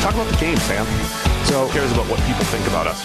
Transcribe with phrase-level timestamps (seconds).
[0.00, 0.86] Talk about the game, Sam.
[1.44, 3.04] So Who cares about what people think about us?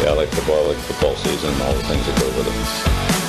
[0.00, 3.21] Yeah, I like football, I like football season, all the things that go with it.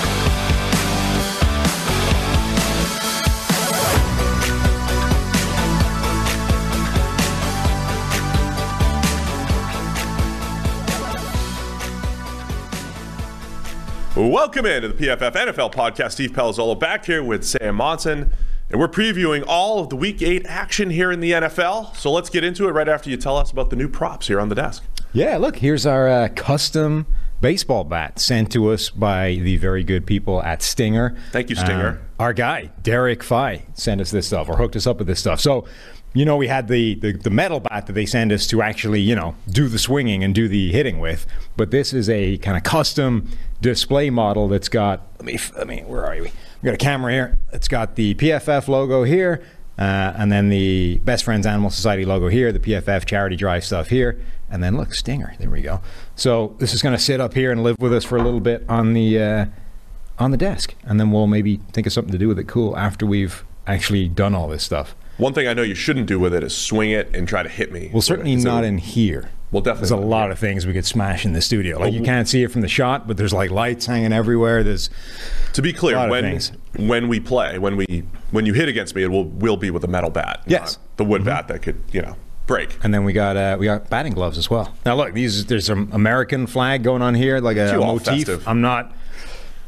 [14.16, 16.12] Welcome into the PFF NFL podcast.
[16.12, 18.32] Steve Palazzolo back here with Sam Monson.
[18.70, 21.96] And we're previewing all of the week eight action here in the NFL.
[21.96, 24.40] So let's get into it right after you tell us about the new props here
[24.40, 24.84] on the desk.
[25.14, 27.08] Yeah, look, here's our uh, custom
[27.42, 31.18] baseball bat sent to us by the very good people at Stinger.
[31.32, 32.00] Thank you, Stinger.
[32.20, 35.20] Uh, our guy, Derek Fye, sent us this stuff or hooked us up with this
[35.22, 35.42] stuff.
[35.42, 35.66] So,
[36.14, 39.02] you know, we had the, the, the metal bat that they send us to actually,
[39.02, 41.26] you know, do the swinging and do the hitting with.
[41.58, 43.28] But this is a kind of custom
[43.64, 46.22] display model that's got, let me, let me where are we?
[46.22, 46.32] We've
[46.64, 47.38] got a camera here.
[47.52, 49.44] It's got the PFF logo here.
[49.76, 53.88] Uh, and then the Best Friends Animal Society logo here, the PFF charity drive stuff
[53.88, 55.34] here, and then look, Stinger.
[55.40, 55.82] There we go.
[56.16, 58.40] So this is going to sit up here and live with us for a little
[58.40, 59.46] bit on the uh,
[60.20, 62.78] on the desk, and then we'll maybe think of something to do with it cool
[62.78, 64.96] after we've actually done all this stuff.
[65.18, 67.50] One thing I know you shouldn't do with it is swing it and try to
[67.50, 67.90] hit me.
[67.92, 69.32] Well, certainly Is it- not in here.
[69.54, 71.80] Well, definitely There's a lot of things we could smash in the studio.
[71.80, 74.64] Like Oh, you can't see it from the shot, but there's like lights hanging everywhere.
[74.64, 74.90] There's
[75.54, 76.40] To be clear, A lot when
[76.76, 79.84] when we play, when we when you hit against me, it will will be with
[79.84, 80.42] a metal bat.
[80.48, 80.78] Yes.
[80.78, 82.16] not the wood bat that could you know
[82.48, 82.78] break.
[82.84, 84.74] And then we got uh, we got batting gloves as well.
[84.86, 88.06] Now look, these there's some American flag going on here, like a, all motif.
[88.26, 88.48] festive.
[88.48, 88.92] I'm not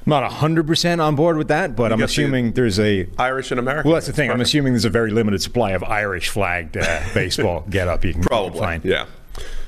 [0.07, 3.07] not hundred percent on board with that, but I'm got the- assuming there's a.
[3.17, 3.89] Irish and American.
[3.89, 4.29] Well, that's the thing.
[4.31, 8.03] I'm assuming there's a very limited supply of Irish flagged uh, baseball get up.
[8.03, 8.59] You can Probably.
[8.59, 8.83] find.
[8.85, 9.05] Yeah.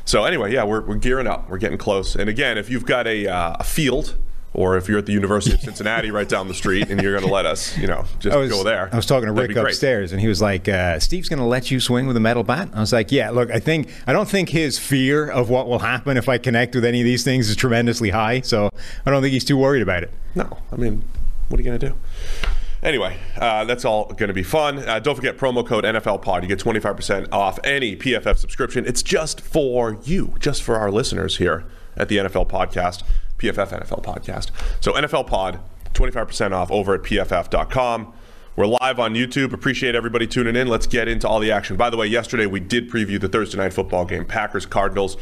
[0.07, 1.50] So anyway, yeah, we're, we're gearing up.
[1.50, 2.16] We're getting close.
[2.16, 4.16] And again, if you've got a, uh, a field,
[4.53, 7.28] or if you're at the University of Cincinnati right down the street, and you're going
[7.28, 8.90] to let us, you know, just was, go there.
[8.94, 11.72] I was talking to Rick upstairs, and he was like, uh, "Steve's going to let
[11.72, 14.29] you swing with a metal bat." I was like, "Yeah, look, I think I don't
[14.29, 17.50] think his fear of what will happen if I connect with any of these things
[17.50, 18.69] is tremendously high, so
[19.06, 21.03] I don't think he's too worried about it." No, I mean,
[21.50, 21.95] what are you going to do?
[22.88, 24.80] Anyway, uh, that's all going to be fun.
[24.80, 26.42] Uh, don't forget promo code NFL Pod.
[26.42, 28.86] You get 25% off any PFF subscription.
[28.86, 31.66] It's just for you, just for our listeners here
[31.98, 33.03] at the NFL Podcast,
[33.40, 34.52] PFF NFL Podcast.
[34.80, 35.59] So NFL Pod,
[35.96, 38.14] 25% off over at PFF.com.
[38.56, 39.52] We're live on YouTube.
[39.52, 40.69] Appreciate everybody tuning in.
[40.69, 41.75] Let's get into all the action.
[41.75, 45.18] By the way, yesterday we did preview the Thursday night football game, Packers Cardinals.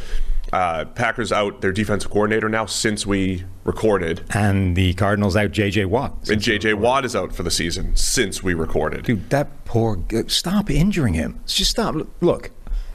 [0.53, 4.23] Uh, Packers out their defensive coordinator now since we recorded.
[4.33, 5.85] And the Cardinals out J.J.
[5.85, 6.29] Watt.
[6.29, 9.03] And JJ Watt is out for the season since we recorded.
[9.05, 9.99] Dude, that poor.
[10.27, 11.39] Stop injuring him.
[11.47, 11.95] Just stop.
[11.95, 12.51] Look- Look,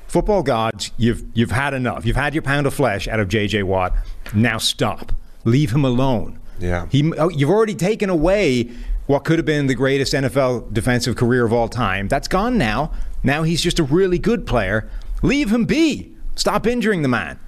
[0.07, 2.07] football gods, you've you've had enough.
[2.07, 3.65] You've had your pound of flesh out of J.J.
[3.65, 3.95] Watt.
[4.33, 5.13] Now stop.
[5.45, 6.39] Leave him alone.
[6.59, 6.87] Yeah.
[6.91, 7.13] He.
[7.19, 8.71] oh, You've already taken away
[9.07, 12.07] what could have been the greatest NFL defensive career of all time.
[12.09, 12.93] That's gone now.
[13.25, 14.89] Now he's just a really good player.
[15.23, 16.10] Leave him be.
[16.37, 17.39] Stop injuring the man.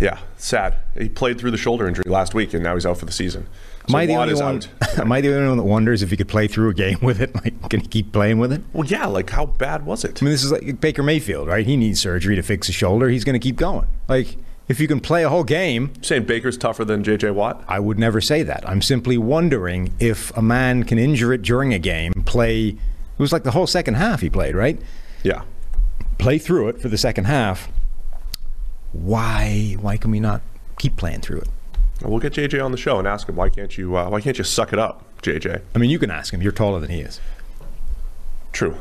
[0.00, 0.76] Yeah, sad.
[0.98, 3.46] He played through the shoulder injury last week, and now he's out for the season.
[3.88, 4.62] Am I the only one?
[4.96, 7.20] am I the only one that wonders if he could play through a game with
[7.20, 7.34] it?
[7.44, 8.62] Like, can he keep playing with it?
[8.72, 9.06] Well, yeah.
[9.06, 10.22] Like, how bad was it?
[10.22, 11.66] I mean, this is like Baker Mayfield, right?
[11.66, 13.08] He needs surgery to fix his shoulder.
[13.08, 13.86] He's going to keep going.
[14.08, 17.62] Like, if you can play a whole game, saying Baker's tougher than JJ Watt?
[17.68, 18.66] I would never say that.
[18.66, 22.68] I'm simply wondering if a man can injure it during a game, play.
[22.68, 22.78] It
[23.18, 24.80] was like the whole second half he played, right?
[25.22, 25.42] Yeah.
[26.24, 27.68] Play through it for the second half.
[28.92, 29.76] Why?
[29.78, 30.40] Why can we not
[30.78, 31.48] keep playing through it?
[32.00, 34.38] Well, get JJ on the show and ask him why can't you uh, why can't
[34.38, 35.60] you suck it up, JJ?
[35.74, 36.40] I mean, you can ask him.
[36.40, 37.20] You're taller than he is.
[38.52, 38.74] True.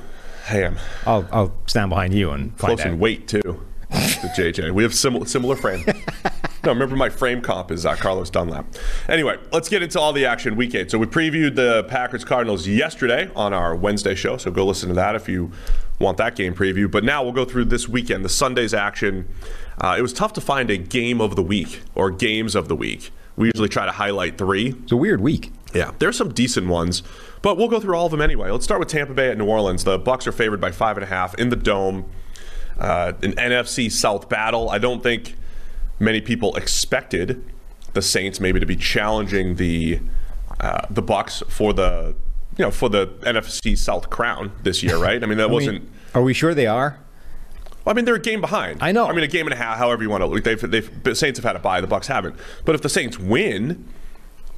[0.49, 2.93] I am I'll I'll stand behind you and find close out.
[2.93, 4.71] in weight too to JJ.
[4.71, 5.83] We have similar similar frame.
[6.63, 8.67] no, remember my frame comp is uh, Carlos Dunlap.
[9.09, 10.89] Anyway, let's get into all the action week eight.
[10.89, 14.37] So we previewed the Packers Cardinals yesterday on our Wednesday show.
[14.37, 15.51] So go listen to that if you
[16.03, 16.89] want that game preview.
[16.89, 19.27] But now we'll go through this weekend, the Sunday's action.
[19.79, 22.75] Uh, it was tough to find a game of the week or games of the
[22.75, 23.11] week.
[23.35, 24.75] We usually try to highlight three.
[24.83, 25.51] It's a weird week.
[25.73, 27.01] Yeah, there's some decent ones,
[27.41, 28.51] but we'll go through all of them anyway.
[28.51, 29.83] Let's start with Tampa Bay at New Orleans.
[29.83, 32.05] The Bucs are favored by five and a half in the dome.
[32.77, 34.69] Uh, an NFC South battle.
[34.69, 35.35] I don't think
[35.99, 37.43] many people expected
[37.93, 39.99] the Saints maybe to be challenging the
[40.59, 42.15] uh, the Bucs for the
[42.57, 45.21] you know for the NFC South crown this year, right?
[45.23, 46.99] I mean that I wasn't Are we sure they are?
[47.85, 48.81] Well, I mean, they're a game behind.
[48.81, 49.07] I know.
[49.07, 50.43] I mean, a game and a half, however you want to look.
[50.45, 51.81] They've, they've the Saints have had a bye.
[51.81, 52.37] The Bucs haven't.
[52.63, 53.85] But if the Saints win,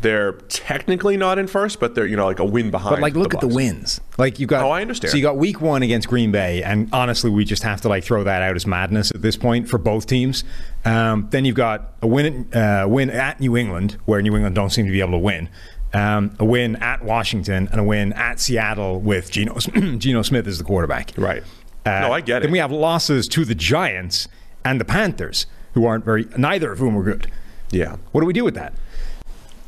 [0.01, 2.97] they're technically not in first, but they're you know like a win behind.
[2.97, 3.99] But like, look at the wins.
[4.19, 4.63] Like you got.
[4.63, 5.09] Oh, I understand.
[5.09, 8.03] So you got week one against Green Bay, and honestly, we just have to like
[8.03, 10.43] throw that out as madness at this point for both teams.
[10.83, 14.69] Um, then you've got a win, uh, win at New England, where New England don't
[14.69, 15.49] seem to be able to win.
[15.95, 19.57] Um, a win at Washington and a win at Seattle with Geno,
[19.97, 21.11] Geno Smith as the quarterback.
[21.17, 21.41] Right.
[21.85, 22.41] Uh, no, I get it.
[22.43, 24.27] Then we have losses to the Giants
[24.65, 27.31] and the Panthers, who aren't very, neither of whom are good.
[27.71, 27.95] yeah.
[28.11, 28.73] What do we do with that?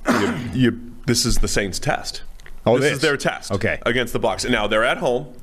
[0.10, 2.24] you, you, this is the Saints' test.
[2.66, 3.02] Oh, this is is?
[3.02, 3.52] their test.
[3.52, 3.80] Okay.
[3.86, 4.44] Against the Bucs.
[4.44, 5.34] And now they're at home.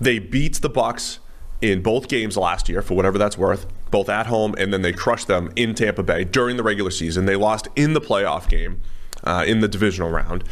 [0.00, 1.18] They beat the Bucs
[1.60, 4.92] in both games last year, for whatever that's worth, both at home, and then they
[4.92, 7.24] crushed them in Tampa Bay during the regular season.
[7.24, 8.80] They lost in the playoff game,
[9.24, 10.44] uh, in the divisional round.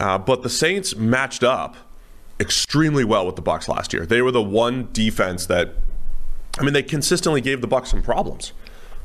[0.00, 1.76] Uh, but the Saints matched up
[2.40, 4.06] extremely well with the Bucs last year.
[4.06, 5.74] They were the one defense that
[6.58, 8.52] I mean, they consistently gave the Bucs some problems.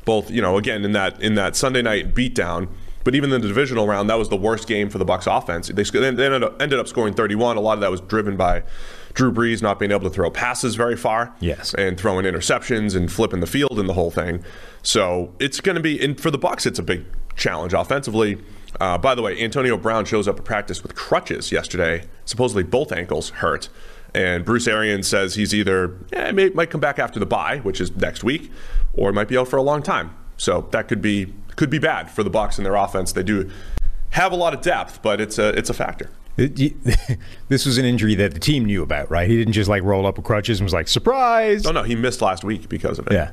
[0.06, 2.68] Both, you know, again in that in that Sunday night beatdown,
[3.04, 5.68] but even in the divisional round, that was the worst game for the Bucs offense.
[5.68, 7.58] They, they ended, up, ended up scoring 31.
[7.58, 8.64] A lot of that was driven by
[9.14, 11.74] Drew Brees not being able to throw passes very far, Yes.
[11.76, 14.44] and throwing interceptions and flipping the field and the whole thing.
[14.82, 17.06] So it's going to be, and for the Bucs, it's a big
[17.36, 18.42] challenge offensively.
[18.80, 22.06] Uh, by the way, Antonio Brown shows up at practice with crutches yesterday.
[22.26, 23.70] Supposedly both ankles hurt.
[24.14, 27.82] And Bruce Arians says he's either yeah, may, might come back after the bye, which
[27.82, 28.52] is next week,
[28.94, 30.16] or might be out for a long time.
[30.38, 33.12] So that could be could be bad for the Bucs and their offense.
[33.12, 33.50] They do
[34.12, 36.10] have a lot of depth, but it's a it's a factor.
[37.50, 39.30] This was an injury that the team knew about, right?
[39.30, 41.66] He didn't just like roll up with crutches and was like, surprise.
[41.66, 43.14] Oh no, he missed last week because of it.
[43.14, 43.32] Yeah.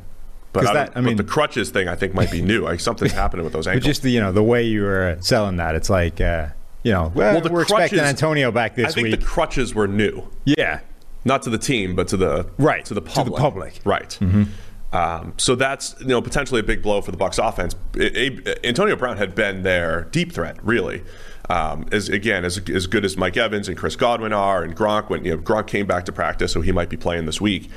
[0.52, 2.62] But I, that- I mean- but the crutches thing I think might be new.
[2.62, 3.86] Like something's happening with those But ankles.
[3.86, 6.48] just the, you know, the way you were selling that, it's like, uh,
[6.82, 8.90] you know, well, well, the we're expecting Antonio back this week.
[8.90, 9.20] I think week.
[9.20, 10.28] the crutches were new.
[10.44, 10.80] yeah.
[11.24, 13.26] not to the team, but to the Right, to the public.
[13.26, 13.84] to the public.
[13.84, 14.12] public.
[14.20, 14.38] Mm-hmm.
[14.38, 14.48] Right.
[14.92, 17.76] Um, so that's you know potentially a big blow for the Bucs offense.
[17.96, 21.04] A- A- Antonio Brown had been their deep threat, really.
[21.48, 25.08] Um, as again as as good as Mike Evans and Chris Godwin are, and Gronk
[25.08, 27.70] when you know Gronk came back to practice, so he might be playing this week.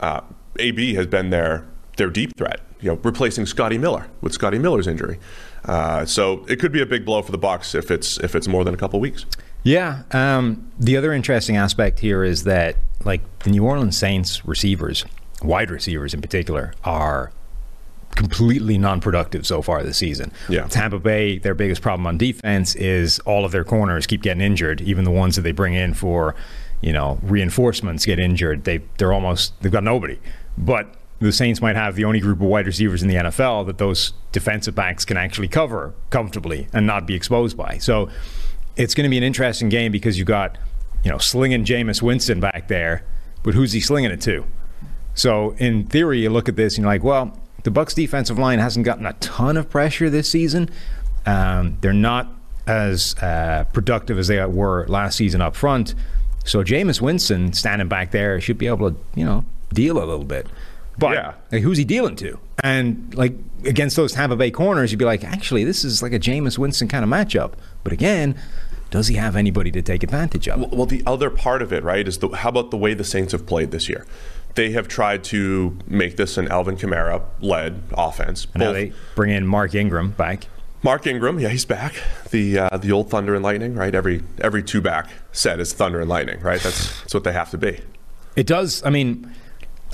[0.00, 0.22] Uh,
[0.58, 1.64] AB has been their
[1.98, 5.18] their deep threat, you know, replacing Scotty Miller with Scotty Miller's injury.
[5.64, 8.48] Uh, so it could be a big blow for the Bucs if it's if it's
[8.48, 9.26] more than a couple weeks.
[9.64, 10.04] Yeah.
[10.12, 15.04] Um, the other interesting aspect here is that, like, the New Orleans Saints receivers,
[15.42, 17.32] wide receivers in particular, are
[18.14, 20.32] completely non-productive so far this season.
[20.48, 20.66] Yeah.
[20.68, 24.80] Tampa Bay, their biggest problem on defense is all of their corners keep getting injured.
[24.80, 26.34] Even the ones that they bring in for,
[26.80, 28.64] you know, reinforcements get injured.
[28.64, 30.18] They they're almost they've got nobody.
[30.56, 33.78] But the Saints might have the only group of wide receivers in the NFL that
[33.78, 37.78] those defensive backs can actually cover comfortably and not be exposed by.
[37.78, 38.08] So
[38.76, 40.56] it's going to be an interesting game because you got,
[41.02, 43.04] you know, slinging Jameis Winston back there,
[43.42, 44.44] but who's he slinging it to?
[45.14, 48.60] So in theory, you look at this and you're like, well, the Bucs defensive line
[48.60, 50.70] hasn't gotten a ton of pressure this season.
[51.26, 52.32] Um, they're not
[52.68, 55.96] as uh, productive as they were last season up front.
[56.44, 60.24] So Jameis Winston standing back there should be able to, you know, deal a little
[60.24, 60.46] bit.
[60.98, 61.34] But Yeah.
[61.52, 62.38] like, who's he dealing to?
[62.64, 63.34] And like
[63.64, 66.88] against those Tampa Bay corners, you'd be like, actually, this is like a Jameis Winston
[66.88, 67.52] kind of matchup.
[67.84, 68.34] But again,
[68.90, 70.72] does he have anybody to take advantage of?
[70.72, 73.32] Well, the other part of it, right, is the, how about the way the Saints
[73.32, 74.06] have played this year?
[74.54, 78.46] They have tried to make this an Alvin Kamara led offense.
[78.54, 80.46] And now they bring in Mark Ingram back.
[80.82, 81.94] Mark Ingram, yeah, he's back.
[82.30, 83.94] The uh, the old Thunder and Lightning, right?
[83.94, 86.60] Every every two back set is Thunder and Lightning, right?
[86.60, 87.80] That's that's what they have to be.
[88.36, 88.82] It does.
[88.84, 89.32] I mean,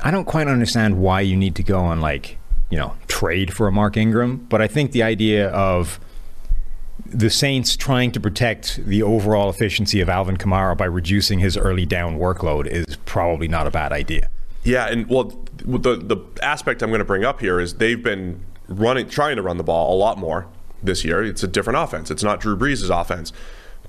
[0.02, 2.38] I don't quite understand why you need to go on like
[2.70, 6.00] you know trade for a Mark Ingram, but I think the idea of
[7.06, 11.86] the Saints trying to protect the overall efficiency of Alvin Kamara by reducing his early
[11.86, 14.30] down workload is probably not a bad idea.
[14.64, 15.24] Yeah, and well,
[15.56, 19.42] the the aspect I'm going to bring up here is they've been running, trying to
[19.42, 20.46] run the ball a lot more
[20.82, 21.22] this year.
[21.22, 22.10] It's a different offense.
[22.10, 23.32] It's not Drew Brees' offense,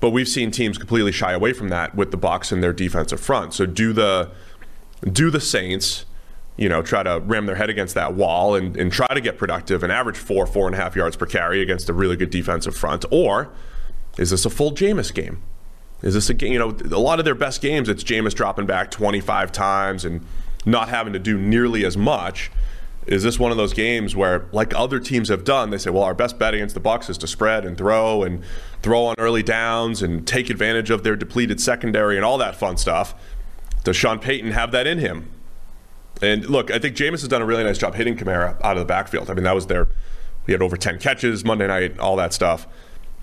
[0.00, 3.20] but we've seen teams completely shy away from that with the Bucs and their defensive
[3.20, 3.54] front.
[3.54, 4.30] So do the
[5.02, 6.04] do the Saints,
[6.56, 9.38] you know, try to ram their head against that wall and, and try to get
[9.38, 12.30] productive and average four, four and a half yards per carry against a really good
[12.30, 13.04] defensive front?
[13.10, 13.50] Or
[14.18, 15.42] is this a full Jameis game?
[16.02, 16.52] Is this a game?
[16.52, 20.24] You know, a lot of their best games, it's Jameis dropping back 25 times and
[20.64, 22.50] not having to do nearly as much.
[23.06, 26.02] Is this one of those games where, like other teams have done, they say, "Well,
[26.02, 28.42] our best bet against the Bucs is to spread and throw and
[28.82, 32.76] throw on early downs and take advantage of their depleted secondary and all that fun
[32.76, 33.14] stuff."
[33.86, 35.30] Does Sean Payton have that in him?
[36.20, 38.80] And look, I think Jameis has done a really nice job hitting Kamara out of
[38.80, 39.30] the backfield.
[39.30, 39.86] I mean, that was their,
[40.44, 42.66] he had over 10 catches Monday night, all that stuff.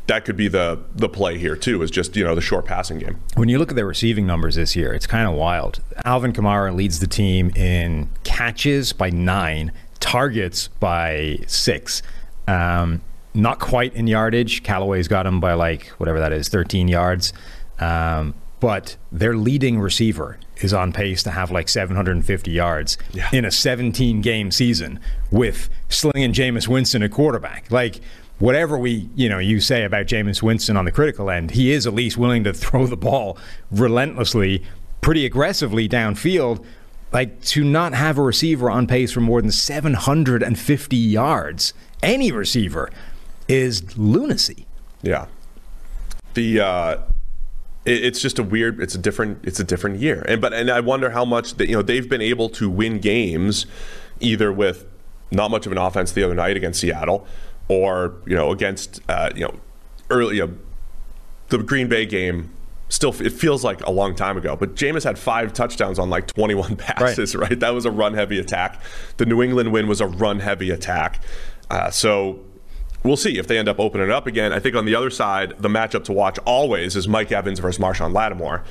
[0.07, 1.81] that could be the the play here too.
[1.81, 3.19] Is just you know the short passing game.
[3.35, 5.81] When you look at their receiving numbers this year, it's kind of wild.
[6.05, 12.01] Alvin Kamara leads the team in catches by nine, targets by six.
[12.47, 13.01] Um,
[13.33, 14.63] not quite in yardage.
[14.63, 17.33] Callaway's got him by like whatever that is, 13 yards.
[17.79, 23.29] Um, but their leading receiver is on pace to have like 750 yards Yeah.
[23.33, 24.99] in a 17 game season
[25.31, 27.71] with slinging Jameis Winston a quarterback.
[27.71, 27.99] Like
[28.39, 31.85] whatever we you know you say about Jameis Winston on the critical end, he is
[31.87, 33.37] at least willing to throw the ball
[33.71, 34.63] relentlessly,
[35.01, 36.63] pretty aggressively downfield.
[37.11, 42.89] Like to not have a receiver on pace for more than 750 yards, any receiver,
[43.47, 44.65] is lunacy.
[45.03, 45.27] Yeah.
[46.33, 46.97] The uh,
[47.85, 48.79] it's just a weird.
[48.81, 49.39] It's a different.
[49.43, 50.23] It's a different year.
[50.27, 52.99] And but and I wonder how much that you know they've been able to win
[52.99, 53.65] games,
[54.19, 54.85] either with
[55.31, 57.27] not much of an offense the other night against Seattle,
[57.67, 59.55] or you know against uh, you know
[60.09, 60.47] early uh,
[61.49, 62.51] the Green Bay game.
[62.89, 64.55] Still, it feels like a long time ago.
[64.55, 67.35] But Jameis had five touchdowns on like 21 passes.
[67.35, 68.79] Right, that was a run-heavy attack.
[69.17, 71.23] The New England win was a run-heavy attack.
[71.71, 72.39] Uh, so
[73.03, 74.53] we'll see if they end up opening it up again.
[74.53, 77.81] I think on the other side, the matchup to watch always is Mike Evans versus
[77.81, 78.63] Marshawn Lattimore.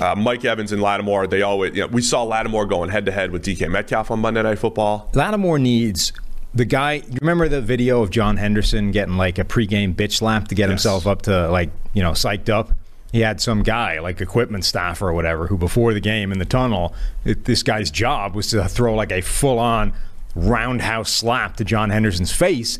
[0.00, 3.12] Uh, Mike Evans and Lattimore, they always, you know, we saw Lattimore going head to
[3.12, 5.10] head with DK Metcalf on Monday Night Football.
[5.14, 6.12] Lattimore needs
[6.54, 6.94] the guy.
[6.94, 10.68] You remember the video of John Henderson getting like a pregame bitch slap to get
[10.68, 12.72] himself up to like you know psyched up.
[13.10, 16.46] He had some guy like equipment staff or whatever who before the game in the
[16.46, 19.92] tunnel, it, this guy's job was to throw like a full on
[20.34, 22.78] roundhouse slap to John Henderson's face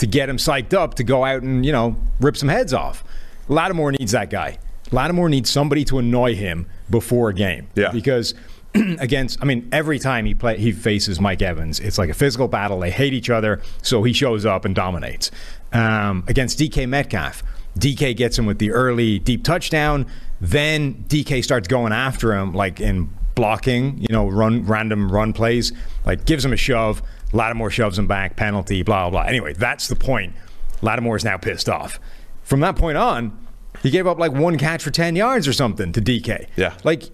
[0.00, 3.04] to get him psyched up to go out and you know rip some heads off.
[3.48, 4.58] Lattimore needs that guy.
[4.90, 7.68] Lattimore needs somebody to annoy him before a game.
[7.74, 7.92] Yeah.
[7.92, 8.34] Because
[8.74, 12.48] against, I mean, every time he play, he faces Mike Evans, it's like a physical
[12.48, 12.80] battle.
[12.80, 15.30] They hate each other, so he shows up and dominates.
[15.72, 17.42] Um, against DK Metcalf,
[17.78, 20.06] DK gets him with the early deep touchdown.
[20.40, 25.72] Then DK starts going after him, like in blocking, you know, run random run plays,
[26.04, 27.02] like gives him a shove.
[27.32, 29.22] Lattimore shoves him back, penalty, blah blah.
[29.22, 29.28] blah.
[29.28, 30.34] Anyway, that's the point.
[30.82, 32.00] Lattimore is now pissed off.
[32.42, 33.38] From that point on,
[33.82, 36.46] he gave up like one catch for ten yards or something to DK.
[36.56, 36.74] Yeah.
[36.84, 37.04] like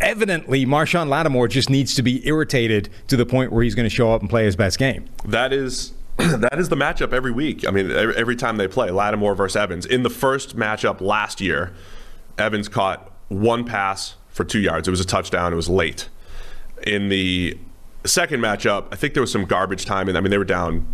[0.00, 3.94] evidently Marshawn Lattimore just needs to be irritated to the point where he's going to
[3.94, 5.06] show up and play his best game.
[5.24, 5.92] That is.
[6.16, 7.66] That is the matchup every week.
[7.66, 9.84] I mean, every, every time they play, Lattimore versus Evans.
[9.84, 11.72] In the first matchup last year,
[12.38, 14.86] Evans caught one pass for two yards.
[14.86, 15.52] It was a touchdown.
[15.52, 16.08] It was late.
[16.86, 17.58] In the
[18.06, 20.86] second matchup, I think there was some garbage time, and I mean they were down,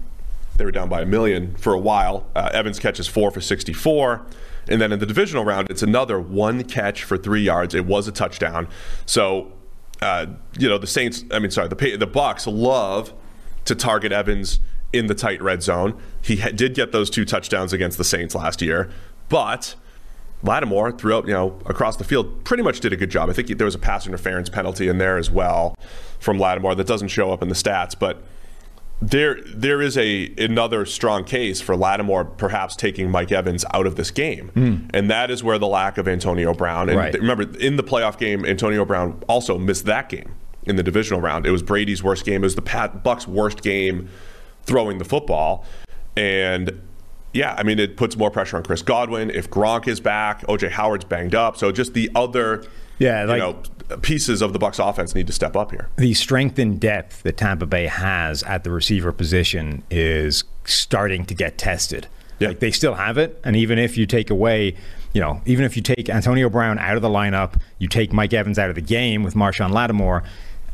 [0.57, 2.27] they were down by a million for a while.
[2.35, 4.25] Uh, Evans catches four for 64,
[4.69, 7.75] and then in the divisional round, it's another one catch for three yards.
[7.75, 8.69] It was a touchdown.
[9.07, 9.53] So,
[10.01, 10.27] uh,
[10.59, 11.25] you know, the Saints.
[11.31, 13.13] I mean, sorry, the the Bucs love
[13.65, 14.61] to target Evans
[14.93, 16.01] in the tight red zone.
[16.23, 18.91] He ha- did get those two touchdowns against the Saints last year,
[19.29, 19.75] but
[20.43, 23.29] Lattimore throughout, you know, across the field, pretty much did a good job.
[23.29, 25.77] I think there was a pass interference penalty in there as well
[26.21, 28.23] from Lattimore that doesn't show up in the stats, but
[29.03, 33.97] there there is a another strong case for Lattimore perhaps taking Mike Evans out of
[33.97, 34.77] this game, hmm.
[34.93, 36.91] and that is where the lack of Antonio Brown.
[36.91, 37.15] And Right.
[37.15, 40.35] remember, in the playoff game, Antonio Brown also missed that game
[40.65, 41.47] in the divisional round.
[41.47, 42.43] It was Brady's worst game.
[42.43, 44.11] It was the Pat Bucs' worst game
[44.65, 45.65] throwing the football,
[46.15, 46.83] and
[47.33, 49.31] yeah, I mean it puts more pressure on Chris Godwin.
[49.31, 52.65] If Gronk is back, OJ Howard's banged up, so just the other
[52.99, 53.63] Yeah, like- you know
[53.99, 55.89] pieces of the Bucs offense need to step up here.
[55.97, 61.35] the strength and depth that Tampa Bay has at the receiver position is starting to
[61.35, 62.07] get tested.
[62.39, 62.49] Yeah.
[62.49, 64.75] Like they still have it, and even if you take away,
[65.13, 68.33] you know, even if you take Antonio Brown out of the lineup, you take Mike
[68.33, 70.23] Evans out of the game with Marshawn Lattimore,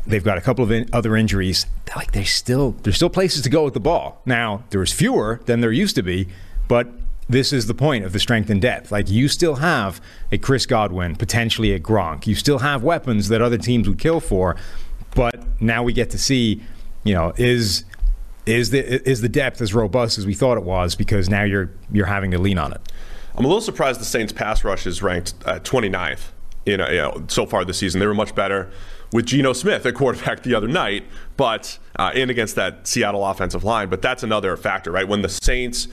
[0.07, 1.67] they've got a couple of in- other injuries.
[1.97, 4.23] Like there's still there's still places to go with the ball.
[4.25, 6.29] Now there's fewer than there used to be,
[6.69, 6.87] but
[7.29, 8.93] this is the point of the strength and depth.
[8.93, 12.27] Like you still have a Chris Godwin, potentially a Gronk.
[12.27, 14.57] You still have weapons that other teams would kill for,
[15.15, 16.63] but now we get to see,
[17.05, 17.85] you know, is
[18.45, 21.71] is the is the depth as robust as we thought it was because now you're
[21.91, 22.81] you're having to lean on it.
[23.35, 26.29] I'm a little surprised the Saints pass rush is ranked uh, 29th
[26.65, 28.01] in a, you know, so far this season.
[28.01, 28.71] They were much better
[29.13, 31.05] with Geno Smith at quarterback the other night,
[31.37, 33.91] but uh, in against that Seattle offensive line.
[33.91, 35.07] But that's another factor, right?
[35.07, 35.89] When the Saints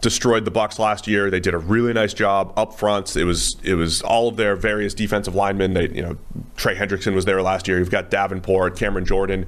[0.00, 3.16] destroyed the Bucs last year, they did a really nice job up front.
[3.16, 5.74] It was it was all of their various defensive linemen.
[5.74, 6.16] They you know
[6.56, 7.78] Trey Hendrickson was there last year.
[7.78, 9.46] You've got Davenport, Cameron Jordan.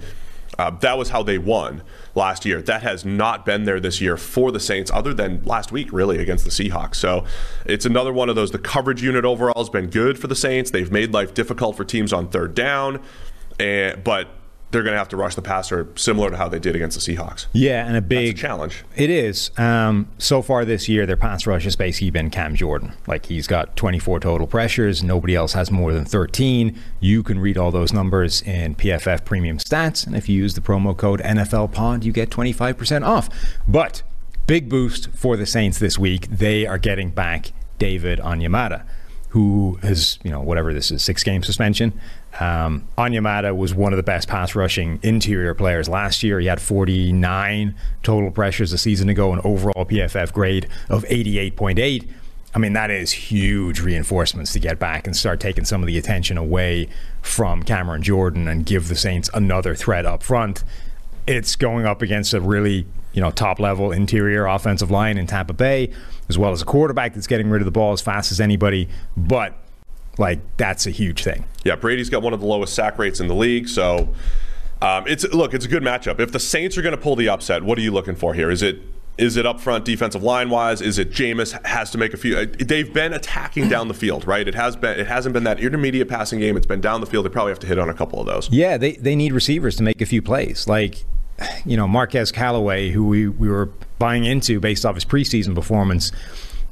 [0.58, 1.82] Uh, that was how they won
[2.14, 2.60] last year.
[2.60, 6.18] That has not been there this year for the Saints, other than last week, really,
[6.18, 6.96] against the Seahawks.
[6.96, 7.24] So
[7.64, 8.50] it's another one of those.
[8.50, 10.70] The coverage unit overall has been good for the Saints.
[10.70, 13.00] They've made life difficult for teams on third down,
[13.58, 14.28] and, but
[14.70, 17.16] they're going to have to rush the passer similar to how they did against the
[17.16, 17.46] Seahawks.
[17.52, 18.84] Yeah, and a That's a big challenge.
[18.96, 19.50] It is.
[19.58, 22.92] Um, so far this year, their pass rush has basically been Cam Jordan.
[23.06, 25.02] Like he's got 24 total pressures.
[25.02, 26.78] Nobody else has more than 13.
[27.00, 30.60] You can read all those numbers in PFF Premium Stats, and if you use the
[30.60, 33.28] promo code NFL Pod, you get 25% off.
[33.66, 34.02] But
[34.46, 36.28] big boost for the Saints this week.
[36.28, 38.84] They are getting back David Onyemata,
[39.30, 41.98] who has you know whatever this is six game suspension.
[42.38, 46.38] Um, Onyemata was one of the best pass rushing interior players last year.
[46.38, 52.08] He had 49 total pressures a season ago, an overall PFF grade of 88.8.
[52.54, 55.98] I mean, that is huge reinforcements to get back and start taking some of the
[55.98, 56.88] attention away
[57.22, 60.64] from Cameron Jordan and give the Saints another threat up front.
[61.26, 65.52] It's going up against a really, you know, top level interior offensive line in Tampa
[65.52, 65.92] Bay,
[66.28, 68.88] as well as a quarterback that's getting rid of the ball as fast as anybody.
[69.16, 69.54] But
[70.20, 71.44] like that's a huge thing.
[71.64, 74.14] Yeah, Brady's got one of the lowest sack rates in the league, so
[74.80, 76.20] um, it's look, it's a good matchup.
[76.20, 78.50] If the Saints are going to pull the upset, what are you looking for here?
[78.50, 78.80] Is it
[79.18, 80.80] is it up front defensive line wise?
[80.80, 82.38] Is it Jameis has to make a few?
[82.38, 84.46] uh, They've been attacking down the field, right?
[84.48, 84.98] It has been.
[84.98, 86.56] It hasn't been that intermediate passing game.
[86.56, 87.26] It's been down the field.
[87.26, 88.48] They probably have to hit on a couple of those.
[88.50, 90.66] Yeah, they, they need receivers to make a few plays.
[90.66, 91.04] Like,
[91.66, 93.66] you know, Marquez Callaway, who we, we were
[93.98, 96.12] buying into based off his preseason performance,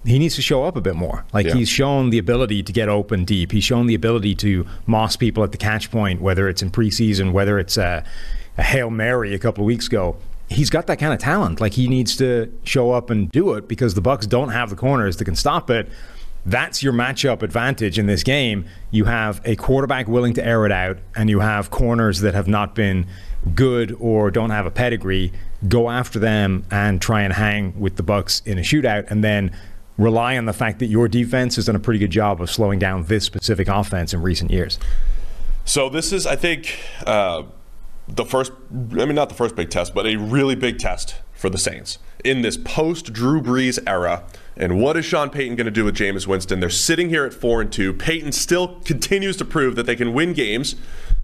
[0.09, 1.25] he needs to show up a bit more.
[1.33, 1.55] Like, Yeah.
[1.55, 3.53] he's shown the ability to get open deep.
[3.53, 7.33] He's shown the ability to moss people at the catch point, whether it's in preseason,
[7.33, 8.05] whether it's a,
[8.57, 10.17] a Hail Mary a couple of weeks ago.
[10.49, 11.61] He's got that kind of talent.
[11.61, 14.77] Like, he needs to show up and do it because the Bucs don't have the
[14.77, 15.89] corners that can stop it.
[16.47, 18.65] That's your matchup advantage in this game.
[18.91, 22.49] You have a quarterback willing to air it out, and you have corners that have
[22.49, 23.05] not been
[23.55, 25.33] good or don't have a pedigree.
[25.69, 29.51] Go after them and try and hang with the Bucs in a shootout, and then
[29.99, 32.79] rely on the fact that your defense has done a pretty good job of slowing
[32.79, 34.79] down this specific offense in recent years.
[35.65, 37.43] So this is, I think, uh,
[38.07, 38.53] the first.
[38.73, 41.99] I mean, not the first big test, but a really big test for the Saints
[42.25, 44.25] in this post Drew Brees era.
[44.57, 46.59] And what is Sean Payton going to do with Jameis Winston?
[46.61, 47.93] They're sitting here at four and two.
[47.93, 50.75] Payton still continues to prove that they can win games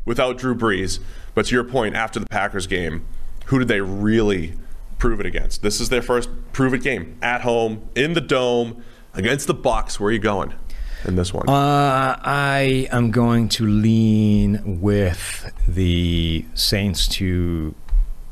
[0.05, 1.01] without Drew Brees.
[1.35, 3.05] But to your point, after the Packers game,
[3.47, 4.55] who did they really
[5.05, 5.61] prove it against?
[5.61, 10.01] This is their first prove it game at home in the dome against the Bucs.
[10.01, 10.55] Where are you going
[11.05, 11.47] in this one?
[11.47, 17.75] Uh, I am going to lean with the Saints to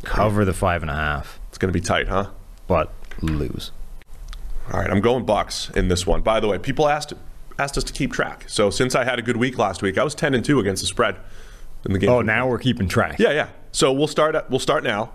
[0.02, 2.30] cover the five and a half, it's going to be tight, huh?
[2.66, 3.70] but lose.
[4.72, 6.22] All right, I'm going Bucs in this one.
[6.22, 7.12] By the way, people asked
[7.58, 8.46] asked us to keep track.
[8.48, 10.82] So since I had a good week last week, I was 10 and 2 against
[10.82, 11.16] the spread
[11.84, 12.08] in the game.
[12.08, 13.18] Oh, now we're keeping track.
[13.18, 13.48] Yeah, yeah.
[13.72, 15.12] So we'll start we'll start now.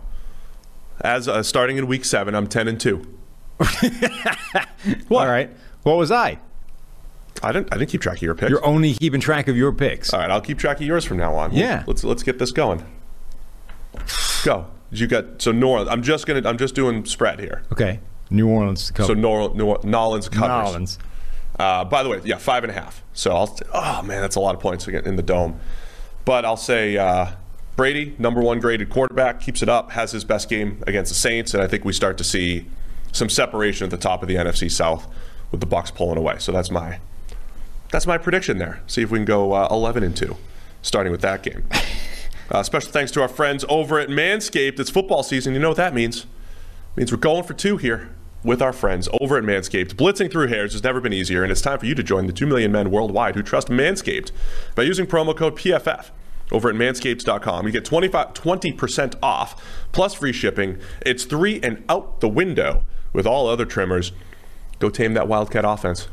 [1.02, 3.18] As uh, starting in week 7, I'm 10 and 2.
[5.12, 5.50] All right.
[5.84, 6.40] What was I?
[7.44, 8.50] I didn't I didn't keep track of your picks.
[8.50, 10.14] You're only keeping track of your picks.
[10.14, 11.54] All right, I'll keep track of yours from now on.
[11.54, 11.84] Yeah.
[11.88, 12.84] Let's let's get this going.
[14.44, 14.66] Go.
[14.92, 15.90] You got so New Orleans.
[15.90, 17.64] I'm just going to I'm just doing spread here.
[17.72, 18.00] Okay.
[18.30, 19.08] New Orleans to cover.
[19.08, 20.72] So Nor, Nor, Nolans covers.
[20.72, 21.00] Nolans.
[21.60, 23.04] Uh, by the way, yeah, five and a half.
[23.14, 23.58] So I'll.
[23.74, 25.60] Oh man, that's a lot of points again in the dome.
[26.26, 27.32] But I'll say uh,
[27.78, 31.54] Brady, number one graded quarterback, keeps it up, has his best game against the Saints,
[31.54, 32.66] and I think we start to see
[33.12, 35.08] some separation at the top of the NFC South
[35.52, 36.38] with the Bucs pulling away.
[36.40, 37.00] So that's my
[37.92, 38.82] that's my prediction there.
[38.88, 40.38] See if we can go uh, 11 and two,
[40.82, 41.64] starting with that game.
[42.50, 44.80] Uh, special thanks to our friends over at Manscaped.
[44.80, 45.54] It's football season.
[45.54, 46.26] You know what that means?
[46.96, 49.96] means we're going for two here with our friends over at Manscaped.
[49.96, 52.32] Blitzing through hairs has never been easier, and it's time for you to join the
[52.32, 54.32] 2 million men worldwide who trust Manscaped
[54.76, 56.12] by using promo code PFF
[56.52, 57.66] over at manscapes.com.
[57.66, 60.80] You get 25, 20% off plus free shipping.
[61.06, 62.84] It's three and out the window
[63.14, 64.12] with all other trimmers.
[64.80, 66.08] Go tame that Wildcat offense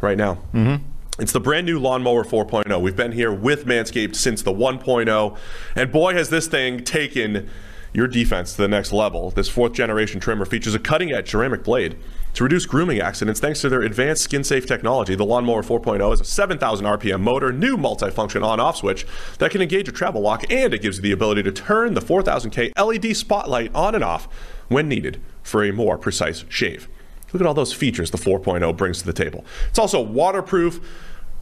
[0.00, 0.34] right now.
[0.52, 0.84] Mm-hmm.
[1.18, 2.80] It's the brand new Lawnmower 4.0.
[2.80, 5.38] We've been here with Manscaped since the 1.0,
[5.76, 7.50] and boy, has this thing taken
[7.92, 9.30] your defense to the next level.
[9.30, 11.98] This fourth generation trimmer features a cutting edge ceramic blade
[12.34, 15.14] to reduce grooming accidents thanks to their advanced skin safe technology.
[15.14, 19.06] The Lawnmower 4.0 is a 7,000 RPM motor, new multifunction on off switch
[19.38, 22.00] that can engage a travel lock, and it gives you the ability to turn the
[22.00, 24.26] 4000K LED spotlight on and off
[24.68, 26.88] when needed for a more precise shave.
[27.32, 29.44] Look at all those features the 4.0 brings to the table.
[29.68, 30.80] It's also waterproof,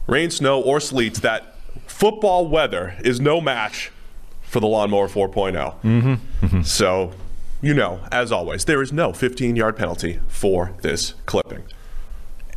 [0.07, 1.15] rain, snow, or sleet.
[1.15, 3.91] That football weather is no match
[4.51, 5.81] for the Lawnmower 4.0.
[5.81, 6.61] Mm-hmm.
[6.63, 7.13] So,
[7.61, 11.63] you know, as always, there is no 15 yard penalty for this clipping.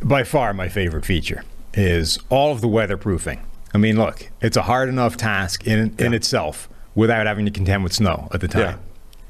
[0.01, 3.39] By far, my favorite feature is all of the weatherproofing.
[3.73, 7.83] I mean, look, it's a hard enough task in in itself without having to contend
[7.83, 8.61] with snow at the time.
[8.61, 8.77] Yeah.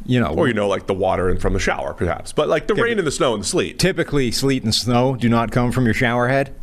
[0.08, 2.32] You know, Or, you know, like the water and from the shower, perhaps.
[2.34, 3.78] But like the rain and the snow and the sleet.
[3.80, 6.54] typically sleet and snow do not come from your shower head.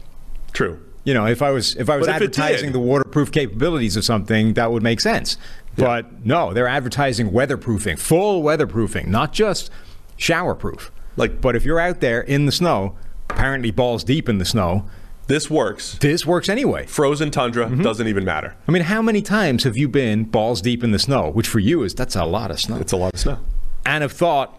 [0.52, 0.80] True.
[1.04, 3.96] You know, if I was if I was But if advertising did- the waterproof capabilities
[3.96, 5.36] of something, that would make sense.
[5.76, 9.70] But no, they're advertising weatherproofing, full weatherproofing, not just
[10.18, 10.90] showerproof.
[11.16, 12.96] Like- but if you're out there in the snow,
[13.30, 14.86] apparently balls deep in the snow,
[15.28, 15.96] This works.
[16.00, 16.84] this works anyway.
[16.86, 17.82] Frozen tundra Mm-hmm.
[17.82, 18.54] doesn't even matter.
[18.68, 21.58] I mean, how many times have you been balls deep in the snow, which for
[21.58, 23.38] you is that's a lot of snow, It's a lot of snow.
[23.86, 24.58] and have thought,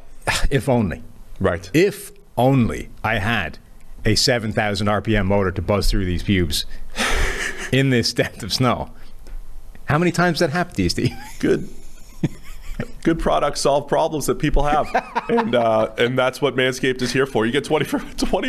[0.50, 1.04] if only,
[1.40, 1.70] Right.
[1.74, 3.60] if only I had
[4.06, 6.66] a 7,000 RPM motor to buzz through these pubes
[7.72, 8.90] in this depth of snow.
[9.94, 11.12] How many times that happened to you, Steve?
[11.40, 11.70] good.
[13.04, 14.88] Good products solve problems that people have.
[15.30, 17.46] And uh, and that's what manscaped is here for.
[17.46, 17.86] You get 20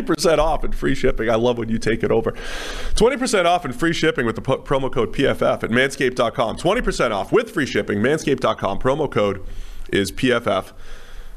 [0.01, 1.29] percent off and free shipping.
[1.29, 2.33] I love when you take it over.
[2.33, 7.31] 20% off and free shipping with the po- promo code pff at manscaped.com 20% off
[7.31, 7.99] with free shipping.
[7.99, 9.45] manscaped.com promo code
[9.93, 10.73] is pff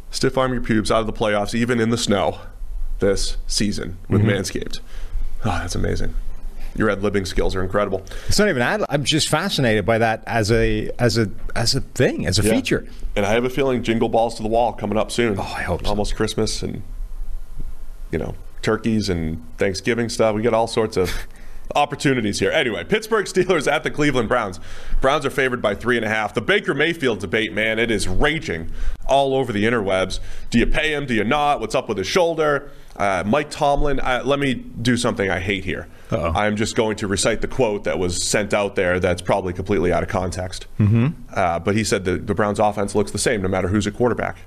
[0.09, 2.39] stiff arm your pubes out of the playoffs even in the snow
[2.99, 4.79] this season with manscaped.
[5.43, 6.15] Oh, that's amazing
[6.77, 8.83] your ad libbing skills are incredible It's not even ad.
[8.89, 12.51] I'm just fascinated by that as a as a as a thing, as a Yeah.
[12.51, 12.85] feature.
[13.15, 15.37] And I have a feeling Jingle Balls to the Wall coming up soon.
[15.39, 15.89] Oh, I hope so.
[15.89, 16.83] Almost Christmas and,
[18.11, 20.35] you know, turkeys and Thanksgiving stuff.
[20.35, 21.11] We get all sorts of
[21.75, 22.51] opportunities here.
[22.51, 24.59] Anyway, Pittsburgh Steelers at the Cleveland Browns.
[25.01, 26.33] Browns are favored by three and a half.
[26.33, 28.71] The Baker Mayfield debate, man, it is raging
[29.07, 30.19] all over the interwebs.
[30.49, 31.05] Do you pay him?
[31.05, 31.59] Do you not?
[31.59, 32.71] What's up with his shoulder?
[32.95, 35.87] Uh, Mike Tomlin, uh, let me do something I hate here.
[36.11, 36.31] Uh-oh.
[36.33, 39.91] I'm just going to recite the quote that was sent out there that's probably completely
[39.91, 40.65] out of context.
[40.79, 41.07] Mm-hmm.
[41.33, 43.93] Uh, but he said the, the Browns' offense looks the same no matter who's at
[43.93, 44.37] quarterback,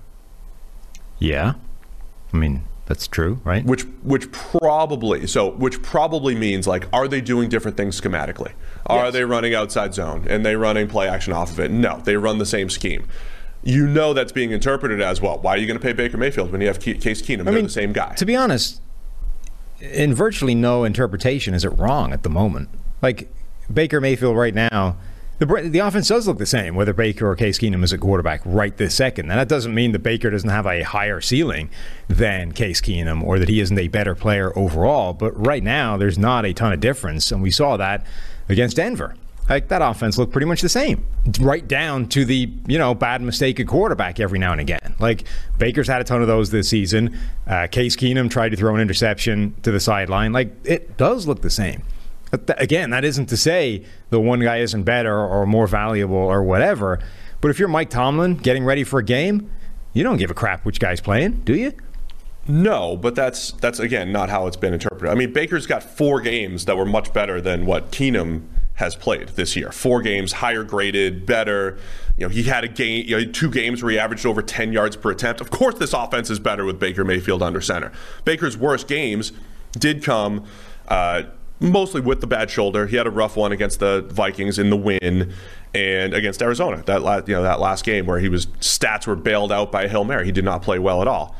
[1.18, 1.54] Yeah,
[2.32, 3.64] I mean that's true, right?
[3.64, 8.52] which which probably so which probably means like are they doing different things schematically?
[8.86, 9.12] Are Yes.
[9.12, 11.70] they running outside zone and they running play action off of it?
[11.70, 13.06] No, they run the same scheme.
[13.62, 15.38] You know that's being interpreted as well.
[15.38, 17.44] Why are you going to pay Baker Mayfield when you have Case Keenum?
[17.44, 18.14] They're the same guy.
[18.14, 18.80] To be honest,
[19.80, 22.68] in virtually no interpretation is it wrong at the moment.
[23.02, 23.32] Like
[23.72, 24.96] Baker Mayfield right now,
[25.38, 28.42] the the offense does look the same whether Baker or Case Keenum is a quarterback
[28.44, 29.30] right this second.
[29.30, 31.70] And that doesn't mean that Baker doesn't have a higher ceiling
[32.08, 35.14] than Case Keenum or that he isn't a better player overall.
[35.14, 38.04] But right now, there's not a ton of difference, and we saw that
[38.48, 39.14] against Denver.
[39.50, 41.04] Like that offense looked pretty much the same,
[41.40, 44.94] right down to the you know bad mistake at quarterback every now and again.
[45.00, 45.24] Like
[45.58, 47.18] Baker's had a ton of those this season.
[47.48, 50.32] Uh, Case Keenum tried to throw an interception to the sideline.
[50.32, 51.82] Like it does look the same.
[52.30, 56.44] Th- again, that isn't to say the one guy isn't better or more valuable or
[56.44, 57.00] whatever.
[57.40, 59.50] But if you're Mike Tomlin getting ready for a game,
[59.94, 61.72] you don't give a crap which guy's playing, do you?
[62.46, 65.10] No, but that's that's again not how it's been interpreted.
[65.10, 68.42] I mean, Baker's got four games that were much better than what Keenum
[68.80, 69.70] has played this year.
[69.70, 71.78] Four games, higher graded, better.
[72.16, 74.72] You know, he had a game, you know, two games where he averaged over 10
[74.72, 75.40] yards per attempt.
[75.40, 77.92] Of course, this offense is better with Baker Mayfield under center.
[78.24, 79.32] Baker's worst games
[79.72, 80.46] did come
[80.88, 81.24] uh,
[81.60, 82.86] mostly with the bad shoulder.
[82.86, 85.32] He had a rough one against the Vikings in the win
[85.74, 86.82] and against Arizona.
[86.86, 89.82] That last, you know, that last game where he was stats were bailed out by
[89.82, 90.24] a Hail Mary.
[90.24, 91.36] He did not play well at all.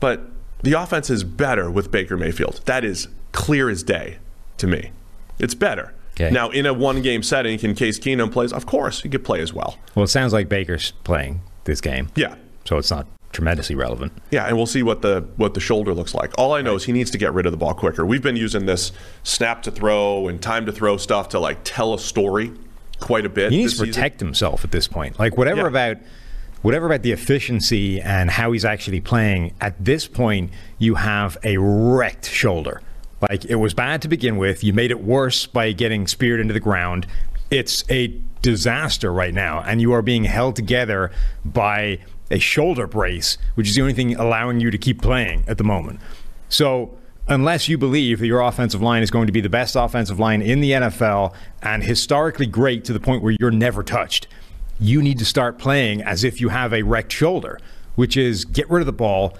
[0.00, 0.22] But
[0.62, 2.62] the offense is better with Baker Mayfield.
[2.64, 4.18] That is clear as day
[4.56, 4.92] to me.
[5.38, 5.92] It's better.
[6.20, 6.30] Okay.
[6.30, 8.52] Now, in a one game setting, can Case Keenum plays?
[8.52, 9.78] Of course, he could play as well.
[9.94, 12.10] Well, it sounds like Baker's playing this game.
[12.16, 12.34] Yeah.
[12.64, 14.12] So it's not tremendously relevant.
[14.30, 16.32] Yeah, and we'll see what the what the shoulder looks like.
[16.36, 18.04] All I know is he needs to get rid of the ball quicker.
[18.04, 18.90] We've been using this
[19.22, 22.52] snap to throw and time to throw stuff to like tell a story
[23.00, 23.52] quite a bit.
[23.52, 23.92] He needs to season.
[23.94, 25.18] protect himself at this point.
[25.20, 25.68] Like whatever Yeah.
[25.68, 25.96] about
[26.62, 29.54] whatever about the efficiency and how he's actually playing.
[29.60, 32.82] At this point, you have a wrecked shoulder.
[33.20, 34.62] Like it was bad to begin with.
[34.62, 37.06] You made it worse by getting speared into the ground.
[37.50, 38.08] It's a
[38.42, 41.10] disaster right now, and you are being held together
[41.44, 42.00] by
[42.30, 45.64] a shoulder brace, which is the only thing allowing you to keep playing at the
[45.64, 46.00] moment.
[46.48, 50.18] So unless you believe that your offensive line is going to be the best offensive
[50.18, 54.28] line in the NFL and historically great to the point where you're never touched,
[54.80, 57.58] you need to start playing as if you have a wrecked shoulder,
[57.96, 59.36] which is get rid of the ball,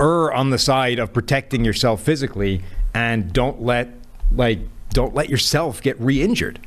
[0.00, 2.62] err on the side of protecting yourself physically,
[2.94, 3.90] and don't let
[4.32, 6.60] like don't let yourself get re-injured.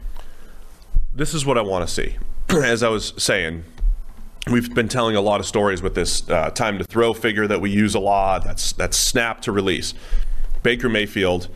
[1.14, 2.18] this is what I want to see.
[2.50, 3.64] As I was saying,
[4.52, 7.62] we've been telling a lot of stories with this uh, time to throw figure that
[7.62, 8.44] we use a lot.
[8.44, 9.94] That's that's snap to release.
[10.64, 11.48] Baker Mayfield,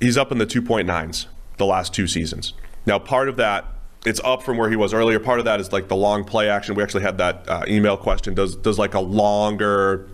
[0.00, 2.52] he's up in the 2.9s the last two seasons.
[2.84, 3.64] Now, part of that
[4.04, 5.18] it's up from where he was earlier.
[5.18, 6.74] Part of that is like the long play action.
[6.74, 8.34] We actually had that uh, email question.
[8.34, 10.08] Does does like a longer,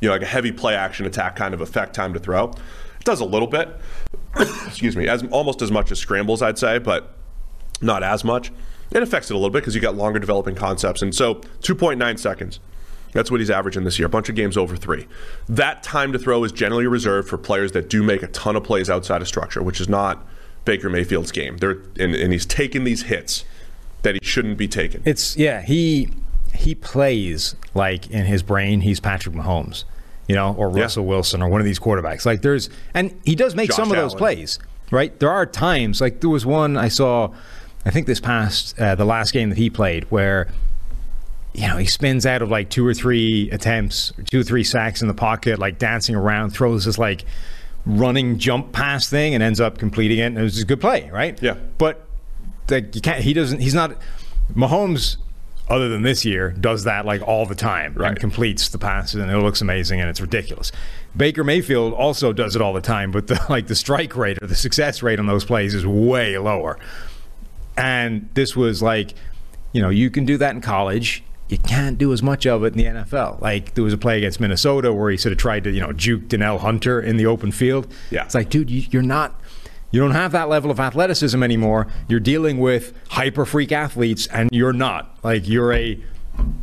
[0.00, 2.52] you know, like a heavy play action attack kind of affect time to throw?
[3.00, 3.68] It does a little bit.
[4.66, 7.14] Excuse me, as almost as much as scrambles, I'd say, but
[7.80, 8.52] not as much.
[8.92, 11.02] It affects it a little bit because you got longer developing concepts.
[11.02, 12.60] And so 2.9 seconds.
[13.12, 14.06] That's what he's averaging this year.
[14.06, 15.06] A bunch of games over three.
[15.48, 18.62] That time to throw is generally reserved for players that do make a ton of
[18.62, 20.24] plays outside of structure, which is not
[20.64, 21.56] Baker Mayfield's game.
[21.56, 23.44] They're, and, and he's taking these hits
[24.02, 25.02] that he shouldn't be taking.
[25.04, 26.10] It's yeah, he
[26.54, 29.84] he plays like in his brain he's Patrick Mahomes,
[30.30, 30.82] you know, or Yeah.
[30.82, 32.24] Russell Wilson or one of these quarterbacks.
[32.24, 34.58] Like there's and he does make Josh some of those plays,
[34.90, 35.18] right?
[35.18, 37.32] There are times like there was one I saw
[37.84, 40.48] I think this past uh, the last game that he played where
[41.52, 45.02] you know, he spins out of like two or three attempts, two or three sacks
[45.02, 47.24] in the pocket, like dancing around, throws this like
[47.84, 50.26] running jump pass thing and ends up completing it.
[50.26, 51.36] And it was a good play, right?
[51.42, 51.56] Yeah.
[51.76, 52.06] But
[52.70, 53.96] like you can't he doesn't he's not
[54.54, 55.16] Mahomes
[55.70, 58.10] other than this year does that like all the time Right.
[58.10, 60.72] and completes the passes and it looks amazing and it's ridiculous.
[61.16, 64.46] Baker Mayfield also does it all the time, but the like the strike rate or
[64.46, 66.78] the success rate on those plays is way lower.
[67.76, 69.14] And this was like,
[69.72, 71.22] you know, you can do that in college.
[71.48, 73.40] You can't do as much of it in the NFL.
[73.40, 75.92] Like there was a play against Minnesota where he sort of tried to, you know,
[75.92, 77.92] juke Danielle Hunter in the open field.
[78.10, 78.24] Yeah.
[78.24, 79.40] It's like, dude, you, you're not,
[79.90, 81.86] you don't have that level of athleticism anymore.
[82.08, 85.16] You're dealing with hyper freak athletes, and you're not.
[85.22, 85.98] Like you're a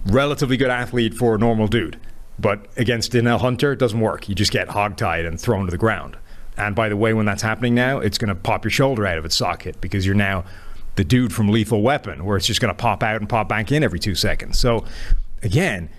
[0.06, 2.00] relatively good athlete for a normal dude.
[2.40, 4.30] But against Danielle Hunter, it doesn't work.
[4.30, 6.18] You just get hogtied and thrown to the ground.
[6.56, 9.18] And by the way, when that's happening now, it's going to pop your shoulder out
[9.18, 10.44] of its socket because you're now
[10.96, 13.72] the dude from Lethal Weapon, where it's just going to pop out and pop back
[13.72, 14.58] in every two seconds.
[14.58, 14.84] So,
[15.44, 15.90] again,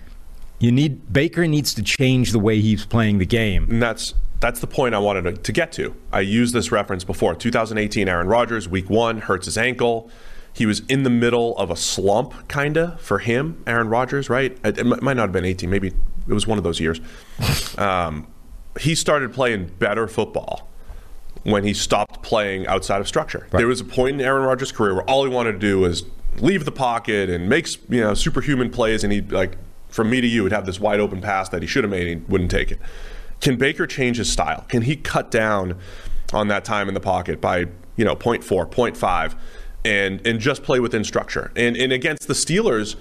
[0.59, 3.69] you need Baker needs to change the way he's playing the game.
[3.69, 5.95] And that's that's the point I wanted to, to get to.
[6.11, 7.35] I used this reference before.
[7.35, 10.09] 2018 Aaron Rodgers, week one, hurts his ankle.
[10.53, 14.57] He was in the middle of a slump, kinda, for him, Aaron Rodgers, right?
[14.63, 15.93] It, it might not have been 18, maybe
[16.27, 16.99] it was one of those years.
[17.77, 18.27] Um,
[18.77, 20.67] he started playing better football
[21.43, 23.47] when he stopped playing outside of structure.
[23.51, 26.03] There was a point in Aaron Rodgers' career where all he wanted to do was
[26.39, 30.27] leave the pocket and make you know superhuman plays, and he like from me to
[30.27, 32.51] you would have this wide open pass that he should have made and he wouldn't
[32.51, 32.79] take it.
[33.41, 34.65] Can Baker change his style?
[34.67, 35.77] Can he cut down
[36.33, 39.35] on that time in the pocket by you know 0.4, 0.5,
[39.85, 41.51] and and just play within structure?
[41.55, 42.95] And and against the Steelers.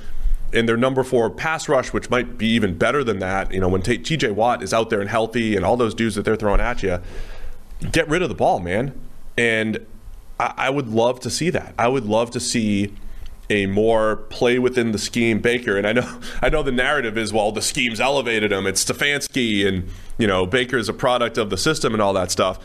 [0.51, 3.68] In their number four pass rush, which might be even better than that, you know,
[3.68, 6.59] when TJ Watt is out there and healthy and all those dudes that they're throwing
[6.59, 7.01] at you,
[7.92, 8.98] get rid of the ball, man.
[9.37, 9.87] And
[10.40, 11.74] I, I would love to see that.
[11.79, 12.94] I would love to see
[13.51, 15.77] a more play within the scheme Baker.
[15.77, 18.67] And I know I know the narrative is well the scheme's elevated him.
[18.67, 22.31] It's Stefanski and you know Baker is a product of the system and all that
[22.31, 22.59] stuff.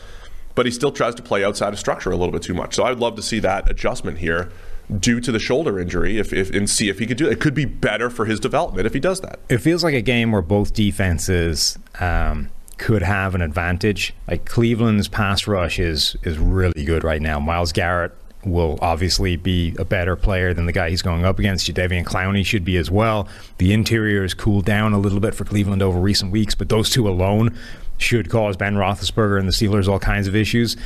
[0.54, 2.74] But he still tries to play outside of structure a little bit too much.
[2.74, 4.52] So I'd love to see that adjustment here
[5.00, 7.32] due to the shoulder injury if, if and see if he could do it.
[7.32, 9.40] It could be better for his development if he does that.
[9.48, 14.14] It feels like a game where both defenses um, could have an advantage.
[14.28, 17.40] Like Cleveland's pass rush is is really good right now.
[17.40, 18.12] Myles Garrett
[18.46, 21.66] will obviously be a better player than the guy he's going up against.
[21.72, 23.28] Jadeveon Clowney should be as well.
[23.58, 26.90] The interior has cooled down a little bit for Cleveland over recent weeks, but those
[26.90, 27.56] two alone
[27.98, 30.76] should cause Ben Roethlisberger and the Steelers all kinds of issues.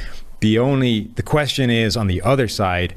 [0.40, 2.94] The only the question is on the other side,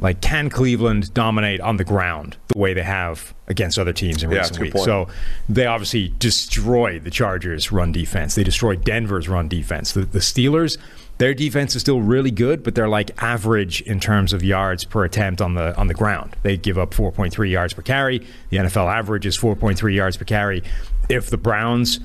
[0.00, 4.30] like can Cleveland dominate on the ground the way they have against other teams in
[4.30, 4.74] Yeah, recent that's a good weeks?
[4.74, 4.84] point.
[4.84, 5.08] So
[5.48, 8.34] they obviously destroyed the Chargers' run defense.
[8.34, 9.92] They destroyed Denver's run defense.
[9.92, 10.76] The, the Steelers,
[11.18, 15.04] their defense is still really good, but they're like average in terms of yards per
[15.04, 16.36] attempt on the on the ground.
[16.42, 18.26] They give up 4.3 yards per carry.
[18.50, 20.62] The NFL average is 4.3 yards per carry.
[21.08, 22.00] If the Browns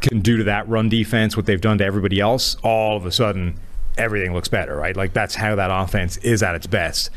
[0.00, 3.12] can do to that run defense what they've done to everybody else, all of a
[3.12, 3.58] sudden
[3.98, 4.96] everything looks better, right?
[4.96, 7.10] Like that's how that offense is at its best,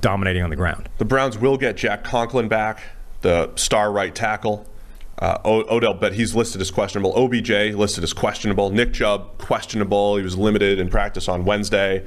[0.00, 0.88] dominating on the ground.
[0.98, 2.80] The Browns will get Jack Conklin back,
[3.20, 4.66] the star right tackle.
[5.18, 7.12] Uh, Odell, but he's listed as questionable.
[7.16, 8.70] OBJ listed as questionable.
[8.70, 10.16] Nick Chubb questionable.
[10.16, 12.04] He was limited in practice on Wednesday.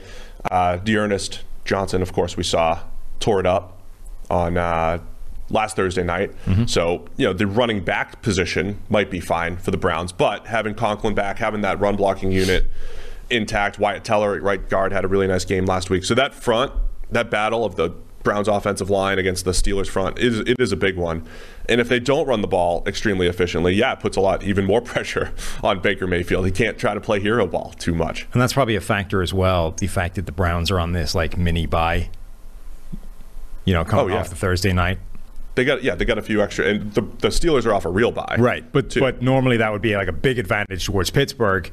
[0.51, 2.79] Uh, D'Ernest Johnson, of course, we saw
[3.19, 3.81] tore it up
[4.29, 4.99] on uh,
[5.49, 6.31] last Thursday night.
[6.67, 10.75] So you know the running back position might be fine for the Browns, but having
[10.75, 12.65] Conklin back, having that run blocking unit
[13.31, 13.79] intact.
[13.79, 16.03] Wyatt Teller at right guard had a really nice game last week.
[16.03, 16.71] So that front,
[17.11, 17.91] that battle of the
[18.23, 21.25] Browns offensive line against the Steelers front is it is a big one.
[21.69, 24.65] And if they don't run the ball extremely efficiently, yeah, it puts a lot even
[24.65, 25.31] more pressure
[25.63, 26.45] on Baker Mayfield.
[26.45, 28.27] He can't try to play hero ball too much.
[28.33, 29.71] And that's probably a factor as well.
[29.71, 32.09] The fact that the Browns are on this like mini bye.
[33.65, 34.19] you know, coming Oh, yeah.
[34.21, 34.99] off the Thursday night.
[35.55, 37.89] They got yeah, they got a few extra and the, the Steelers are off a
[37.89, 38.69] real bye, Right.
[38.71, 38.99] But too.
[39.01, 41.69] but normally that would be like a big advantage towards Pittsburgh.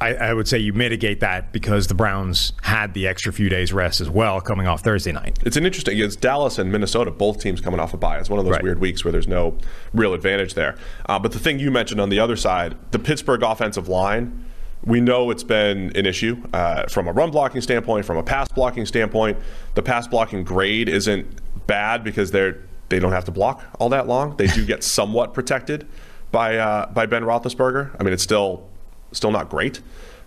[0.00, 3.72] I, I would say you mitigate that because the Browns had the extra few days
[3.72, 5.38] rest as well coming off Thursday night.
[5.44, 5.98] It's an interesting.
[5.98, 8.18] It's Dallas and Minnesota, both teams coming off a bye.
[8.18, 8.62] It's one of those Right.
[8.62, 9.56] weird weeks where there's no
[9.92, 10.76] real advantage there.
[11.06, 14.44] Uh, but the thing you mentioned on the other side, the Pittsburgh offensive line,
[14.84, 18.48] we know it's been an issue uh, from a run blocking standpoint, from a pass
[18.48, 19.36] blocking standpoint.
[19.74, 21.26] The pass blocking grade isn't
[21.66, 22.58] bad because they're
[22.88, 24.36] they don't have to block all that long.
[24.36, 25.86] They do get somewhat protected
[26.30, 27.96] by uh, by Ben Roethlisberger.
[27.98, 28.67] I mean, it's still
[29.12, 29.80] still not great,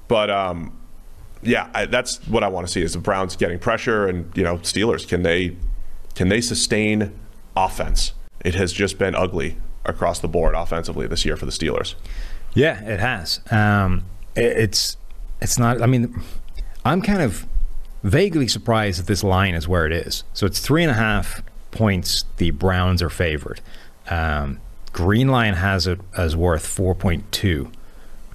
[0.08, 0.78] but um,
[1.42, 4.44] yeah, I, that's what I want to see is the Browns getting pressure and you
[4.44, 5.56] know Steelers can they
[6.16, 7.14] Can they sustain
[7.56, 8.14] offense?
[8.44, 11.96] It has just been ugly across the board offensively this year for the Steelers.
[12.54, 13.40] Yeah, it has.
[13.50, 14.04] Um,
[14.36, 14.98] it, it's
[15.42, 15.82] it's not.
[15.82, 16.22] I mean,
[16.84, 17.48] I'm kind of
[18.04, 20.24] vaguely surprised that this line is where it is.
[20.34, 21.42] So it's three and a half
[21.72, 22.26] points.
[22.38, 23.62] The Browns are favored.
[24.10, 24.60] Um,
[24.92, 27.72] Green Line has it as worth four point two,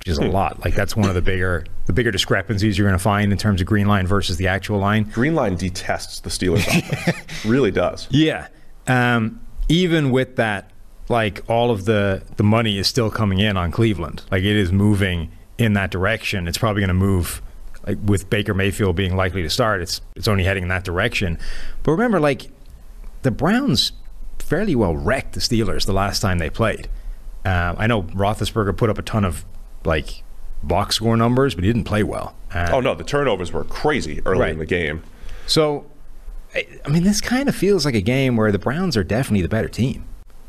[0.06, 0.64] which is a lot.
[0.64, 3.60] Like that's one of the bigger the bigger discrepancies you're going to find in terms
[3.60, 5.04] of Green Line versus the actual line.
[5.04, 7.44] Green Line detests the Steelers offense.
[7.44, 8.06] really does.
[8.10, 8.48] Yeah.
[8.86, 10.70] Um, even with that,
[11.08, 14.22] like all of the the money is still coming in on Cleveland.
[14.30, 16.46] Like it is moving in that direction.
[16.46, 17.42] It's probably going to move.
[17.84, 21.38] Like with Baker Mayfield being likely to start, it's it's only heading in that direction.
[21.82, 22.48] But remember, like
[23.22, 23.92] the Browns
[24.38, 26.88] fairly well wrecked the Steelers the last time they played.
[27.44, 29.44] Uh, I know Roethlisberger put up a ton of
[29.86, 30.22] like
[30.62, 32.34] box score numbers, but he didn't play well.
[32.52, 34.52] Uh, Oh no, the turnovers were crazy early Right.
[34.52, 35.02] in the game.
[35.46, 35.86] So,
[36.54, 39.42] I I mean, this kind of feels like a game where the Browns are definitely
[39.42, 40.04] the better team.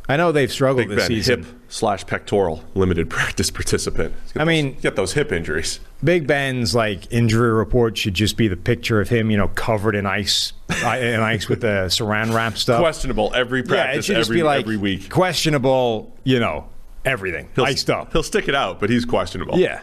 [0.09, 1.43] I know they've struggled Big this Ben, season.
[1.43, 4.13] hip slash pectoral limited practice participant.
[4.35, 5.79] I those- mean- get those hip injuries.
[6.03, 9.95] Big Ben's like injury report should just be the picture of him, you know, covered
[9.95, 12.79] in ice, in ice with the saran wrap stuff.
[12.79, 13.93] Questionable every practice.
[13.93, 15.09] yeah, it should just every be like every week.
[15.09, 16.69] questionable, you know,
[17.07, 18.11] everything He'll, iced up.
[18.11, 19.57] He'll stick it out, but he's questionable.
[19.57, 19.81] Yeah,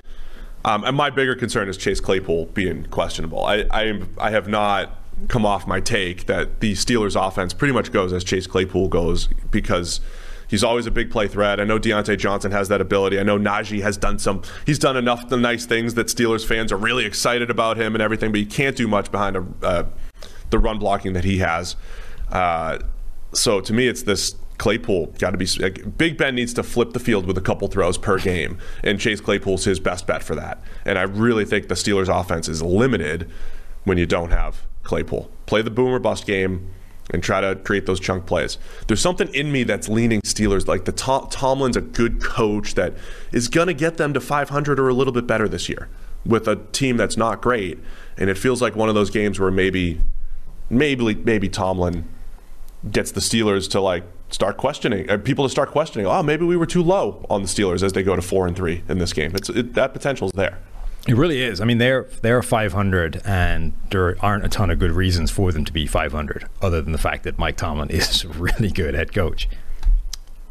[0.65, 3.45] Um, and my bigger concern is Chase Claypool being questionable.
[3.45, 7.93] I, I, I have not come off my take that the Steelers' offense pretty much
[7.93, 10.01] goes as Chase Claypool goes because
[10.49, 11.61] he's always a big play threat.
[11.61, 13.19] I know Diontae Johnson has that ability.
[13.19, 14.43] I know Najee has done some.
[14.67, 18.03] He's done enough the nice things that Steelers fans are really excited about him and
[18.03, 19.85] everything, but he can't do much behind a, uh,
[20.51, 21.77] the run blocking that he has.
[22.31, 22.79] Uh,
[23.33, 25.47] so to me, it's this Claypool got to be
[25.97, 29.21] Big Ben needs to flip the field with a couple throws per game, and Chase
[29.21, 30.63] Claypool's his best bet for that.
[30.85, 33.31] And I really think the Steelers' offense is limited
[33.85, 35.31] when you don't have Claypool.
[35.47, 36.71] Play the boomer bust game
[37.11, 38.59] and try to create those chunk plays.
[38.87, 40.67] There's something in me that's leaning Steelers.
[40.67, 42.95] Like the Tom, Tomlin's a good coach that
[43.33, 45.89] is going to get them to 500 or a little bit better this year
[46.25, 47.79] with a team that's not great.
[48.17, 50.01] And it feels like one of those games where maybe,
[50.71, 52.09] maybe, maybe Tomlin
[52.91, 56.07] gets the Steelers to like start questioning uh, people to start questioning.
[56.07, 58.57] Oh, maybe we were too low on the Steelers as they go to four and
[58.57, 59.33] three in this game.
[59.35, 60.59] It's it, that potential's there.
[61.07, 61.61] it really is.
[61.61, 65.65] I mean, they're they're 500, and there aren't a ton of good reasons for them
[65.65, 69.15] to be 500, other than the fact that Mike Tomlin is a really good head
[69.15, 69.49] coach.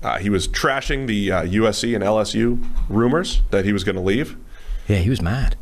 [0.02, 4.02] Uh, he was trashing the uh, USC and LSU rumors that he was going to
[4.02, 4.38] leave.
[4.88, 5.56] Yeah, he was mad.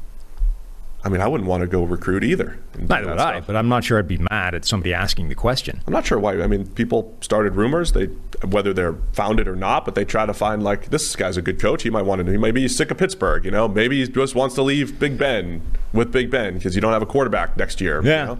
[1.04, 2.60] I mean, I wouldn't want to go recruit either.
[2.78, 3.48] Neither would I, stuff.
[3.48, 5.82] but I'm not sure I'd be mad at somebody asking the question.
[5.88, 6.40] I'm not sure why.
[6.42, 7.94] I mean, people started rumors.
[7.94, 8.06] They
[8.46, 11.60] whether they're founded or not, but they try to find like this guy's a good
[11.60, 11.82] coach.
[11.84, 12.32] He might want to.
[12.32, 13.46] He might be sick of Pittsburgh.
[13.46, 15.62] You know, maybe he just wants to leave Big Ben
[15.92, 18.02] with Big Ben because you don't have a quarterback next year.
[18.04, 18.26] you Yeah.
[18.26, 18.40] know?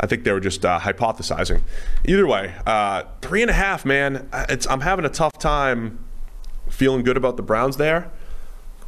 [0.00, 1.60] I think they were just uh, hypothesizing.
[2.04, 4.28] Either way, uh, three and a half, man.
[4.32, 6.00] Uh, It's I'm having a tough time
[6.68, 8.10] feeling good about the Browns there.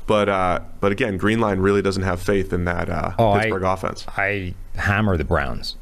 [0.07, 3.40] But uh, but again, Green Line really doesn't have faith in that uh, Oh, I-
[3.42, 4.07] Pittsburgh offense.
[4.16, 5.77] I hammer the Browns,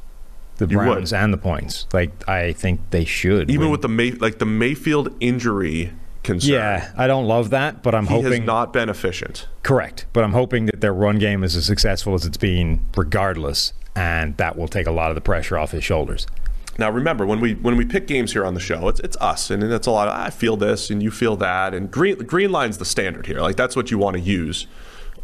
[0.56, 0.84] the You would.
[0.84, 1.86] Browns and the points.
[1.92, 3.50] Like I think they should.
[3.50, 3.70] Even win.
[3.72, 6.54] with the May, like the Mayfield injury concern.
[6.54, 9.46] yeah, I don't love that, but I'm he hoping has not been efficient.
[9.62, 10.06] correct.
[10.14, 14.34] But I'm hoping that their run game is as successful as it's been, regardless, and
[14.38, 16.26] that will take a lot of the pressure off his shoulders.
[16.78, 19.50] Now remember when we when we pick games here on the show, it's it's us
[19.50, 22.50] and it's a lot of I feel this and you feel that and green green
[22.50, 23.40] line's the standard here.
[23.40, 24.66] Like that's what you want to use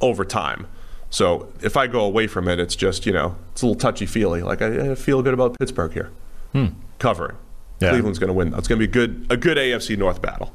[0.00, 0.66] over time.
[1.10, 4.06] So if I go away from it, it's just you know it's a little touchy
[4.06, 4.42] feely.
[4.42, 6.10] Like I, I feel good about Pittsburgh here
[6.52, 6.66] hmm.
[6.98, 7.36] covering.
[7.80, 7.90] Yeah.
[7.90, 8.50] Cleveland's going to win.
[8.50, 10.54] That's going to be a good a good AFC North battle.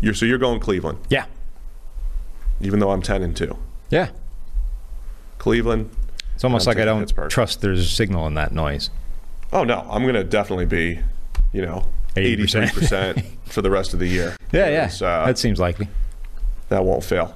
[0.00, 1.24] You're, so you're going Cleveland, Yeah,
[2.60, 3.56] even though I'm ten and two.
[3.90, 4.10] yeah.
[5.38, 5.90] Cleveland.
[6.34, 7.30] It's almost like I don't Pittsburgh.
[7.30, 8.90] trust there's a signal in that noise.
[9.52, 11.00] Oh no, I'm going to definitely be,
[11.52, 12.68] you know, 80%.
[12.68, 14.36] 83% for the rest of the year.
[14.52, 15.06] Yeah, yeah.
[15.06, 15.88] Uh, that seems likely.
[16.68, 17.34] that won't fail.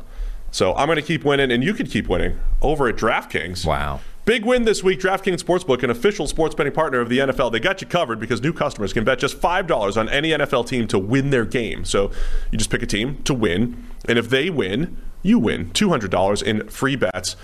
[0.51, 3.67] So I'm going to keep winning, and you can keep winning over at DraftKings.
[3.67, 4.01] Wow.
[4.25, 5.01] Big win this week.
[5.01, 7.51] DraftKings Sportsbook, an official sports betting partner of the NFL.
[7.53, 10.87] They got you covered because new customers can bet just $5 on any NFL team
[10.89, 11.85] to win their game.
[11.85, 12.11] So
[12.51, 16.69] you just pick a team to win, and if they win, you win $200 in
[16.69, 17.37] free bets.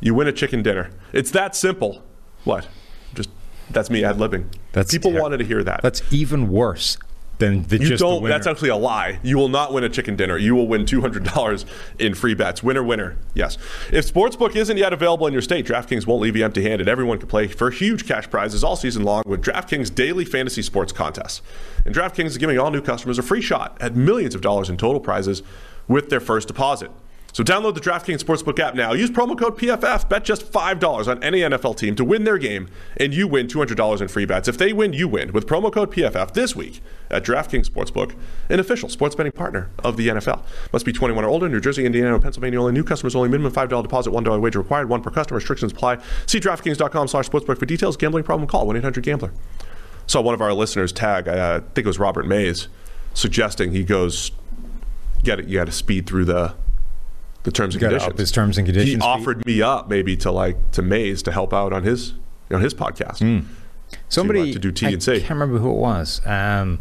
[0.00, 0.90] You win a chicken dinner.
[1.12, 2.02] It's that simple.
[2.44, 2.66] What?
[3.70, 4.46] That's me ad libbing.
[4.72, 5.82] That's people ter- wanted to hear that.
[5.82, 6.98] That's even worse
[7.38, 8.24] than the You just don't.
[8.24, 9.20] That's actually a lie.
[9.22, 10.38] You will not win a chicken dinner.
[10.38, 11.66] You will win two hundred dollars
[11.98, 12.62] in free bets.
[12.62, 13.16] Winner, winner.
[13.34, 13.58] Yes.
[13.92, 16.88] If sportsbook isn't yet available in your state, DraftKings won't leave you empty-handed.
[16.88, 20.92] Everyone can play for huge cash prizes all season long with DraftKings daily fantasy sports
[20.92, 21.42] contests.
[21.84, 24.78] And DraftKings is giving all new customers a free shot at millions of dollars in
[24.78, 25.42] total prizes
[25.88, 26.90] with their first deposit.
[27.36, 28.94] So download the DraftKings Sportsbook app now.
[28.94, 30.08] Use promo code PFF.
[30.08, 32.66] Bet just $5 on any NFL team to win their game,
[32.96, 34.48] and you win $200 in free bets.
[34.48, 36.80] If they win, you win with promo code PFF this week
[37.10, 38.16] at DraftKings Sportsbook,
[38.48, 40.44] an official sports betting partner of the NFL.
[40.72, 41.46] Must be 21 or older.
[41.46, 42.72] New Jersey, Indiana, Pennsylvania only.
[42.72, 43.28] New customers only.
[43.28, 44.88] Minimum $5 deposit, $1 wager required.
[44.88, 45.36] One per customer.
[45.36, 45.98] Restrictions apply.
[46.24, 47.98] See DraftKings.com slash sportsbook for details.
[47.98, 48.48] Gambling problem?
[48.48, 49.30] Call 1-800-GAMBLER.
[50.06, 52.68] Saw one of our listeners tag, uh, I think it was Robert Mays,
[53.12, 54.30] suggesting he goes,
[55.22, 56.54] get it, you got to speed through the
[57.46, 58.18] the terms and conditions.
[58.18, 61.54] his terms and conditions He offered me up maybe to like to Mays to help
[61.54, 62.12] out on his
[62.50, 63.44] on his podcast.
[64.08, 65.20] Somebody to do T I and C.
[65.20, 66.20] can't remember who it was.
[66.26, 66.80] Um,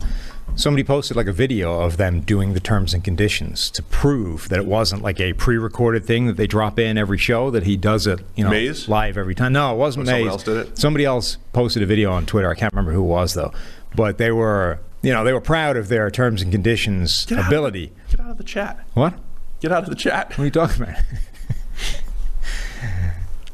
[0.55, 4.57] somebody posted like a video of them doing the terms and conditions to prove that
[4.57, 7.51] it wasn't like a pre-recorded thing that they drop in every show.
[7.51, 8.89] That he does it, you know, Mays?
[8.89, 9.53] live every time.
[9.53, 10.25] No, it wasn't Mays.
[10.27, 10.77] else did it?
[10.79, 12.49] Somebody else posted a video on Twitter.
[12.49, 13.53] I can't remember who it was though,
[13.95, 17.47] but they were, you know, they were proud of their terms and conditions Get out
[17.47, 17.91] ability.
[18.09, 18.83] Get out of the chat.
[18.95, 19.13] What?
[19.65, 20.29] Get out of the chat.
[20.29, 20.95] What are you talking about?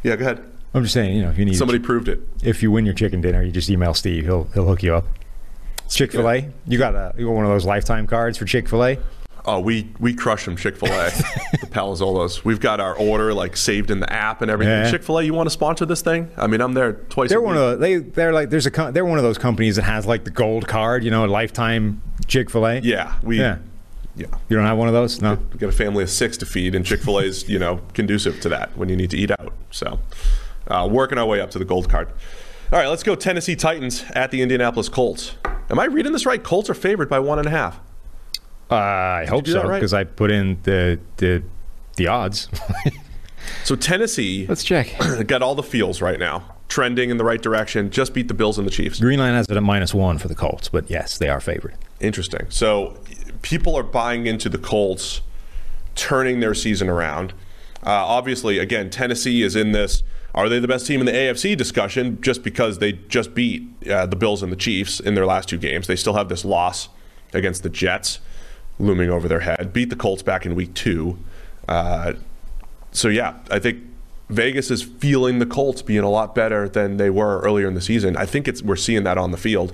[0.03, 0.43] Yeah, go ahead.
[0.73, 2.19] I'm just saying, you know, if you need Somebody proved it.
[2.43, 4.25] if you win your chicken dinner, you just email Steve.
[4.25, 5.05] He'll he'll hook you up.
[5.89, 8.67] Chick Fil A, you got a you got one of those lifetime cards for Chick
[8.67, 8.97] Fil A.
[9.45, 11.11] Oh, we we crush them Chick Fil A,
[11.61, 12.43] the Palazzolos.
[12.43, 14.73] We've got our order like saved in the app and everything.
[14.85, 14.91] Yeah.
[14.91, 16.29] Chick Fil A, you want to sponsor this thing?
[16.35, 17.29] I mean, I'm there twice.
[17.29, 17.63] They're a one week.
[17.63, 20.23] of the, they they're like there's a they're one of those companies that has like
[20.23, 22.79] the gold card, you know, a lifetime Chick Fil A.
[22.79, 23.39] Yeah, we.
[23.39, 23.59] Yeah.
[24.15, 24.27] Yeah.
[24.49, 25.21] You don't have one of those?
[25.21, 25.37] No.
[25.53, 27.81] We got a family of six to feed, and Chick Fil A is you know
[27.93, 29.53] conducive to that when you need to eat out.
[29.71, 29.99] So,
[30.67, 32.09] uh, working our way up to the gold card.
[32.71, 33.15] All right, let's go.
[33.15, 35.35] Tennessee Titans at the Indianapolis Colts.
[35.69, 36.41] Am I reading this right?
[36.41, 37.79] Colts are favored by one and a half.
[38.69, 39.77] Uh, I hope so right?
[39.77, 41.43] because I put in the the
[41.97, 42.47] the odds.
[43.63, 44.95] So Tennessee Let's check.
[45.27, 47.89] got all the feels right now, trending in the right direction.
[47.89, 48.99] Just beat the Bills and the Chiefs.
[48.99, 51.75] Green line has it at minus one for the Colts, but yes, they are favored.
[51.99, 52.47] Interesting.
[52.49, 52.97] So
[53.41, 55.21] people are buying into the Colts
[55.95, 57.33] turning their season around.
[57.83, 60.03] Uh, obviously, again, Tennessee is in this.
[60.33, 64.05] Are they the best team in the AFC discussion just because they just beat uh,
[64.05, 65.87] the Bills and the Chiefs in their last two games?
[65.87, 66.89] They still have this loss
[67.33, 68.19] against the Jets
[68.79, 69.73] looming over their head.
[69.73, 71.17] Beat the Colts back in week two.
[71.67, 72.13] Uh,
[72.91, 73.83] so, yeah, I think
[74.29, 77.81] Vegas is feeling the Colts being a lot better than they were earlier in the
[77.81, 78.15] season.
[78.15, 79.73] I think it's we're seeing that on the field.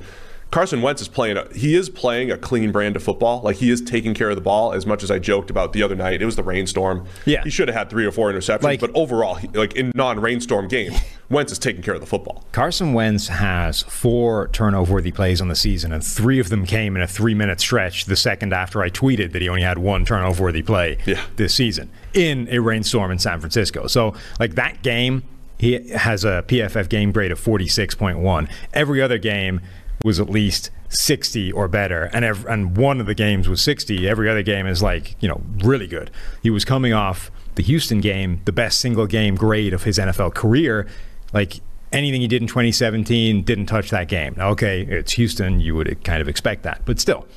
[0.50, 1.36] Carson Wentz is playing.
[1.38, 3.42] A, he is playing a clean brand of football.
[3.42, 4.72] Like he is taking care of the ball.
[4.74, 7.06] As much as I joked about the other night, it was the rainstorm.
[7.26, 7.44] Yeah.
[7.44, 8.64] he should have had three or four interceptions.
[8.64, 10.98] Like- but overall, he, like in non-rainstorm games,
[11.30, 12.46] Wentz is taking care of the football.
[12.54, 17.02] Carson Wentz has four turnover-worthy plays on the season, and three of them came in
[17.02, 18.06] a three-minute stretch.
[18.06, 21.22] The second after I tweeted that he only had one turnover-worthy play Yeah.
[21.36, 23.88] this season in a rainstorm in San Francisco.
[23.88, 25.24] So, like that game,
[25.60, 28.48] he has a PFF game grade of 46.1.
[28.74, 29.60] Every other game
[30.04, 34.08] was at least 60 or better, and ev- and one of the games was 60.
[34.08, 36.12] Every other game is like you know really good.
[36.42, 40.34] He was coming off the Houston game, the best single game grade of his NFL
[40.34, 40.88] career.
[41.34, 41.60] Like
[41.92, 44.36] anything he did in 2017 didn't touch that game.
[44.38, 47.28] Okay, it's Houston, you would kind of expect that, but still.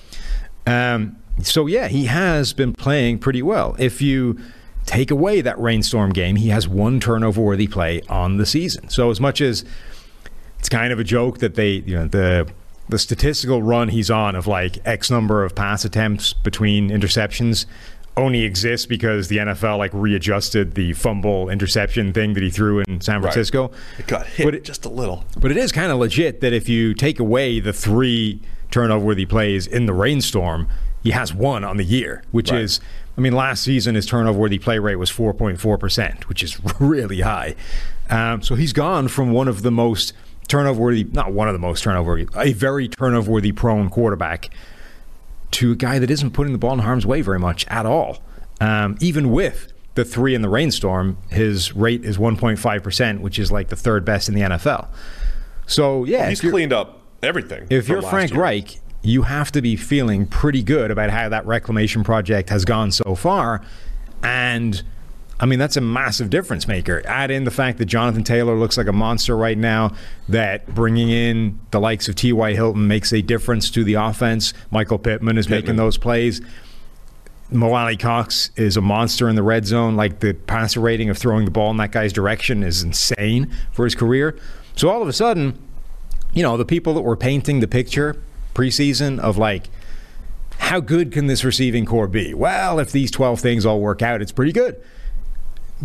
[0.66, 3.76] Um, so yeah, he has been playing pretty well.
[3.78, 4.38] If you
[4.86, 8.88] take away that rainstorm game, he has one turnover-worthy play on the season.
[8.88, 9.64] So as much as
[10.60, 12.48] it's kind of a joke that they, you know, the
[12.88, 17.66] the statistical run he's on of like X number of pass attempts between interceptions
[18.16, 23.00] only exists because the NFL like readjusted the fumble interception thing that he threw in
[23.00, 23.70] San Francisco.
[23.98, 25.24] It got hit But it- just a little.
[25.38, 28.40] But it is kind of legit that if you take away the three
[28.72, 30.68] turnover-worthy plays in the rainstorm,
[31.02, 32.60] he has one on the year, which Right.
[32.62, 32.80] is,
[33.16, 37.54] I mean, last season his turnover-worthy play rate was 4.4%, which is really high.
[38.10, 40.12] Um, so he's gone from one of the most
[40.50, 44.50] turnover-worthy, not one of the most turnover-worthy, a very turnover-worthy prone quarterback
[45.52, 48.18] to a guy that isn't putting the ball in harm's way very much at all.
[48.60, 53.68] Um, even with the three in the rainstorm, his rate is 1.5%, which is like
[53.68, 54.88] the third best in the NFL.
[55.66, 57.66] So, yeah, He's cleaned up everything.
[57.70, 58.40] if you're Frank year.
[58.40, 62.92] Reich, you have to be feeling pretty good about how that reclamation project has gone
[62.92, 63.62] so far.
[64.22, 64.82] And
[65.42, 67.02] I mean, that's a massive difference maker.
[67.06, 69.94] Add in the fact that Jonathan Taylor looks like a monster right now,
[70.28, 72.52] that bringing in the likes of T.Y.
[72.52, 74.52] Hilton makes a difference to the offense.
[74.70, 76.42] Michael Pittman is making those plays.
[77.50, 79.96] Mo Alie-Cox is a monster in the red zone.
[79.96, 83.86] Like the passer rating of throwing the ball in that guy's direction is insane for
[83.86, 84.38] his career.
[84.76, 85.58] So all of a sudden,
[86.34, 88.22] you know, the people that were painting the picture
[88.54, 89.68] preseason of like,
[90.58, 92.34] how good can this receiving corps be?
[92.34, 94.80] Well, if these 12 things all work out, it's pretty good.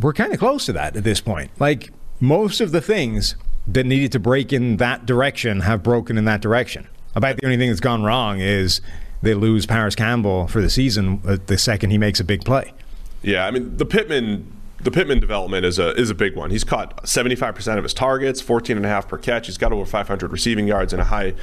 [0.02, 1.52] We're kind of close to that at this point.
[1.60, 3.36] Like, most of the things
[3.68, 6.88] that needed to break in that direction have broken in that direction.
[7.16, 8.82] About the only thing that's gone wrong is
[9.22, 12.74] they lose Parris Campbell for the season uh, the second he makes a big play.
[13.22, 16.52] Yeah, I mean the Pittman the Pittman development is a is a big one.
[16.52, 19.48] He's caught 75% of his targets, 14 and a half per catch.
[19.48, 21.34] He's got over 500 receiving yards and a high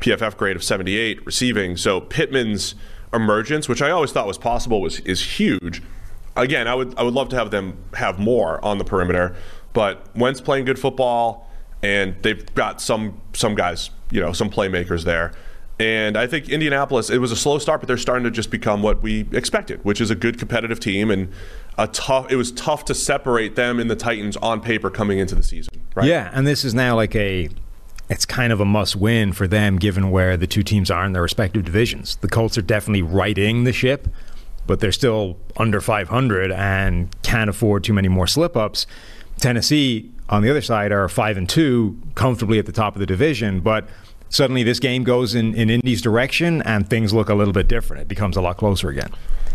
[0.00, 1.76] PFF grade of 78 receiving.
[1.76, 2.74] So Pittman's
[3.12, 5.82] emergence, which I always thought was possible, was is huge.
[6.36, 9.34] Again, I would I would love to have them have more on the perimeter,
[9.72, 11.50] but Wentz playing good football,
[11.82, 15.32] and they've got some some guys, you know, some playmakers there.
[15.78, 18.82] And I think Indianapolis, it was a slow start, but they're starting to just become
[18.82, 21.30] what we expected, which is a good competitive team and
[21.76, 22.30] a tough.
[22.30, 25.68] It was tough to separate them and the Titans on paper coming into the season,
[25.94, 26.06] right?
[26.06, 27.50] Yeah, and this is now like a
[28.08, 31.12] it's kind of a must win for them given where the two teams are in
[31.12, 32.16] their respective divisions.
[32.16, 34.08] The Colts are definitely righting the ship,
[34.66, 38.86] but they're still under 500 and can't afford too many more slip ups.
[39.38, 43.06] Tennessee, on the other side, are 5 and 2, comfortably at the top of the
[43.06, 43.88] division, but
[44.28, 48.02] suddenly this game goes in, in Indy's direction and things look a little bit different.
[48.02, 49.10] It becomes a lot closer again.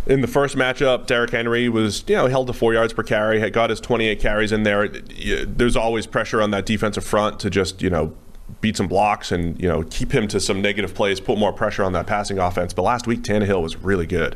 [0.08, 3.40] In the first matchup, Derrick Henry was you know held to four yards per carry,
[3.40, 4.88] had got his 28 carries in there.
[4.88, 8.16] There's always pressure on that defensive front to just you know
[8.62, 11.84] beat some blocks and you know keep him to some negative plays, put more pressure
[11.84, 12.74] on that passing offense.
[12.74, 14.36] But last week, Tannehill was really good.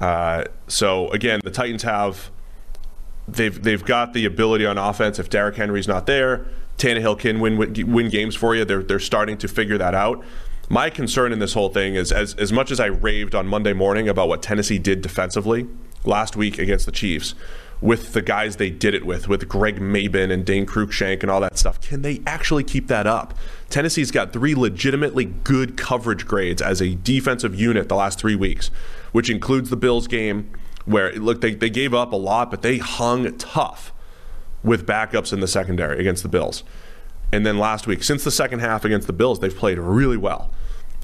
[0.00, 2.30] Uh, so again, the Titans have
[3.28, 5.18] they've they've got the ability on offense.
[5.18, 6.46] If Derrick Henry's not there,
[6.78, 8.64] Tannehill can win win games for you.
[8.64, 10.24] They're they're starting to figure that out.
[10.68, 13.72] My concern in this whole thing is as as much as I raved on Monday
[13.72, 15.66] morning about what Tennessee did defensively
[16.04, 17.34] last week against the Chiefs
[17.80, 21.40] with the guys they did it with, with Greg Mabin and Dane Cruikshank and all
[21.40, 21.80] that stuff.
[21.80, 23.34] Can they actually keep that up?
[23.68, 28.70] Tennessee's got three legitimately good coverage grades as a defensive unit the last three weeks,
[29.12, 30.50] which includes the Bills game,
[30.84, 33.92] where look they, they gave up a lot, but they hung tough
[34.62, 36.64] with backups in the secondary against the Bills.
[37.32, 40.50] And then last week, since the second half against the Bills, they've played really well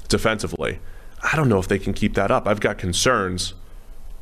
[0.07, 0.79] defensively.
[1.21, 2.47] I don't know if they can keep that up.
[2.47, 3.53] I've got concerns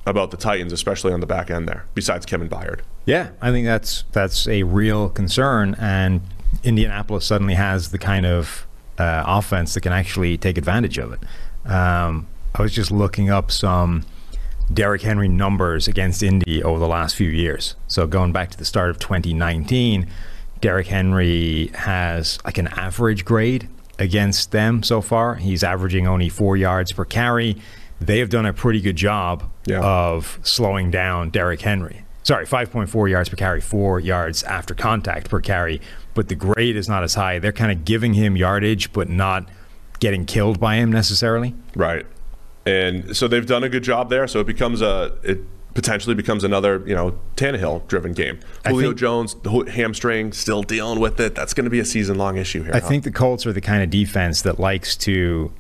[0.06, 2.82] about the Titans, especially on the back end there, besides Kevin Byard.
[3.06, 6.22] Yeah, I think that's that's a real concern, and
[6.64, 8.68] Indianapolis suddenly has the kind of
[8.98, 11.70] uh, offense that can actually take advantage of it.
[11.70, 14.06] Um, I was just looking up some
[14.74, 17.76] Derrick Henry numbers against Indy over the last few years.
[17.88, 20.08] So going back to the start of 2019,
[20.60, 25.36] Derrick Henry has like an average grade against them so far.
[25.36, 27.58] He's averaging only four yards per carry
[28.02, 29.80] they have done a pretty good job yeah.
[29.82, 32.04] of slowing down Derrick Henry.
[32.24, 35.80] Sorry, 5.4 yards per carry, four yards after contact per carry,
[36.16, 37.39] but the grade is not as high.
[37.39, 39.47] They're kind of giving him yardage, but not
[39.99, 41.54] getting killed by him necessarily.
[41.76, 42.06] Right.
[42.66, 44.28] And so they've done a good job there.
[44.28, 45.39] So it becomes a, it
[45.74, 48.39] potentially becomes another, you know, Tannehill driven game.
[48.66, 49.36] Julio think, Jones,
[49.70, 51.34] hamstring, still dealing with it.
[51.36, 52.74] That's going to be a season long issue here.
[52.74, 52.88] I huh?
[52.88, 55.51] think the Colts are the kind of defense that likes to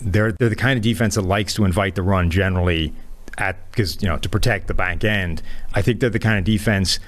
[0.00, 2.92] they're they're the kind of defense that likes to invite the run generally
[3.38, 5.42] at because you know to protect the back end.
[5.72, 6.98] I think they're the kind of defense.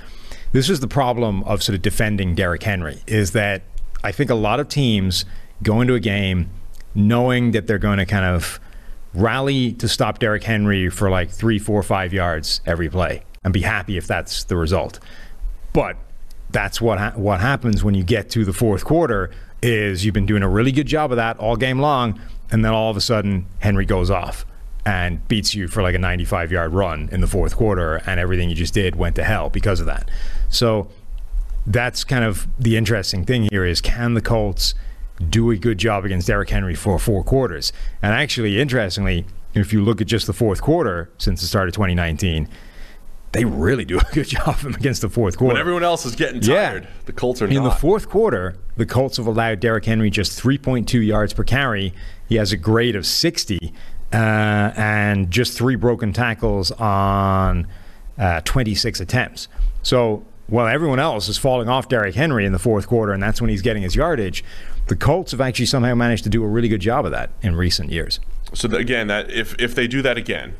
[0.52, 3.62] This is the problem of sort of defending Derrick Henry is that
[4.04, 5.24] I think a lot of teams
[5.62, 6.48] go into a game
[6.94, 8.60] knowing that they're going to kind of
[9.16, 13.62] rally to stop Derrick Henry for like three, four, five yards every play and be
[13.62, 14.98] happy if that's the result.
[15.72, 15.96] But
[16.50, 19.30] that's what ha- what happens when you get to the fourth quarter
[19.62, 22.72] is you've been doing a really good job of that all game long and then
[22.72, 24.46] all of a sudden Henry goes off
[24.86, 28.48] and beats you for like a 95 yard run in the fourth quarter, and everything
[28.48, 30.08] you just did went to hell because of that.
[30.48, 30.88] So
[31.66, 34.74] that's kind of the interesting thing here is can the Colts
[35.28, 37.72] do a good job against Derrick Henry for four quarters?
[38.02, 41.74] And actually, interestingly, if you look at just the fourth quarter since the start of
[41.74, 42.48] 2019,
[43.32, 45.54] they really do a good job against the fourth quarter.
[45.54, 46.90] When everyone else is getting tired, yeah.
[47.06, 47.64] the Colts are In not.
[47.64, 51.92] the fourth quarter, the Colts have allowed Derrick Henry just 3.2 yards per carry.
[52.28, 53.72] He has a grade of 60
[54.12, 57.66] uh, and just three broken tackles on
[58.18, 59.48] uh, 26 attempts.
[59.82, 63.40] So while everyone else is falling off Derrick Henry in the fourth quarter, and that's
[63.40, 64.44] when he's getting his yardage,
[64.86, 67.56] the Colts have actually somehow managed to do a really good job of that in
[67.56, 68.20] recent years.
[68.54, 70.56] So the, again, that if if they do that again,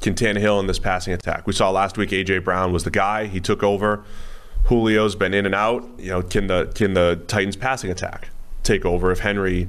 [0.00, 1.46] can Tannehill in this passing attack.
[1.46, 3.26] We saw last week AJ Brown was the guy.
[3.26, 4.04] He took over.
[4.68, 5.88] Julio's been in and out.
[5.98, 8.28] You know, can the can the Titans passing attack
[8.62, 9.68] take over if Henry,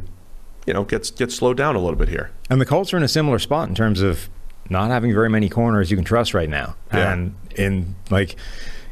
[0.65, 2.31] you know, gets gets slowed down a little bit here?
[2.49, 4.29] And the Colts are in a similar spot in terms of
[4.69, 6.75] not having very many corners you can trust right now.
[6.93, 7.13] Yeah.
[7.13, 8.35] And in like,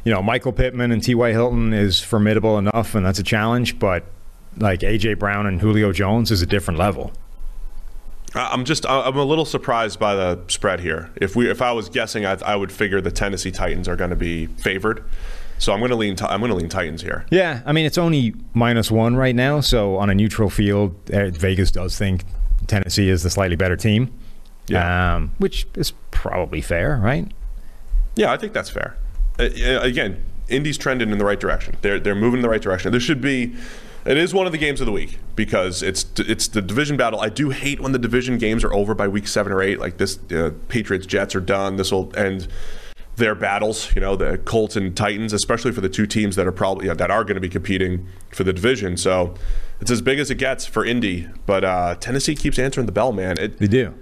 [0.04, 1.32] you know, Michael Pittman and T.Y.
[1.32, 3.78] Hilton is formidable enough, and that's a challenge.
[3.78, 4.04] But
[4.56, 7.12] like AJ Brown and Julio Jones is a different level.
[8.34, 11.10] I'm just I'm a little surprised by the spread here.
[11.16, 14.10] If we if I was guessing, I, I would figure the Tennessee Titans are going
[14.10, 15.02] to be favored.
[15.58, 16.16] So I'm going to lean.
[16.20, 17.24] I'm going to lean Titans here.
[17.30, 19.60] Yeah, I mean it's only minus one right now.
[19.60, 22.24] So on a neutral field, uh, Vegas does think
[22.66, 24.12] Tennessee is the slightly better team.
[24.68, 25.14] Yeah.
[25.16, 27.26] um, which is probably fair, right?
[28.16, 28.98] Yeah, I think that's fair.
[29.38, 31.76] Uh, uh, again, Indy's trending in the right direction.
[31.82, 32.90] They're they're moving in the right direction.
[32.92, 33.54] There should be.
[34.06, 37.20] It is one of the games of the week because it's it's the division battle.
[37.20, 39.78] I do hate when the division games are over by week seven or eight.
[39.78, 41.76] Like this, uh, Patriots Jets are done.
[41.76, 42.48] This will end
[43.16, 43.94] their battles.
[43.94, 46.94] You know, the Colts and Titans, especially for the two teams that are probably yeah,
[46.94, 48.96] that are going to be competing for the division.
[48.96, 49.34] So
[49.80, 51.28] it's as big as it gets for Indy.
[51.44, 53.36] But uh, Tennessee keeps answering the bell, man.
[53.38, 53.94] It, They do.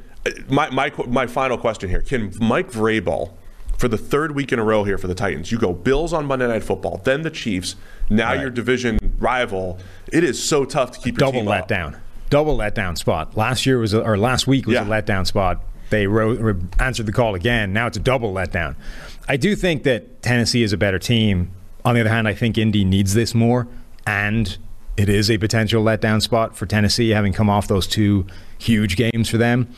[0.48, 3.32] my, my my final question here: Can Mike Vrabel,
[3.78, 6.26] for the third week in a row here for the Titans, you go Bills on
[6.26, 7.76] Monday Night Football, then the Chiefs,
[8.08, 8.40] now Right.
[8.40, 9.78] your division rival.
[10.12, 11.96] It is so tough to keep your double letdown.
[12.30, 13.36] Double letdown spot.
[13.36, 14.82] Last year was a, or last week was Yeah.
[14.82, 15.62] a letdown spot.
[15.90, 17.72] They wrote, re- answered the call again.
[17.72, 18.74] Now it's a double letdown.
[19.28, 21.50] I do think that Tennessee is a better team.
[21.84, 23.68] On the other hand, I think Indy needs this more,
[24.06, 24.56] and
[24.96, 28.26] it is a potential letdown spot for Tennessee, having come off those two
[28.58, 29.68] huge games for them.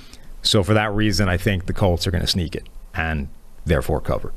[0.41, 3.29] So for that reason, I think the Colts are going to sneak it and
[3.69, 4.33] therefore cover.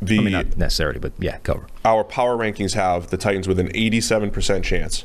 [0.00, 1.66] The I mean, not necessarily, but yeah, cover.
[1.84, 5.04] our power rankings have the Titans with an 87% chance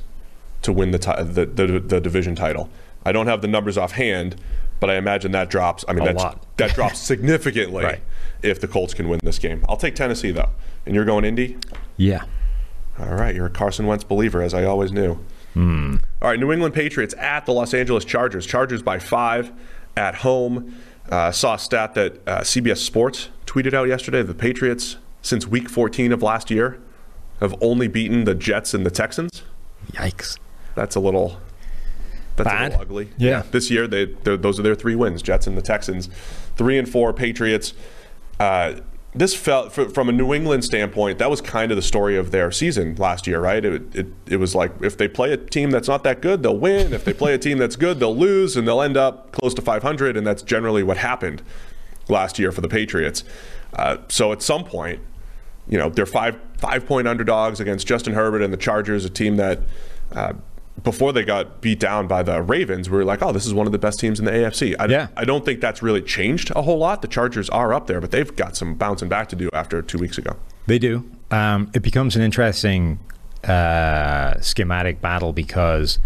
[0.64, 2.70] to win the, ti- the, the the division title.
[3.06, 4.36] I don't have the numbers offhand,
[4.80, 5.86] but I imagine that drops.
[5.88, 6.58] I mean, A that's, lot.
[6.58, 8.02] that drops significantly Right.
[8.42, 9.64] if the Colts can win this game.
[9.70, 10.50] I'll take Tennessee though,
[10.86, 11.58] and you're going Indy.
[11.96, 12.24] Yeah.
[13.00, 15.20] All right, you're a Carson Wentz believer, as I always knew.
[15.56, 18.46] All right, New England Patriots at the Los Angeles Chargers.
[18.48, 19.52] Chargers by five
[19.96, 20.76] at home.
[21.10, 24.22] Uh, saw a stat that uh, CBS Sports tweeted out yesterday.
[24.22, 26.80] The Patriots, since Week 14 of last year,
[27.40, 29.44] have only beaten the Jets and the Texans.
[29.94, 30.38] Yikes.
[30.76, 31.40] That's a little.
[32.36, 32.62] That's Bad?
[32.62, 33.10] a little ugly.
[33.18, 33.44] Yeah.
[33.50, 36.08] This year, they those are their three wins: Jets and the Texans.
[36.56, 37.74] Three and four Patriots.
[38.40, 38.76] Uh,
[39.16, 41.18] this felt fr- from a New England standpoint.
[41.18, 43.64] That was kind of the story of their season last year, right?
[43.64, 46.58] It, it it was like if they play a team that's not that good, they'll
[46.58, 46.94] win.
[46.94, 49.62] If they play a team that's good, they'll lose, and they'll end up close to
[49.62, 50.16] 500.
[50.16, 51.42] And that's generally what happened
[52.10, 53.24] last year for the Patriots.
[53.74, 55.02] Uh, so at some point,
[55.68, 59.36] you know they're five five point underdogs against Justin Herbert and the Chargers, a team
[59.38, 59.60] that
[60.14, 60.34] uh,
[60.84, 63.66] before they got beat down by the Ravens, we were like, oh, this is one
[63.66, 64.76] of the best teams in the AFC.
[64.80, 65.08] I, Yeah.
[65.18, 67.02] I don't think that's really changed a whole lot.
[67.02, 69.98] The Chargers are up there, but they've got some bouncing back to do after two
[69.98, 70.36] weeks ago.
[70.68, 71.10] They do.
[71.32, 73.00] Um, it becomes an interesting
[73.44, 76.00] uh, schematic battle because,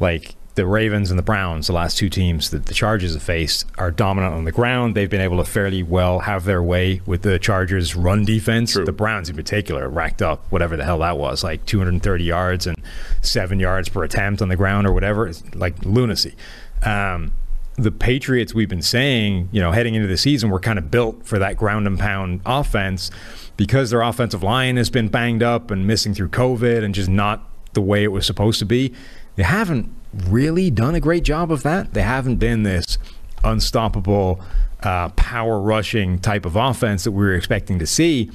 [0.00, 3.64] like, the Ravens and the Browns, the last two teams that the Chargers have faced,
[3.78, 4.94] are dominant on the ground.
[4.94, 8.72] They've been able to fairly well have their way with the Chargers' run defense.
[8.72, 8.84] True.
[8.84, 12.76] The Browns, in particular, racked up whatever the hell that was, like 230 yards and
[13.22, 15.26] seven yards per attempt on the ground or whatever.
[15.26, 16.34] It's like lunacy.
[16.82, 17.32] Um,
[17.76, 21.26] the Patriots, we've been saying, you know, heading into the season, were kind of built
[21.26, 23.10] for that ground and pound offense
[23.56, 27.48] because their offensive line has been banged up and missing through COVID and just not
[27.72, 28.92] the way it was supposed to be.
[29.36, 31.94] They haven't really done a great job of that.
[31.94, 32.98] They haven't been this
[33.44, 34.40] unstoppable,
[34.82, 38.30] uh, power rushing type of offense that we were expecting to see.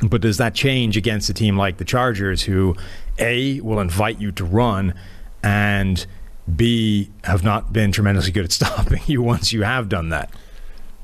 [0.00, 2.76] But does that change against a team like the Chargers, who
[3.18, 4.94] A, will invite you to run,
[5.42, 6.06] and
[6.54, 10.30] B, have not been tremendously good at stopping you once you have done that?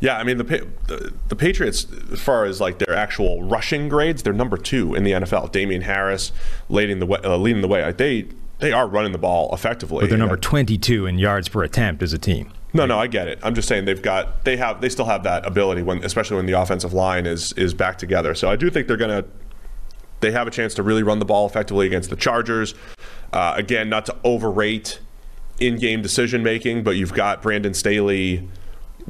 [0.00, 0.44] Yeah, I mean the,
[0.88, 5.04] the the Patriots, as far as like their actual rushing grades, they're number two in
[5.04, 5.52] the NFL.
[5.52, 6.32] Damien Harris
[6.68, 7.20] leading the way.
[7.22, 7.90] Uh, leading the way.
[7.92, 8.26] They
[8.62, 10.00] they are running the ball effectively.
[10.00, 12.50] But they're number that- 22 in yards per attempt as a team.
[12.72, 13.38] No, no, I get it.
[13.42, 16.46] I'm just saying they've got they have they still have that ability when especially when
[16.46, 18.34] the offensive line is is back together.
[18.34, 19.24] So I do think they're gonna
[20.20, 22.74] they have a chance to really run the ball effectively against the Chargers.
[23.32, 25.00] Uh, again, not to overrate
[25.58, 28.48] in-game decision making, but you've got Brandon Staley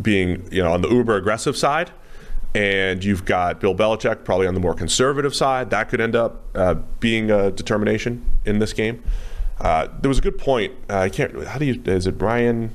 [0.01, 1.93] being you know on the uber aggressive side,
[2.55, 5.71] and you've got Bill Belichick probably on the more conservative side.
[5.71, 9.05] That could end up uh, being a determination in this game.
[9.63, 10.75] Uh, there was a good point.
[10.91, 11.47] Uh, I can't.
[11.47, 11.81] How do you?
[11.87, 12.75] Is it Brian?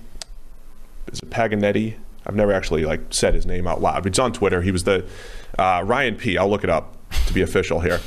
[1.11, 1.97] Is it Paganetti?
[2.25, 4.05] I've never actually like said his name out loud.
[4.05, 4.61] It's on Twitter.
[4.61, 5.05] He was the
[5.59, 6.37] uh, Ryan P.
[6.37, 6.95] I'll look it up
[7.27, 7.99] to be official here.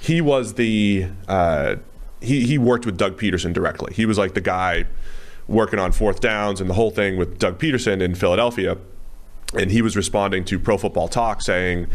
[0.00, 1.76] He was the uh,
[2.20, 3.92] he he worked with Doug Pederson directly.
[3.92, 4.86] He was like the guy
[5.48, 8.78] working on fourth downs and the whole thing with Doug Pederson in Philadelphia.
[9.58, 11.88] And he was responding to Pro Football Talk saying,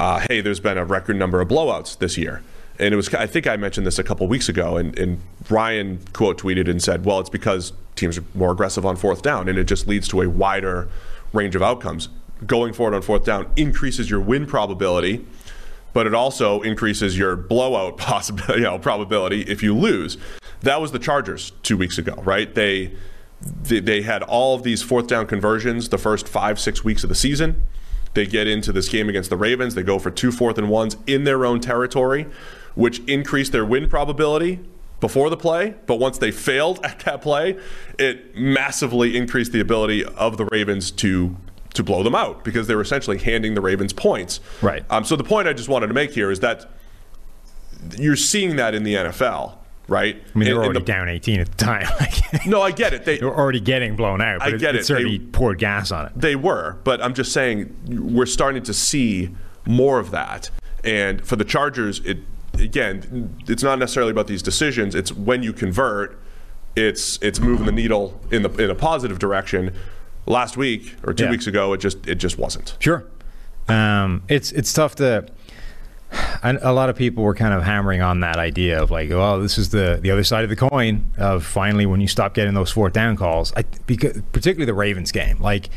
[0.00, 2.42] uh, "Hey, there's been a record number of blowouts this year."
[2.78, 6.00] And it was I think I mentioned this a couple weeks ago, and, and Ryan
[6.12, 9.58] quote tweeted and said, "Well, it's because teams are more aggressive on fourth down, and
[9.58, 10.88] it just leads to a wider
[11.32, 12.08] range of outcomes.
[12.46, 15.24] Going forward on fourth down increases your win probability."
[15.94, 20.18] but it also increases your blowout possibility, you know, probability if you lose.
[20.60, 22.54] That was the Chargers two weeks ago, right?
[22.54, 22.92] They,
[23.62, 27.08] they they had all of these fourth down conversions the first five six weeks of
[27.08, 27.62] the season.
[28.14, 29.74] They get into this game against the Ravens.
[29.74, 32.26] They go for two fourth and ones in their own territory,
[32.74, 34.60] which increased their win probability,
[35.00, 37.58] before the play, but once they failed at that play,
[37.98, 41.36] it massively increased the ability of the Ravens to
[41.74, 44.38] to blow them out because they were essentially handing the Ravens points.
[44.62, 44.84] Right.
[44.90, 46.70] Um, so the point I just wanted to make here is that
[47.98, 49.56] you're seeing that in the NFL,
[49.88, 50.16] right?
[50.34, 51.86] I mean, they were already the- down 18 at the time.
[52.46, 53.04] No, I get it.
[53.04, 54.40] They they were already getting blown out.
[54.40, 54.84] But I get it, it.
[54.84, 56.12] certainly They- poured gas on it.
[56.16, 59.30] They were, but I'm just saying we're starting to see
[59.66, 60.50] more of that.
[60.82, 62.18] And for the Chargers, it
[62.60, 64.94] again, it's not necessarily about these decisions.
[64.94, 66.18] It's when you convert,
[66.76, 69.72] it's it's moving the needle in the in a positive direction.
[70.26, 71.30] Last week or two Yeah.
[71.30, 72.76] weeks ago, it just it just wasn't.
[72.80, 73.04] Sure.
[73.68, 75.26] Um, it's it's tough to.
[76.44, 79.40] And a lot of people were kind of hammering on that idea of like, oh,
[79.42, 82.54] this is the the other side of the coin of finally when you stop getting
[82.54, 83.52] those fourth down calls.
[83.56, 85.70] I, because particularly the Ravens game, like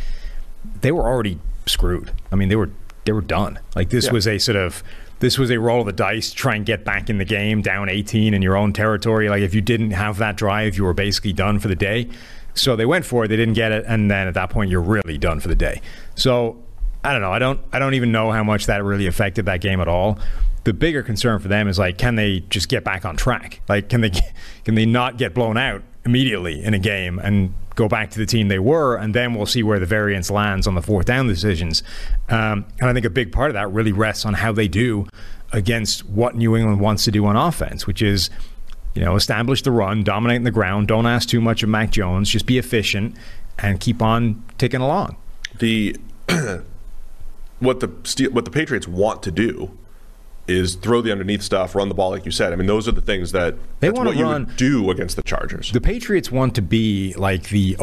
[0.81, 2.11] they were already screwed.
[2.31, 2.69] I mean, they were
[3.05, 3.57] they were done.
[3.75, 4.11] Like this Yeah.
[4.11, 4.83] was a sort of
[5.19, 7.89] this was a roll of the dice, try and get back in the game, down
[7.89, 9.29] 18 in your own territory.
[9.29, 12.09] Like if you didn't have that drive, you were basically done for the day.
[12.53, 14.81] So they went for it, they didn't get it, and then at that point you're
[14.81, 15.81] really done for the day.
[16.15, 16.57] So
[17.03, 17.31] I don't know.
[17.31, 20.19] I don't I don't even know how much that really affected that game at all.
[20.63, 23.61] The bigger concern for them is like, can they just get back on track?
[23.69, 24.11] Like, can they
[24.65, 28.25] can they not get blown out immediately in a game and go back to the
[28.25, 31.27] team they were, and then we'll see where the variance lands on the fourth down
[31.27, 31.83] decisions.
[32.27, 35.07] Um, and I think a big part of that really rests on how they do
[35.53, 38.29] against what New England wants to do on offense, which is
[38.97, 42.31] you know, establish the run, dominate the ground, don't ask too much of Mac Jones,
[42.31, 43.15] just be efficient
[43.59, 45.17] and keep on ticking along.
[45.59, 45.95] The
[47.59, 49.77] what the what the Patriots want to do
[50.47, 52.53] is throw the underneath stuff, run the ball like you said.
[52.53, 55.71] I mean, those are the things that They what you run- do against the Chargers.
[55.71, 57.75] The Patriots want to be like the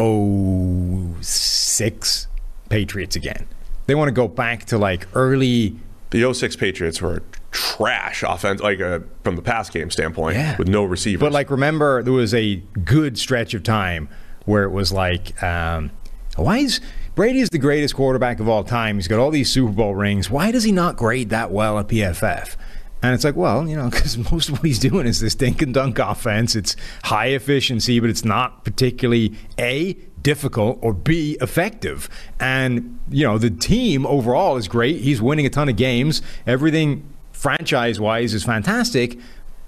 [1.23, 2.29] 06
[2.69, 3.47] Patriots again.
[3.87, 5.77] They want to go back to like early
[6.11, 10.57] The 06 Patriots were trash offense, like uh, from the pass game standpoint, Yeah.
[10.57, 11.21] with no receivers.
[11.21, 14.09] But like, remember there was a good stretch of time
[14.45, 15.91] where it was like, um,
[16.37, 16.81] why is
[17.15, 18.97] Brady is the greatest quarterback of all time?
[18.97, 20.29] He's got all these Super Bowl rings.
[20.29, 22.57] Why does he not grade that well at PFF?
[23.03, 25.63] And it's like, well, you know, because most of what he's doing is this dink
[25.63, 26.57] and dunk offense.
[26.57, 29.93] It's high efficiency, but it's not particularly a
[30.23, 32.09] difficult or b effective.
[32.41, 35.01] And you know, the team overall is great.
[35.03, 36.21] He's winning a ton of games.
[36.49, 39.19] Everything franchise wise is fantastic,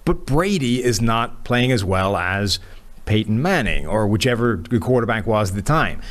[0.05, 2.59] but Brady is not playing as well as
[3.05, 6.03] Peyton Manning or whichever quarterback was at the time.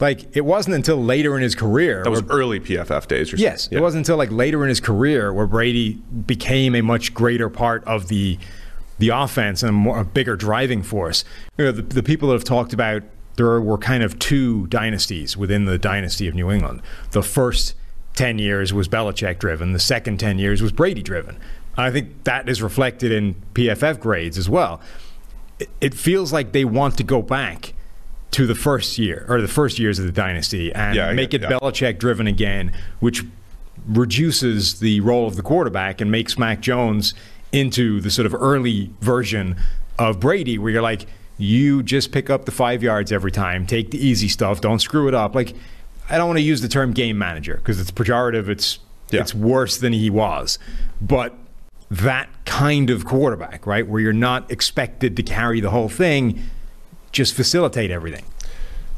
[0.00, 3.28] Like it wasn't until later in his career that was where- early PFF days.
[3.28, 3.42] Or something.
[3.44, 3.78] Yes, something.
[3.78, 5.94] it wasn't until like later in his career where Brady
[6.26, 8.38] became a much greater part of the
[8.98, 11.24] the offense and a, more, a bigger driving force.
[11.58, 13.02] You know, the, the people that have talked about
[13.36, 16.82] there were kind of two dynasties within the dynasty of New England.
[17.10, 17.74] The first
[18.14, 19.72] ten years was Belichick driven.
[19.72, 21.38] The second ten years was Brady driven.
[21.76, 24.80] I think that is reflected in PFF grades as well.
[25.58, 27.74] It, it feels like they want to go back
[28.34, 31.40] to the first year or the first years of the dynasty and Yeah, make it
[31.42, 31.50] yeah.
[31.50, 33.22] Belichick driven again, which
[33.86, 37.14] reduces the role of the quarterback and makes Mac Jones
[37.52, 39.56] into the sort of early version
[39.98, 41.06] of Brady, where you're like,
[41.38, 45.06] you just pick up the five yards every time, take the easy stuff, don't screw
[45.06, 45.34] it up.
[45.34, 45.54] Like,
[46.10, 48.48] I don't want to use the term game manager because it's pejorative.
[48.48, 48.78] It's
[49.10, 49.20] Yeah.
[49.20, 50.58] it's worse than he was,
[51.00, 51.34] but
[51.90, 56.42] that kind of quarterback, right, where you're not expected to carry the whole thing,
[57.14, 58.24] just facilitate everything.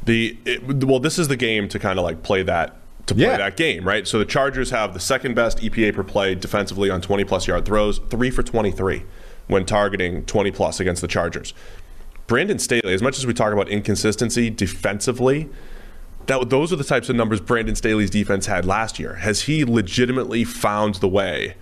[0.05, 3.25] The it, well, this is the game to kind of like play that to play
[3.25, 3.37] Yeah.
[3.37, 4.09] that game, right?
[4.09, 7.65] So the Chargers have the second best EPA per play defensively on 20 plus yard
[7.65, 9.05] throws, three for 23
[9.47, 11.55] when targeting 20 plus against the Chargers.
[12.27, 15.49] Brandon Staley, as much as we talk about inconsistency defensively,
[16.27, 19.15] that those are the types of numbers Brandon Staley's defense had last year.
[19.17, 21.55] Has he legitimately found the way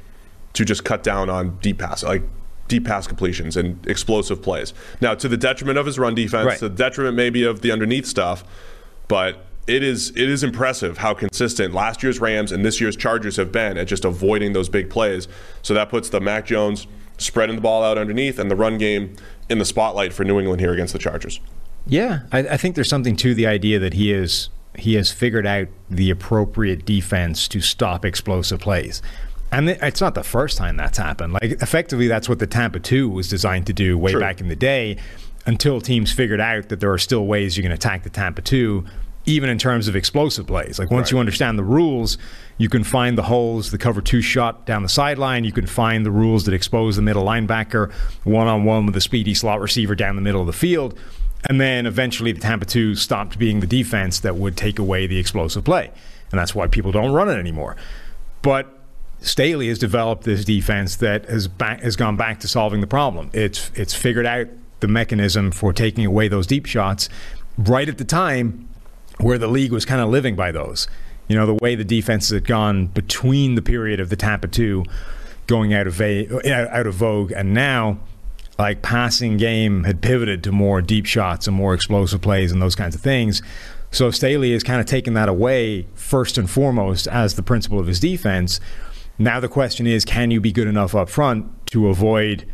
[0.55, 2.23] to just cut down on deep pass, like
[2.69, 4.73] deep pass completions and explosive plays?
[5.01, 6.59] Now, to the detriment of his run defense, Right.
[6.61, 8.45] the detriment maybe of the underneath stuff,
[9.09, 13.37] but it is it is impressive how consistent last year's Rams and this year's Chargers
[13.37, 15.27] have been at just avoiding those big plays.
[15.63, 16.87] So that puts the Mac Jones
[17.17, 19.17] spreading the ball out underneath and the run game
[19.49, 21.41] in the spotlight for New England here against the Chargers.
[21.87, 25.47] Yeah, I, I think there's something to the idea that he is he has figured
[25.47, 29.01] out the appropriate defense to stop explosive plays.
[29.55, 31.33] And it's not the first time that's happened.
[31.35, 34.21] Like effectively, that's what the Tampa two was designed to do way True.
[34.21, 34.97] back in the day.
[35.47, 38.85] Until teams figured out that there are still ways you can attack the Tampa two,
[39.27, 40.79] even in terms of explosive plays.
[40.79, 42.19] Like once you understand the rules,
[42.57, 45.45] you can find the holes, the cover two shot down the sideline.
[45.45, 47.93] You can find the rules that expose the middle linebacker
[48.25, 50.99] one on one with a speedy slot receiver down the middle of the field.
[51.49, 55.19] And then eventually the Tampa 2 stopped being the defense that would take away the
[55.19, 55.91] explosive play.
[56.33, 57.77] And that's why people don't run it anymore.
[58.41, 58.84] But
[59.25, 63.31] Staley has developed this defense that has back, has gone back to solving the problem.
[63.33, 64.49] It's it's figured out
[64.81, 67.09] the mechanism for taking away those deep shots
[67.57, 68.69] right at the time
[69.19, 70.89] where the league was kind of living by those.
[71.29, 74.85] You know, the way the defenses had gone between the period of the Tampa 2
[75.47, 77.99] going out of va- uh, out of vogue and now
[78.59, 82.75] like passing game had pivoted to more deep shots and more explosive plays and those
[82.75, 83.43] kinds of things.
[83.91, 87.87] So Staley has kind of taken that away first and foremost as the principle of
[87.87, 88.61] his defense.
[89.19, 92.47] Now the question is, can you be good enough up front to avoid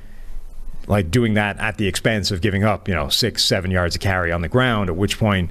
[0.86, 4.00] like doing that at the expense of giving up, you know, six, seven yards of
[4.00, 5.50] carry on the ground, at which point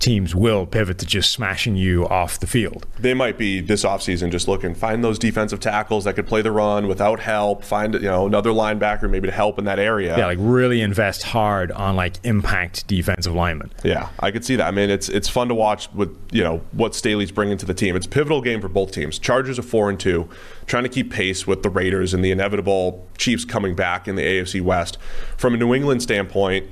[0.00, 2.86] teams will pivot to just smashing you off the field.
[2.98, 6.50] They might be this offseason just looking, find those defensive tackles that could play the
[6.50, 10.16] run without help, find you know another linebacker maybe to help in that area.
[10.16, 13.70] Yeah, like really invest hard on like impact defensive linemen.
[13.84, 14.66] Yeah, I could see that.
[14.66, 17.74] I mean, it's it's fun to watch with you know what Staley's bringing to the
[17.74, 17.94] team.
[17.94, 19.18] It's a pivotal game for both teams.
[19.18, 20.28] Chargers are four and two,
[20.66, 24.22] trying to keep pace with the Raiders and the inevitable Chiefs coming back in the
[24.22, 24.96] AFC West.
[25.36, 26.66] From a New England standpoint,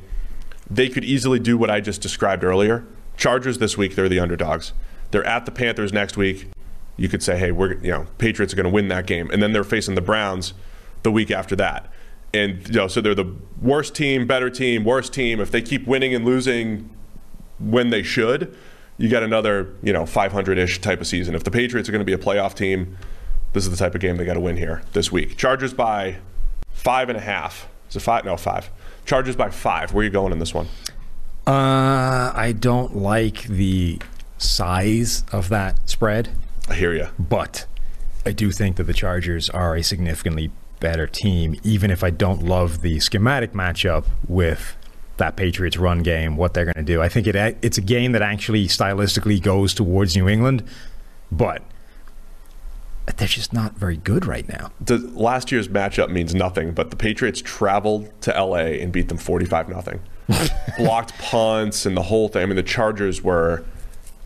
[0.71, 2.87] they could easily do what I just described earlier.
[3.19, 4.73] Chargers this week, they're the underdogs.
[5.11, 6.49] They're at the Panthers next week.
[6.97, 9.43] You could say, hey, we're you know Patriots are going to win that game, and
[9.43, 10.55] then they're facing the Browns
[11.03, 11.93] the week after that.
[12.33, 15.41] And you know, so they're the worst team, better team, worst team.
[15.41, 16.91] If they keep winning and losing
[17.59, 18.57] when they should,
[18.99, 21.35] you got another you know 500-ish type of season.
[21.35, 22.97] If the Patriots are going to be a playoff team,
[23.53, 25.37] this is the type of game they got to win here this week.
[25.37, 26.19] Chargers by
[26.71, 27.69] five and a half.
[27.89, 28.25] Is it five?
[28.25, 28.71] No, five.
[29.07, 29.93] Chargers by five.
[29.93, 30.69] Where are you going in this one?
[31.49, 33.99] Uh, I don't like the
[34.37, 36.29] size of that spread,
[36.69, 37.09] I hear you.
[37.19, 37.65] but
[38.27, 42.43] I do think that the Chargers are a significantly better team, even if I don't
[42.43, 44.77] love the schematic matchup with
[45.17, 47.01] that Patriots run game, what they're going to do.
[47.01, 50.65] I think it it's a game that actually stylistically goes towards New England,
[51.33, 51.63] but
[53.17, 54.71] they're just not very good right now.
[54.81, 59.19] The last year's matchup means nothing, but the Patriots traveled to LA and beat them
[59.19, 60.01] 45 nothing.
[60.79, 62.43] Blocked punts and the whole thing.
[62.43, 63.65] I mean, the Chargers were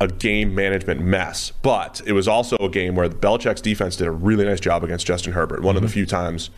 [0.00, 4.10] a game management mess, but it was also a game where Belichick's defense did a
[4.10, 5.62] really nice job against Justin Herbert.
[5.62, 6.50] One of the few times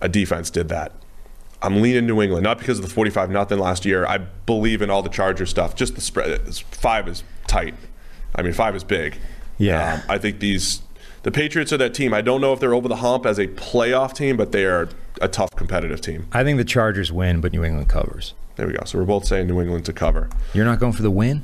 [0.00, 0.92] a defense did that.
[1.62, 4.06] I'm leaning New England, not because of the 45 nothing last year.
[4.06, 5.74] I believe in all the Charger stuff.
[5.74, 6.54] Just the spread.
[6.70, 7.74] Five is tight.
[8.34, 9.18] I mean, five is big.
[9.58, 9.94] Yeah.
[9.94, 10.82] Um, I think these
[11.26, 12.14] the Patriots are that team.
[12.14, 14.88] I don't know if they're over the hump as a playoff team, but they are
[15.20, 16.28] a tough competitive team.
[16.30, 18.34] I think the Chargers win, but New England covers.
[18.54, 18.84] There we go.
[18.84, 20.30] So we're both saying New England to cover.
[20.54, 21.42] You're not going for the win?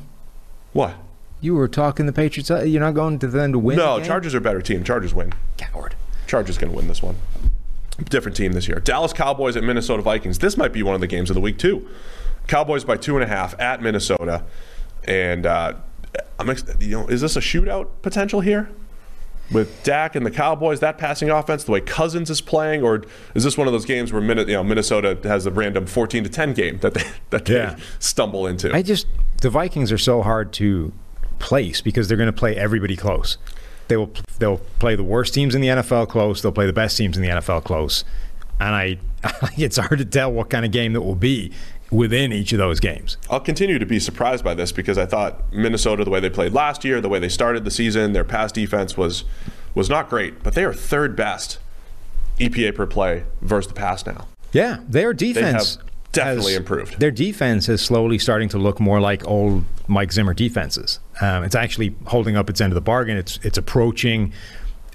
[0.72, 0.94] What?
[1.40, 2.48] You were talking the Patriots.
[2.48, 3.76] You're not going to them to win?
[3.76, 4.00] No?
[4.00, 4.84] Chargers are a better team.
[4.84, 5.32] Chargers win.
[5.56, 5.96] Coward.
[6.28, 7.16] Chargers going to win this one.
[8.04, 8.78] Different team this year.
[8.78, 10.38] Dallas Cowboys at Minnesota Vikings.
[10.38, 11.88] This might be one of the games of the week too.
[12.46, 14.44] Cowboys by two and a half at Minnesota,
[15.08, 15.74] and uh,
[16.38, 18.70] I'm ex- you know is this a shootout potential here
[19.52, 20.80] with Dak and the Cowboys?
[20.80, 23.02] That passing offense, the way Cousins is playing, or
[23.34, 26.30] is this one of those games where you know Minnesota has a random 14 to
[26.30, 27.76] 10 game that they that they Yeah.
[27.98, 28.74] stumble into?
[28.74, 29.06] I just
[29.40, 30.92] the Vikings are so hard to
[31.38, 33.38] place because they're going to play everybody close.
[33.88, 36.40] They will they'll play the worst teams in the NFL close.
[36.42, 38.04] They'll play the best teams in the NFL close,
[38.60, 38.98] and I
[39.56, 41.52] it's hard to tell what kind of game that will be
[41.92, 43.18] within each of those games.
[43.30, 46.52] I'll continue to be surprised by this because I thought Minnesota, the way they played
[46.52, 49.24] last year, the way they started the season, their pass defense was
[49.74, 51.58] was not great, but they are third best
[52.38, 54.26] EPA per play versus the pass now.
[54.52, 56.98] Yeah, their defense have definitely has- improved.
[56.98, 60.98] Their defense is slowly starting to look more like old Mike Zimmer defenses.
[61.20, 63.16] Um, it's actually holding up its end of the bargain.
[63.16, 64.32] It's it's approaching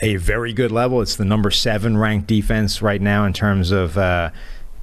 [0.02, 1.02] a very good level.
[1.02, 4.30] It's the number seven ranked defense right now in terms of uh,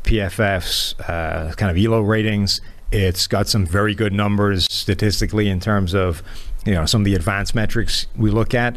[0.05, 2.61] PFF's uh, kind of ELO ratings.
[2.93, 6.23] It's got some very good numbers statistically in terms of
[6.65, 8.77] you know some of the advanced metrics we look at.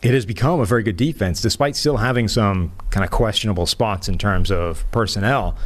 [0.00, 4.08] It has become a very good defense, despite still having some kind of questionable spots
[4.08, 5.56] in terms of personnel.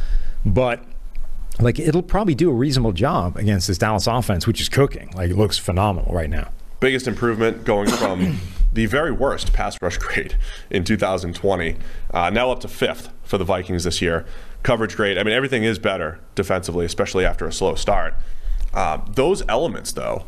[0.43, 0.83] But
[1.59, 5.11] like it'll probably do a reasonable job against this Dallas offense, which is cooking.
[5.15, 6.49] Like it looks phenomenal right now.
[6.79, 8.39] Biggest improvement going from
[8.73, 10.35] the very worst pass rush grade
[10.69, 11.77] in 2020,
[12.11, 14.25] uh, now up to fifth for the Vikings this year.
[14.63, 15.17] Coverage great.
[15.17, 18.15] I mean, everything is better defensively, especially after a slow start.
[18.73, 20.25] Uh, those elements, though,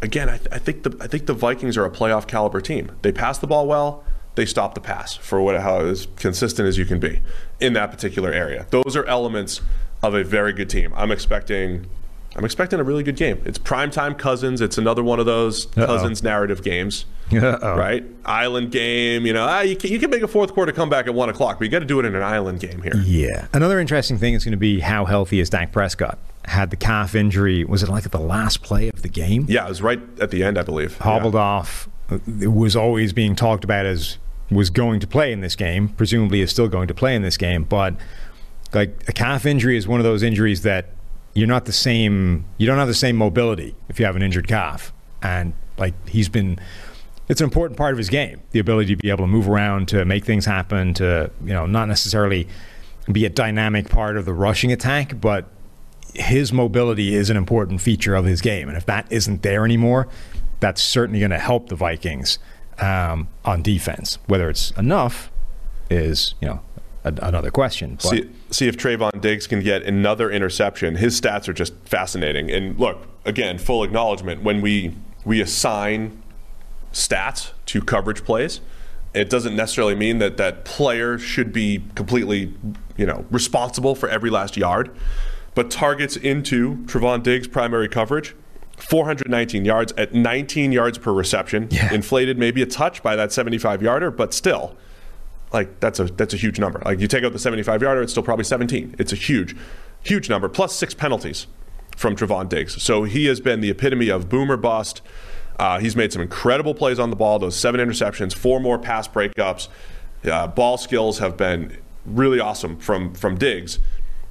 [0.00, 2.92] again, I, I think the I think the Vikings are a playoff caliber team.
[3.02, 4.04] They pass the ball well.
[4.36, 7.20] They stop the pass for what how as consistent as you can be
[7.60, 8.66] in that particular area.
[8.70, 9.60] Those are elements
[10.02, 10.92] of a very good team.
[10.96, 11.86] I'm expecting.
[12.38, 13.42] I'm expecting a really good game.
[13.44, 14.60] It's primetime Cousins.
[14.60, 17.76] It's another one of those Cousins narrative games, Uh-oh.
[17.76, 18.04] right?
[18.24, 19.26] Island game.
[19.26, 21.58] You know, ah, you, can, you can make a fourth quarter comeback at one o'clock,
[21.58, 22.96] but you got to do it in an island game here.
[22.98, 23.48] Yeah.
[23.52, 26.16] Another interesting thing is going to be how healthy is Dak Prescott.
[26.44, 27.64] Had the calf injury.
[27.64, 29.44] Was it like at the last play of the game?
[29.48, 30.96] Yeah, it was right at the end, I believe.
[30.98, 31.88] Hobbled off.
[32.40, 34.16] It was always being talked about as
[34.48, 37.36] was going to play in this game, presumably is still going to play in this
[37.36, 37.94] game, but
[38.72, 40.90] like a calf injury is one of those injuries that
[41.38, 44.48] you're not the same you don't have the same mobility if you have an injured
[44.48, 44.92] calf.
[45.22, 46.58] And like he's been
[47.28, 49.88] it's an important part of his game, the ability to be able to move around,
[49.88, 52.48] to make things happen, to, you know, not necessarily
[53.10, 55.46] be a dynamic part of the rushing attack, but
[56.14, 58.68] his mobility is an important feature of his game.
[58.68, 60.08] And if that isn't there anymore,
[60.60, 62.38] that's certainly going to help the Vikings
[62.78, 64.18] um, on defense.
[64.26, 65.30] Whether it's enough
[65.90, 66.60] is, you know,
[67.04, 67.96] a, another question.
[67.96, 70.96] But See, see if Trevon Diggs can get another interception.
[70.96, 72.50] His stats are just fascinating.
[72.50, 74.94] And look, again, full acknowledgement when we
[75.24, 76.22] we assign
[76.92, 78.60] stats to coverage plays,
[79.14, 82.54] it doesn't necessarily mean that that player should be completely,
[82.96, 84.90] you know, responsible for every last yard.
[85.54, 88.34] But targets into Trevon Diggs' primary coverage,
[88.76, 91.92] 419 yards at 19 yards per reception, Yeah.
[91.92, 94.76] inflated maybe a touch by that 75 yarder, but still,
[95.52, 96.82] like that's a that's a huge number.
[96.84, 98.96] Like you take out the 75 yarder, it's still probably 17.
[98.98, 99.56] It's a huge,
[100.02, 100.48] huge number.
[100.48, 101.46] Plus six penalties
[101.96, 102.80] from Trevon Diggs.
[102.82, 105.02] So he has been the epitome of boomer bust.
[105.58, 107.38] Uh, he's made some incredible plays on the ball.
[107.38, 109.68] Those seven interceptions, four more pass breakups.
[110.24, 113.78] Uh, ball skills have been really awesome from from Diggs.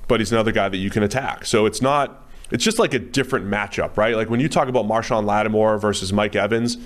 [0.08, 1.46] But he's another guy that you can attack.
[1.46, 2.24] So it's not.
[2.50, 4.16] It's just like a different matchup, right?
[4.16, 6.78] Like when you talk about Marshon Lattimore versus Mike Evans,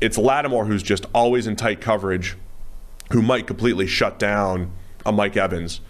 [0.00, 2.36] it's Lattimore who's just always in tight coverage
[3.14, 4.72] who might completely shut down
[5.06, 5.80] a Mike Evans,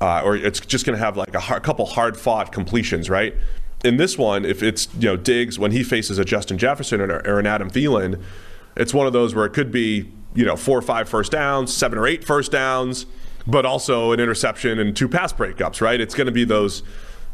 [0.00, 3.34] uh, or it's just going to have like a, hard, couple hard fought completions, right?
[3.84, 7.20] In this one, if it's you know Diggs when he faces a Justin Jefferson or,
[7.26, 8.22] or an Adam Thielen,
[8.76, 11.74] it's one of those where it could be you know four or five first downs,
[11.74, 13.06] seven or eight first downs,
[13.44, 16.00] but also an interception and two pass breakups, right?
[16.00, 16.84] It's going to be those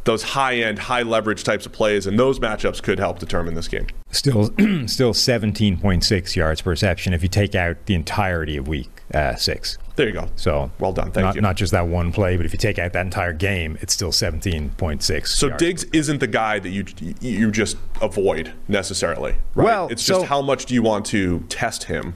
[0.04, 3.68] those high end, high leverage types of plays, and those matchups could help determine this
[3.68, 3.86] game.
[4.10, 4.44] still,
[4.86, 9.78] still 17.6 yards per reception if you take out the entirety of week uh, six.
[9.96, 10.28] There you go.
[10.36, 11.40] So well done, thank not, you.
[11.40, 14.12] Not just that one play, but if you take out that entire game, it's still
[14.12, 15.26] 17.6.
[15.26, 15.60] So yards.
[15.60, 16.84] Diggs isn't the guy that you
[17.20, 19.34] you just avoid necessarily.
[19.54, 19.64] Right?
[19.64, 22.14] Well, it's so- just how much do you want to test him?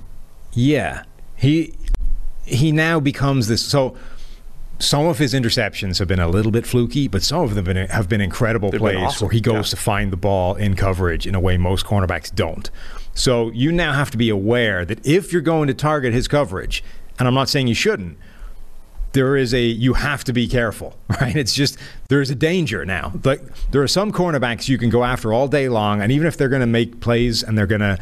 [0.52, 1.04] Yeah,
[1.34, 1.74] he
[2.44, 3.64] he now becomes this.
[3.64, 3.96] So
[4.82, 7.88] some of his interceptions have been a little bit fluky, but some of them been,
[7.88, 9.76] have been incredible They've been plays awesome, where he goes yeah.
[9.76, 12.70] to find the ball in coverage in a way most cornerbacks don't.
[13.14, 16.82] So you now have to be aware that if you're going to target his coverage,
[17.18, 18.18] and I'm not saying you shouldn't,
[19.12, 21.36] there is a you have to be careful, right?
[21.36, 21.78] It's just
[22.08, 23.12] there's a danger now.
[23.24, 26.36] Like there are some cornerbacks you can go after all day long, and even if
[26.36, 27.98] they're going to make plays and they're going to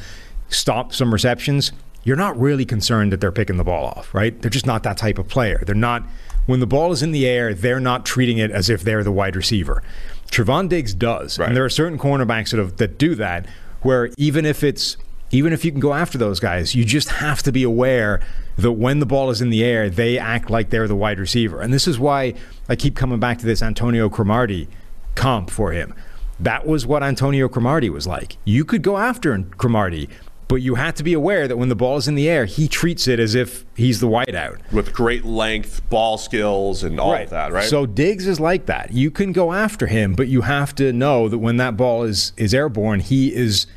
[0.49, 1.73] stop some receptions,
[2.05, 4.41] you're not really concerned that they're picking the ball off, right?
[4.41, 5.63] They're just not that type of player.
[5.67, 6.05] They're not
[6.51, 9.13] when the ball is in the air, they're not treating it as if they're the
[9.13, 9.83] wide receiver.
[10.31, 11.49] Trevon Diggs does, Right.
[11.49, 13.47] and there are certain cornerbacks that have, that do that,
[13.83, 14.97] where even if it's
[15.33, 18.21] even if you can go after those guys, you just have to be aware
[18.59, 21.61] that when the ball is in the air, they act like they're the wide receiver.
[21.61, 22.35] And this is why
[22.69, 24.67] I keep coming back to this Antonio Cromartie
[25.15, 25.95] comp for him.
[26.41, 28.39] That was what Antonio Cromartie was like.
[28.45, 30.09] You could go after Cromartie,
[30.51, 32.67] but you have to be aware that when the ball is in the air, he
[32.67, 34.59] treats it as if he's the wideout.
[34.73, 37.69] With great length, ball skills, and all of that, right?
[37.69, 38.93] So Diggs is like that.
[38.93, 42.33] You can go after him, but you have to know that when that ball is
[42.37, 43.69] is airborne, he is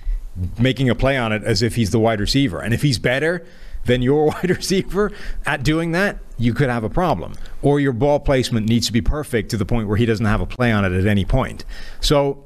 [0.58, 2.60] making a play on it as if he's the wide receiver.
[2.60, 3.46] And if he's better
[3.86, 5.12] than your wide receiver
[5.46, 7.36] at doing that, you could have a problem.
[7.62, 10.42] Or your ball placement needs to be perfect to the point where he doesn't have
[10.42, 11.66] a play on it at any point.
[12.02, 12.44] So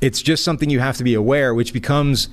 [0.00, 2.28] it's just something you have to be aware, which becomes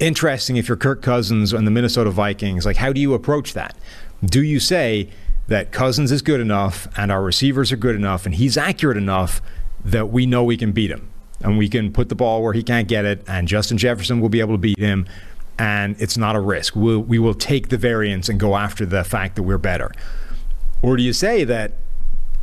[0.00, 2.66] interesting if you're Kirk Cousins and the Minnesota Vikings.
[2.66, 3.76] Like, how do you approach that?
[4.24, 5.08] Do you say
[5.46, 9.40] that Cousins is good enough and our receivers are good enough and he's accurate enough
[9.84, 12.62] that we know we can beat him and we can put the ball where he
[12.62, 15.06] can't get it and Justin Jefferson will be able to beat him
[15.58, 16.74] and it's not a risk.
[16.76, 19.92] We'll, we will take the variance and go after the fact that we're better.
[20.82, 21.72] Or do you say that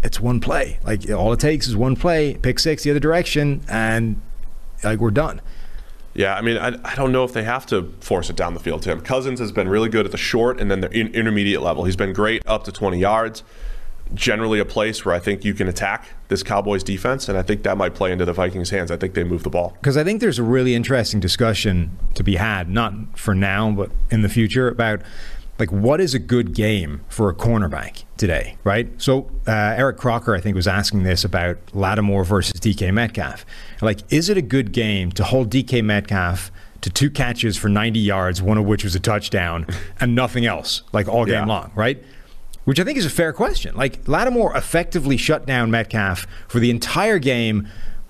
[0.04, 0.80] it's one play?
[0.84, 4.22] Like all it takes is one play, pick six the other direction, and
[4.84, 5.42] like we're done.
[6.18, 8.60] Yeah, I mean, I, I don't know if they have to force it down the
[8.60, 9.02] field to him.
[9.02, 11.86] Cousins has been really good at the short and then the in, intermediate level.
[11.86, 13.44] He's been great up to 20 yards.
[14.16, 17.64] Generally, a place where I think you can attack this Cowboys defense, and I think
[17.64, 18.90] that might play into the Vikings' hands.
[18.90, 19.74] I think they move the ball.
[19.80, 23.92] Because I think there's a really interesting discussion to be had, not for now, but
[24.10, 25.02] in the future, about
[25.60, 28.90] like what is a good game for a cornerback today, right?
[29.02, 33.46] So uh, Eric Crocker, I think, was asking this about Lattimore versus DK Metcalf.
[33.82, 36.52] Like, is it a good game to hold DK Metcalf
[36.82, 39.66] to two catches for 90 yards, one of which was a touchdown,
[40.00, 41.46] and nothing else, like all game Yeah.
[41.46, 42.04] long, right?
[42.66, 43.76] Which I think is a fair question.
[43.76, 47.68] Like Lattimore effectively shut down Metcalf for the entire game,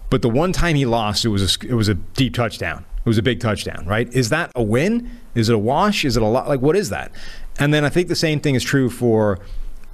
[0.09, 2.83] but the one time he lost, it was a, it was a deep touchdown.
[3.08, 4.14] It was a big touchdown, right?
[4.14, 5.10] Is that a win?
[5.34, 6.03] Is it a wash?
[6.03, 6.49] Is it a lot?
[6.49, 7.10] Like what is that?
[7.58, 9.39] And then I think the same thing is true for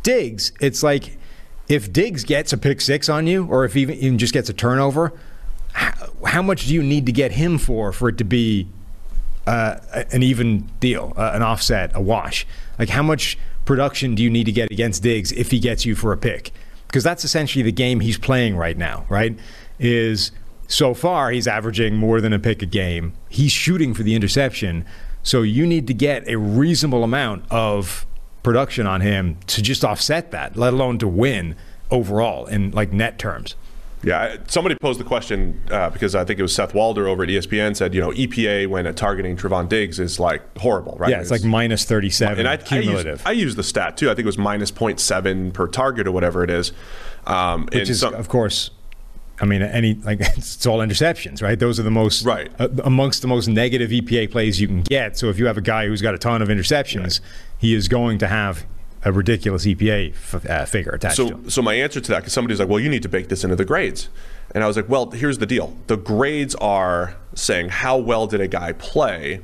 [0.01, 0.51] Diggs.
[0.59, 1.19] It's like
[1.67, 4.53] if Diggs gets a pick six on you, or if even, even just gets a
[4.53, 5.13] turnover,
[5.73, 5.93] how,
[6.25, 8.67] how much do you need to get him for for it to be
[9.45, 9.75] uh,
[10.11, 12.47] an even deal, uh, an offset, a wash?
[12.79, 15.93] Like how much production do you need to get against Diggs if he gets you
[15.93, 16.51] for a pick?
[16.87, 19.37] Because that's essentially the game he's playing right now, right?
[19.77, 20.31] Is
[20.73, 23.13] so far he's averaging more than a pick a game.
[23.29, 24.85] He's shooting for the interception.
[25.21, 28.05] So you need to get a reasonable amount of
[28.41, 31.55] production on him to just offset that, let alone to win
[31.91, 33.55] overall in like net terms.
[34.01, 37.29] Yeah, somebody posed the question uh, because I think it was Seth Walder over at
[37.29, 41.11] ESPN said, you know, EPA when at targeting Trevon Diggs is like horrible, right?
[41.11, 43.25] Yeah, it's like minus 37 and I, cumulative.
[43.25, 44.07] I, use, I used the stat too.
[44.07, 46.73] I think it was minus 0.7 per target or whatever it is.
[47.25, 48.71] Um, Which and is, some- of course,
[49.41, 51.57] I mean, any like it's all interceptions, right?
[51.57, 52.51] Those are the most Right.
[52.59, 55.17] uh, amongst the most negative EPA plays you can get.
[55.17, 57.19] So if you have a guy who's got a ton of interceptions,
[57.57, 58.65] he is going to have
[59.05, 61.49] a ridiculous EPA f- uh, figure attached to So, him.
[61.49, 63.55] so my answer to that, because somebody's like, well, you need to bake this into
[63.57, 64.07] the grades.
[64.55, 65.75] And I was like, well, here's the deal.
[65.87, 69.41] The grades are saying how well did a guy play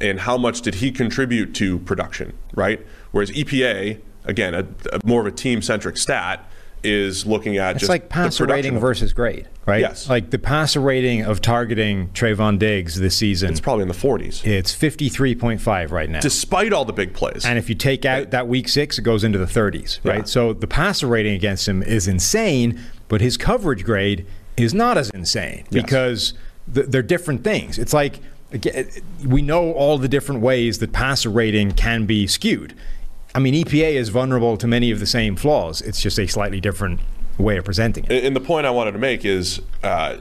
[0.00, 2.84] and how much did he contribute to production, right?
[3.12, 6.44] Whereas EPA, again, a, a more of a team centric stat,
[6.86, 9.80] is looking at It's just like passer rating versus grade, right?
[9.80, 10.08] Yes.
[10.08, 14.46] Like the passer rating of targeting Trevon Diggs this season, It's probably in the 40s,
[14.46, 16.20] it's 53.5 right now.
[16.20, 17.44] despite all the big plays.
[17.44, 20.18] And if you take out that week six, it goes into the 30s, right?
[20.18, 20.24] Yeah.
[20.24, 24.26] So the passer rating against him is insane, but his coverage grade
[24.56, 25.82] is not as insane Yes.
[25.84, 26.34] because
[26.72, 27.78] th- they're different things.
[27.78, 28.20] It's like
[29.24, 32.74] we know all the different ways that passer rating can be skewed.
[33.36, 35.82] I mean, EPA is vulnerable to many of the same flaws.
[35.82, 37.00] It's just a slightly different
[37.36, 38.24] way of presenting it.
[38.24, 40.16] And the point I wanted to make is uh,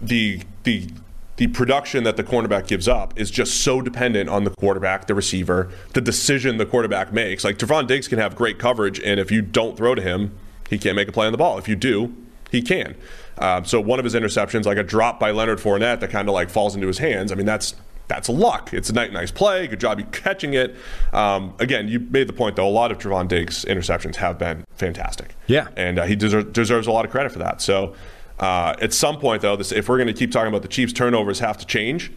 [0.00, 0.88] the the
[1.34, 5.16] the production that the cornerback gives up is just so dependent on the quarterback, the
[5.16, 7.42] receiver, the decision the quarterback makes.
[7.42, 10.78] Like Trevon Diggs can have great coverage, and if you don't throw to him, he
[10.78, 11.58] can't make a play on the ball.
[11.58, 12.14] If you do,
[12.52, 12.94] he can.
[13.38, 16.34] Um, so one of his interceptions, like a drop by Leonard Fournette, that kind of
[16.34, 17.32] like falls into his hands.
[17.32, 17.74] I mean, that's
[18.10, 18.74] that's luck.
[18.74, 19.68] It's a nice, nice play.
[19.68, 20.74] Good job you catching it.
[21.12, 22.66] Um, again, you made the point though.
[22.66, 25.36] A lot of Trevon Diggs interceptions have been fantastic.
[25.46, 25.68] Yeah.
[25.76, 27.62] and uh, he deser- deserves a lot of credit for that.
[27.62, 27.94] So
[28.40, 30.92] uh, at some point, though, this, if we're going to keep talking about the Chiefs'
[30.92, 32.10] turnovers have to change,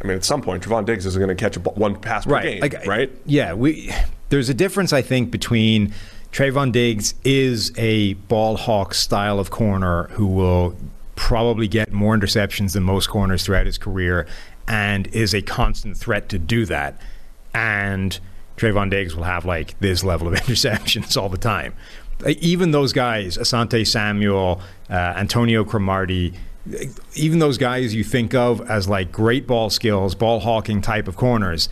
[0.00, 2.24] I mean, at some point, Trevon Diggs is going to catch a, b- one pass
[2.24, 3.10] per game, Like, right?
[3.26, 3.92] Yeah, we
[4.28, 5.92] there's a difference I think between
[6.30, 10.76] Trevon Diggs is a ball hawk style of corner who will
[11.16, 14.24] probably get more interceptions than most corners throughout his career
[14.68, 17.00] and is a constant threat to do that.
[17.54, 18.20] And
[18.56, 21.74] Trevon Diggs will have like this level of interceptions all the time.
[22.26, 24.60] Even those guys, Asante Samuel,
[24.90, 26.34] uh, Antonio Cromartie,
[27.14, 31.16] even those guys you think of as like great ball skills, ball hawking type of
[31.16, 31.68] corners,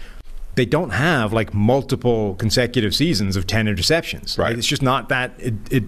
[0.55, 4.39] they don't have like multiple consecutive seasons of 10 interceptions.
[4.39, 4.57] Right.
[4.57, 5.85] It's just not that it, it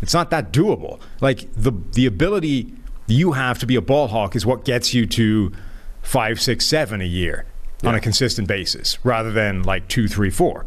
[0.00, 1.00] it's not that doable.
[1.20, 2.72] Like the the ability
[3.08, 5.52] you have to be a ball hawk is what gets you to
[6.06, 7.44] five, six, seven a year
[7.84, 10.64] on a consistent basis, rather than like two, three, four.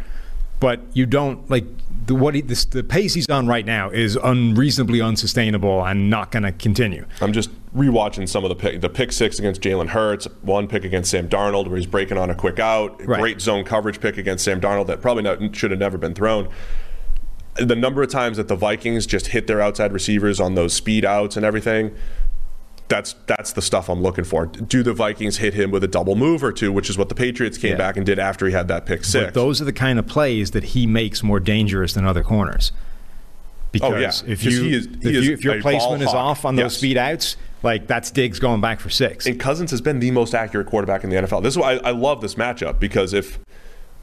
[0.59, 1.63] But you don't like
[2.05, 6.31] the what he, this, the pace he's on right now is unreasonably unsustainable and not
[6.31, 7.05] going to continue.
[7.21, 10.83] I'm just rewatching some of the pick, the pick six against Jalen Hurts, one pick
[10.83, 13.19] against Sam Darnold where he's breaking on a quick out, Right.
[13.21, 16.49] great zone coverage pick against Sam Darnold that probably not, should have never been thrown.
[17.55, 21.05] The number of times that the Vikings just hit their outside receivers on those speed
[21.05, 21.93] outs and everything,
[22.89, 24.45] that's that's the stuff I'm looking for.
[24.47, 27.15] Do the Vikings hit him with a double move or two, which is what the
[27.15, 27.77] Patriots came Yeah.
[27.77, 29.25] back and did after he had that pick six?
[29.27, 32.71] But those are the kind of plays that he makes more dangerous than other corners.
[33.71, 34.31] Because Oh, yeah.
[34.33, 36.77] if you is- if, you, if your placement is off on those Yes.
[36.77, 39.27] speed outs, like that's Diggs going back for six.
[39.27, 41.41] And Cousins has been the most accurate quarterback in the NFL.
[41.43, 43.37] This is why I, I love this matchup because if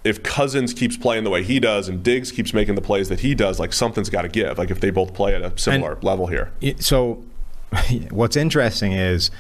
[0.04, 3.20] if Cousins keeps playing the way he does and Diggs keeps making the plays that
[3.20, 4.56] he does, like something's got to give.
[4.56, 6.52] Like if they both play at a similar level here.
[6.60, 7.24] It- so
[8.10, 9.30] what's interesting is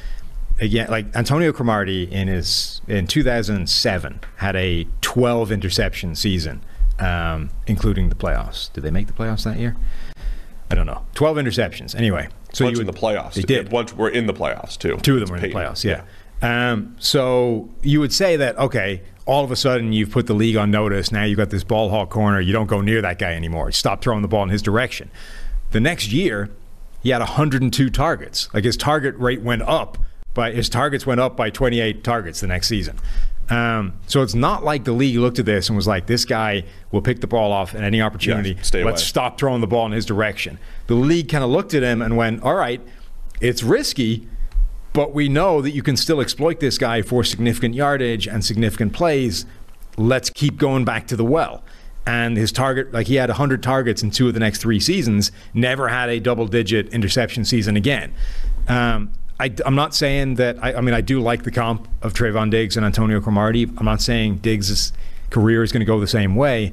[0.60, 6.64] again like Antonio Cromartie in his in 2007 had a 12 interception season
[6.98, 9.76] um, including the playoffs did they make the playoffs that year
[10.70, 13.34] I don't know 12 interceptions anyway so you in the playoffs.
[13.34, 14.96] they did Bunch were in the playoffs too.
[15.02, 16.04] Two of them were in the playoffs, yeah.
[16.40, 20.56] Um, so you would say that, okay, all of a sudden you've put the league
[20.56, 21.12] on notice.
[21.12, 22.40] Now you've got this ball hawk corner.
[22.40, 23.72] You don't go near that guy anymore.
[23.72, 25.10] Stop throwing the ball in his direction.
[25.72, 26.48] The next year,
[27.06, 28.52] he had 102 targets.
[28.52, 29.96] Like his target rate went up,
[30.34, 32.98] but his targets went up by 28 targets the next season.
[33.48, 36.64] Um, so it's not like the league looked at this and was like, this guy
[36.90, 38.58] will pick the ball off at any opportunity.
[38.74, 40.58] Yeah, Let's stop throwing the ball in his direction.
[40.88, 42.80] The league kind of looked at him and went, all right,
[43.40, 44.26] it's risky,
[44.92, 48.94] but we know that you can still exploit this guy for significant yardage and significant
[48.94, 49.46] plays.
[49.96, 51.62] let's keep going back to the well.
[52.06, 55.32] And his target, like he had 100 targets in two of the next three seasons,
[55.52, 58.14] never had a double digit interception season again.
[58.68, 59.10] Um,
[59.40, 62.50] I, am not saying that, I, I, mean, I do like the comp of Trevon
[62.50, 63.64] Diggs and Antonio Cromartie.
[63.76, 64.92] I'm not saying Diggs'
[65.30, 66.72] career is going to go the same way,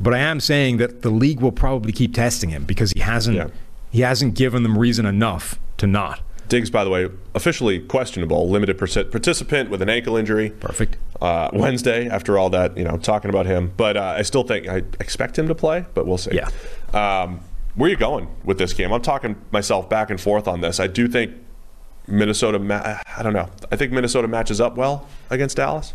[0.00, 3.36] but I am saying that the league will probably keep testing him because he hasn't,
[3.36, 3.48] Yeah.
[3.90, 6.20] he hasn't given them reason enough to not.
[6.48, 10.50] Diggs, by the way, officially questionable, limited participant with an ankle injury.
[10.50, 10.96] Perfect.
[11.20, 13.72] Uh, Wednesday, after all that, you know, talking about him.
[13.76, 16.36] But uh, I still think I expect him to play, but we'll see.
[16.36, 16.48] Yeah.
[16.94, 17.40] Um,
[17.74, 18.92] where are you going with this game?
[18.92, 20.80] I'm talking myself back and forth on this.
[20.80, 21.32] I do think
[22.06, 22.58] Minnesota.
[22.58, 23.48] Ma- I don't know.
[23.70, 25.94] I think Minnesota matches up well against Dallas.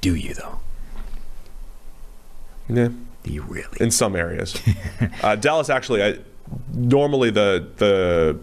[0.00, 0.60] Do you, though?
[2.68, 2.88] Yeah.
[3.22, 3.78] Do you really?
[3.80, 4.60] in some areas.
[5.22, 6.18] uh, Dallas actually, I,
[6.72, 8.38] normally the the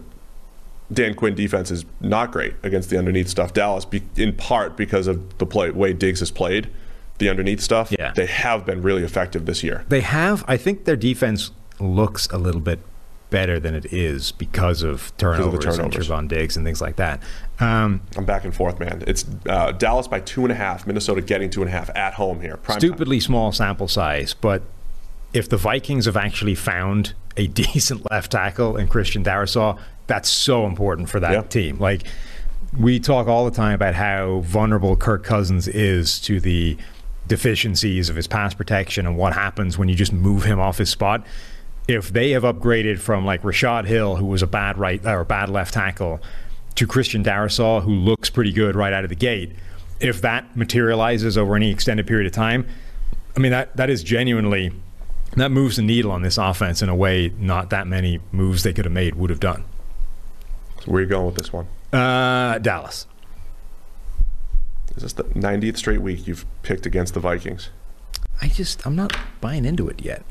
[0.91, 3.53] Dan Quinn defense is not great against the underneath stuff.
[3.53, 6.69] Dallas, be, in part because of the play, way Diggs has played,
[7.19, 7.91] the underneath stuff.
[7.91, 8.11] Yeah.
[8.15, 9.85] they have been really effective this year.
[9.89, 10.43] They have.
[10.47, 12.79] I think their defense looks a little bit
[13.29, 16.07] better than it is because of turnovers, and turnovers.
[16.07, 17.21] Trevon Diggs and things like that.
[17.59, 19.03] Um, I'm back and forth, man.
[19.05, 22.15] It's uh, Dallas by two and a half, Minnesota getting two and a half at
[22.15, 22.57] home here.
[22.57, 22.89] Prime time.
[22.89, 24.63] stupidly small sample size, but
[25.33, 29.79] if the Vikings have actually found a decent left tackle in Christian Darrisaw,
[30.09, 31.41] that's so important for that Yeah.
[31.43, 31.77] team.
[31.79, 32.03] Like
[32.77, 36.75] we talk all the time about how vulnerable Kirk Cousins is to the
[37.27, 40.89] deficiencies of his pass protection and what happens when you just move him off his
[40.89, 41.25] spot.
[41.87, 45.49] If they have upgraded from like Rashod Hill, who was a bad right or bad
[45.49, 46.19] left tackle,
[46.75, 49.53] to Christian Darrisaw, who looks pretty good right out of the gate,
[49.99, 52.65] if that materializes over any extended period of time,
[53.35, 54.71] I mean that that is genuinely
[55.35, 58.73] that moves the needle on this offense in a way not that many moves they
[58.73, 59.63] could have made would have done.
[60.83, 61.67] So where are you going with this one?
[61.91, 63.07] Uh, Dallas.
[64.95, 67.69] Is this the 90th straight week you've picked against the Vikings?
[68.41, 70.23] I just I'm not buying into it yet.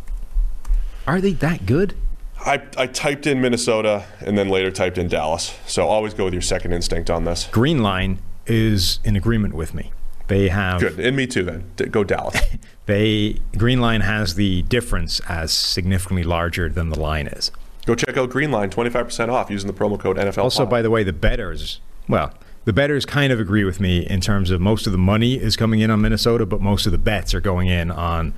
[1.06, 1.94] Are they that good?
[2.40, 5.54] I, I typed in Minnesota and then later typed in Dallas.
[5.66, 7.48] So always go with your second instinct on this.
[7.48, 9.92] Greenline is in agreement with me.
[10.28, 11.00] They have Good.
[11.00, 11.64] And me too, then.
[11.90, 12.38] Go Dallas.
[12.86, 17.50] they Greenline has the difference as significantly larger than the line is.
[17.89, 20.43] Go check out Greenline, 25% off using the promo code NFL.
[20.43, 22.35] Also, by the way, the bettors, well,
[22.66, 25.56] the bettors kind of agree with me in terms of most of the money is
[25.56, 28.35] coming in on Minnesota, but most of the bets are going in on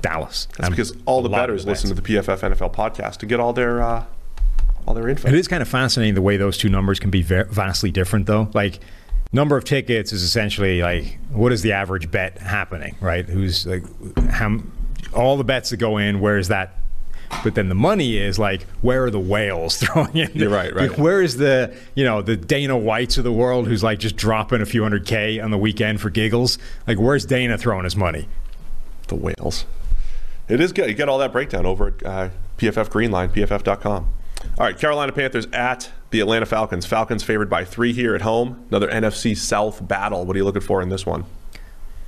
[0.00, 0.48] Dallas.
[0.56, 3.80] That's because all the bettors listen to the PFF NFL podcast to get all their
[3.80, 4.04] uh,
[4.84, 5.28] all their info.
[5.28, 8.26] It is kind of fascinating the way those two numbers can be ver- vastly different,
[8.26, 8.50] though.
[8.52, 8.80] Like,
[9.32, 13.26] number of tickets is essentially like what is the average bet happening, right?
[13.26, 13.84] Who's like
[14.28, 14.58] how
[15.14, 16.18] all the bets that go in?
[16.18, 16.74] Where is that?
[17.44, 20.30] But then the money is like where are the whales throwing in?
[20.34, 20.90] You're right, right.
[20.90, 24.16] Like, where is the you know the Dana Whites of the world who's like just
[24.16, 26.58] dropping a few hundred k on the weekend for giggles?
[26.86, 28.28] Like, where's Dana throwing his money?
[29.08, 29.64] The whales.
[30.48, 30.88] It is good.
[30.88, 34.08] You get all that breakdown over at uh, PFF Greenline, PFF.com.
[34.58, 36.86] All right, Carolina Panthers at the Atlanta Falcons.
[36.86, 38.64] Falcons favored by three here at home.
[38.70, 40.24] Another NFC South battle.
[40.24, 41.24] What are you looking for in this one?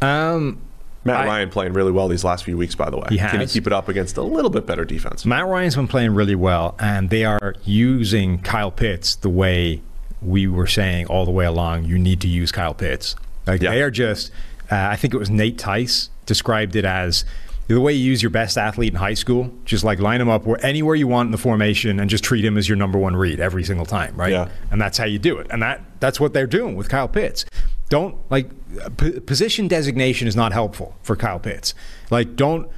[0.00, 0.62] Um,
[1.04, 3.06] Matt I- Ryan playing really well these last few weeks, by the way.
[3.10, 3.30] He has.
[3.30, 5.24] Can he keep it up against a little bit better defense?
[5.24, 9.80] Matt Ryan's been playing really well, and they are using Kyle Pitts the way
[10.20, 11.84] we were saying all the way along.
[11.84, 13.16] You need to use Kyle Pitts.
[13.46, 13.70] Like Yeah.
[13.70, 14.30] they are just.
[14.70, 17.24] Uh, I think it was Nate Tice described it as
[17.66, 19.52] the way you use your best athlete in high school.
[19.64, 22.44] Just like line him up where anywhere you want in the formation, and just treat
[22.44, 24.30] him as your number one read every single time, right?
[24.32, 24.48] Yeah.
[24.70, 25.46] And that's how you do it.
[25.50, 27.46] And that that's what they're doing with Kyle Pitts.
[27.90, 28.48] Don't like
[28.96, 31.74] p- position designation is not helpful for Kyle Pitts.
[32.08, 32.70] Like don't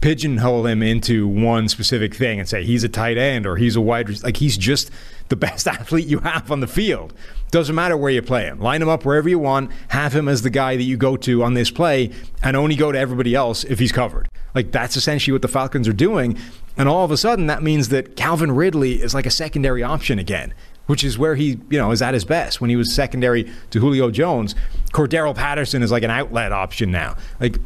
[0.00, 3.80] pigeonhole him into one specific thing and say he's a tight end or he's a
[3.80, 4.90] wide rec- like he's just
[5.28, 7.12] the best athlete you have on the field.
[7.50, 8.60] Doesn't matter where you play him.
[8.60, 9.70] Line him up wherever you want.
[9.88, 12.10] Have him as the guy that you go to on this play
[12.42, 14.28] and only go to everybody else if he's covered.
[14.54, 16.38] Like that's essentially what the Falcons are doing.
[16.76, 20.18] And all of a sudden that means that Calvin Ridley is like a secondary option
[20.18, 20.54] again.
[20.86, 23.80] Which is where he, you know, is at his best when he was secondary to
[23.80, 24.54] Julio Jones.
[24.92, 27.16] Cordarrelle Patterson is like an outlet option now.
[27.40, 27.58] Like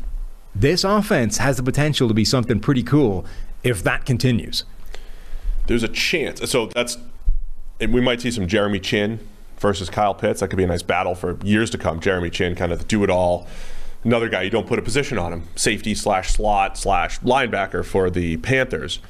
[0.55, 3.26] this offense has the potential to be something pretty cool
[3.62, 4.64] if that continues.
[5.66, 6.48] There's a chance.
[6.51, 6.98] So that's.
[7.80, 9.18] And we might see some Jeremy Chinn
[9.59, 10.40] versus Kyle Pitts.
[10.40, 12.01] That could be a nice battle for years to come.
[12.01, 13.47] Jeremy Chinn, kind of do it all.
[14.05, 15.43] Another guy you don't put a position on him.
[15.56, 19.01] Safety slash slot slash linebacker for the Panthers.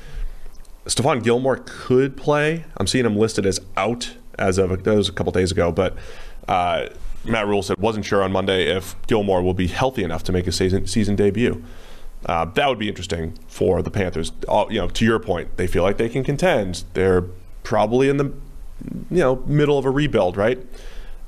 [0.86, 2.64] Stephon Gilmore could play.
[2.76, 5.96] I'm seeing him listed as out as of that was a couple days ago, but
[6.48, 6.86] uh,
[7.24, 10.46] Matt Rhule said wasn't sure on Monday if Gilmore will be healthy enough to make
[10.46, 11.62] a season season debut.
[12.24, 14.32] Uh, that would be interesting for the Panthers.
[14.48, 16.84] Uh, you know, to your point, they feel like they can contend.
[16.94, 17.22] They're
[17.62, 18.32] probably in the
[19.10, 20.58] you know middle of a rebuild, right?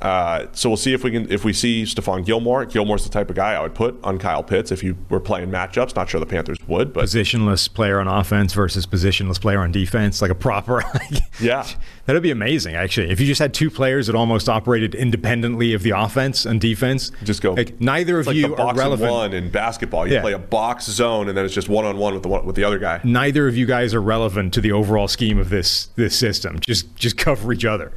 [0.01, 2.65] Uh, so we'll see if we can if we see Stephon Gilmore.
[2.65, 5.51] Gilmore's the type of guy I would put on Kyle Pitts if you were playing
[5.51, 5.97] matchups.
[5.97, 10.23] Not sure the Panthers would, but Positionless player on offense versus positionless player on defense,
[10.23, 10.85] like a proper.
[11.41, 11.67] yeah,
[12.07, 13.11] That'd be amazing, actually.
[13.11, 17.11] If you just had two players that almost operated independently of the offense and defense,
[17.25, 17.55] just go.
[17.55, 19.11] Like neither of like you are relevant.
[19.11, 20.07] one in basketball.
[20.07, 20.21] You Yeah.
[20.21, 22.55] play a box zone, and then it's just one on one with the one, with
[22.55, 23.01] the other guy.
[23.03, 26.61] Neither of you guys are relevant to the overall scheme of this this system.
[26.61, 27.91] Just just cover each other.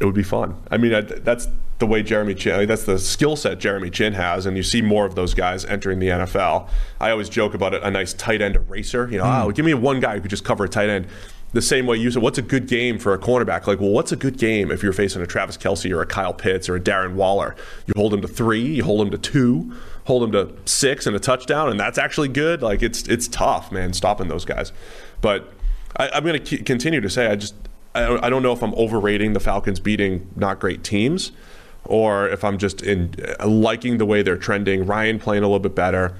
[0.00, 0.56] It would be fun.
[0.70, 1.48] I mean, I, that's
[1.78, 4.62] the way Jeremy Chinn, I mean, that's the skill set Jeremy Chinn has, and you
[4.62, 6.68] see more of those guys entering the NFL.
[7.00, 9.08] I always joke about it, a nice tight end eraser.
[9.10, 9.48] You know, hmm.
[9.48, 11.06] oh, give me one guy who could just cover a tight end.
[11.52, 13.66] The same way you said, what's a good game for a cornerback?
[13.66, 16.34] Like, well, what's a good game if you're facing a Travis Kelce or a Kyle
[16.34, 17.54] Pitts or a Darren Waller?
[17.86, 19.72] You hold him to three, you hold him to two,
[20.04, 22.62] hold him to six and a touchdown, and that's actually good.
[22.62, 24.72] Like, it's it's tough, man, stopping those guys.
[25.20, 25.52] But
[25.96, 27.54] I, I'm going to continue to say, I just
[27.96, 31.32] I don't, know if I'm overrating the Falcons beating not great teams,
[31.84, 34.86] or if I'm just in uh, liking the way they're trending.
[34.86, 36.16] Ryan playing a little bit better.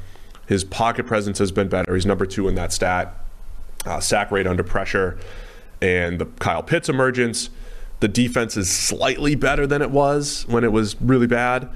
[0.46, 1.94] His pocket presence has been better.
[1.94, 3.14] He's number two in that stat.
[3.84, 5.18] Uh, sack rate under pressure,
[5.80, 7.50] and the Kyle Pitts emergence.
[8.00, 11.68] The defense is slightly better than it was when it was really bad.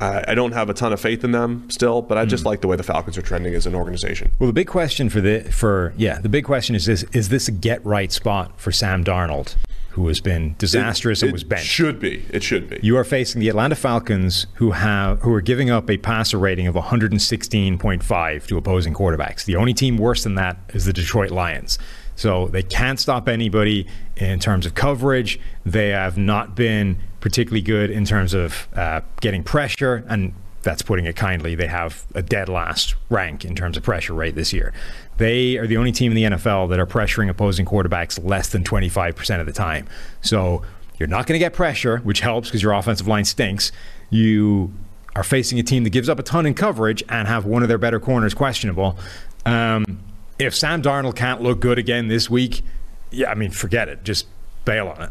[0.00, 2.48] I I don't have a ton of faith in them still, but I just hmm.
[2.48, 4.32] like the way the Falcons are trending as an organization.
[4.38, 7.48] Well, the big question for the for yeah, the big question is this: is this
[7.48, 9.56] a get right spot for Sam Darnold,
[9.90, 11.66] who has been disastrous and It was benched?
[11.66, 12.24] Should be.
[12.30, 12.78] It should be.
[12.82, 16.66] You are facing the Atlanta Falcons, who have who are giving up a passer rating
[16.66, 19.44] of 116.5 to opposing quarterbacks.
[19.44, 21.78] The only team worse than that is the Detroit Lions.
[22.16, 23.86] So they can't stop anybody
[24.16, 25.38] in terms of coverage.
[25.64, 30.32] They have not been particularly good in terms of uh, getting pressure, and
[30.62, 31.56] that's putting it kindly.
[31.56, 34.72] They have a dead last rank in terms of pressure rate this year.
[35.16, 38.62] They are the only team in the NFL that are pressuring opposing quarterbacks less than
[38.62, 39.88] 25% of the time.
[40.20, 40.62] So
[41.00, 43.72] you're not going to get pressure, which helps because your offensive line stinks.
[44.08, 44.72] You
[45.16, 47.68] are facing a team that gives up a ton in coverage and have one of
[47.68, 48.96] their better corners questionable.
[49.44, 49.98] Um,
[50.38, 52.62] if Sam Darnold can't look good again this week,
[53.10, 54.04] yeah, I mean, forget it.
[54.04, 54.28] Just
[54.64, 55.10] bail on it.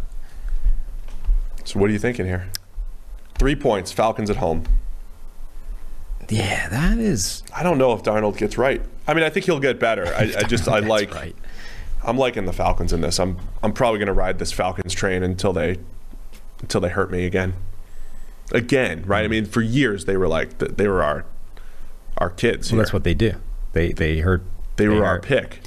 [1.65, 2.49] So what are you thinking here?
[3.37, 4.63] Three points, Falcons at home.
[6.29, 7.43] Yeah, that is.
[7.53, 8.81] I don't know if Darnold gets right.
[9.07, 10.07] I mean, I think he'll get better.
[10.07, 11.13] I, I just I like.
[11.13, 11.35] right.
[12.03, 13.19] I'm liking the Falcons in this.
[13.19, 15.77] I'm I'm probably going to ride this Falcons train until they
[16.61, 17.55] until they hurt me again.
[18.51, 19.23] Again, right?
[19.23, 19.31] I mm.
[19.31, 21.25] mean, for years they were like they were our
[22.17, 22.71] our kids.
[22.71, 23.33] Well, that's what they do.
[23.73, 24.43] They they hurt.
[24.77, 25.61] they were our pick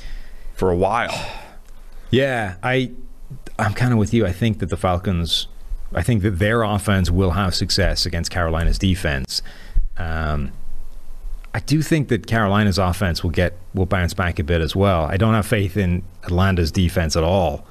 [0.54, 1.12] for a while.
[2.10, 2.92] Yeah, I
[3.58, 4.24] I'm kind of with you.
[4.24, 5.46] I think that the Falcons,
[5.94, 9.40] I think that their offense will have success against Carolina's defense.
[9.96, 10.52] Um,
[11.54, 15.04] I do think that Carolina's offense will get will bounce back a bit as well.
[15.04, 17.66] I don't have faith in Atlanta's defense at all.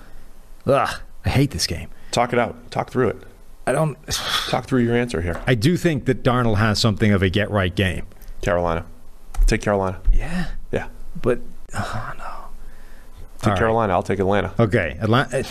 [0.66, 1.90] Ugh, I hate this game.
[2.12, 2.72] Talk it out.
[2.72, 3.18] Talk through it.
[3.68, 3.98] I don't.
[4.50, 5.42] Talk through your answer here.
[5.46, 8.08] I do think that Darnold has something of a get right game.
[8.42, 8.86] Carolina.
[9.46, 10.00] Take Carolina.
[10.12, 10.88] Yeah, Yeah.
[11.22, 11.40] but
[11.74, 12.24] oh no.
[12.24, 13.58] Take All right.
[13.60, 13.94] Carolina.
[13.94, 14.54] I'll take Atlanta.
[14.60, 14.98] okay.
[15.00, 15.46] Atlanta,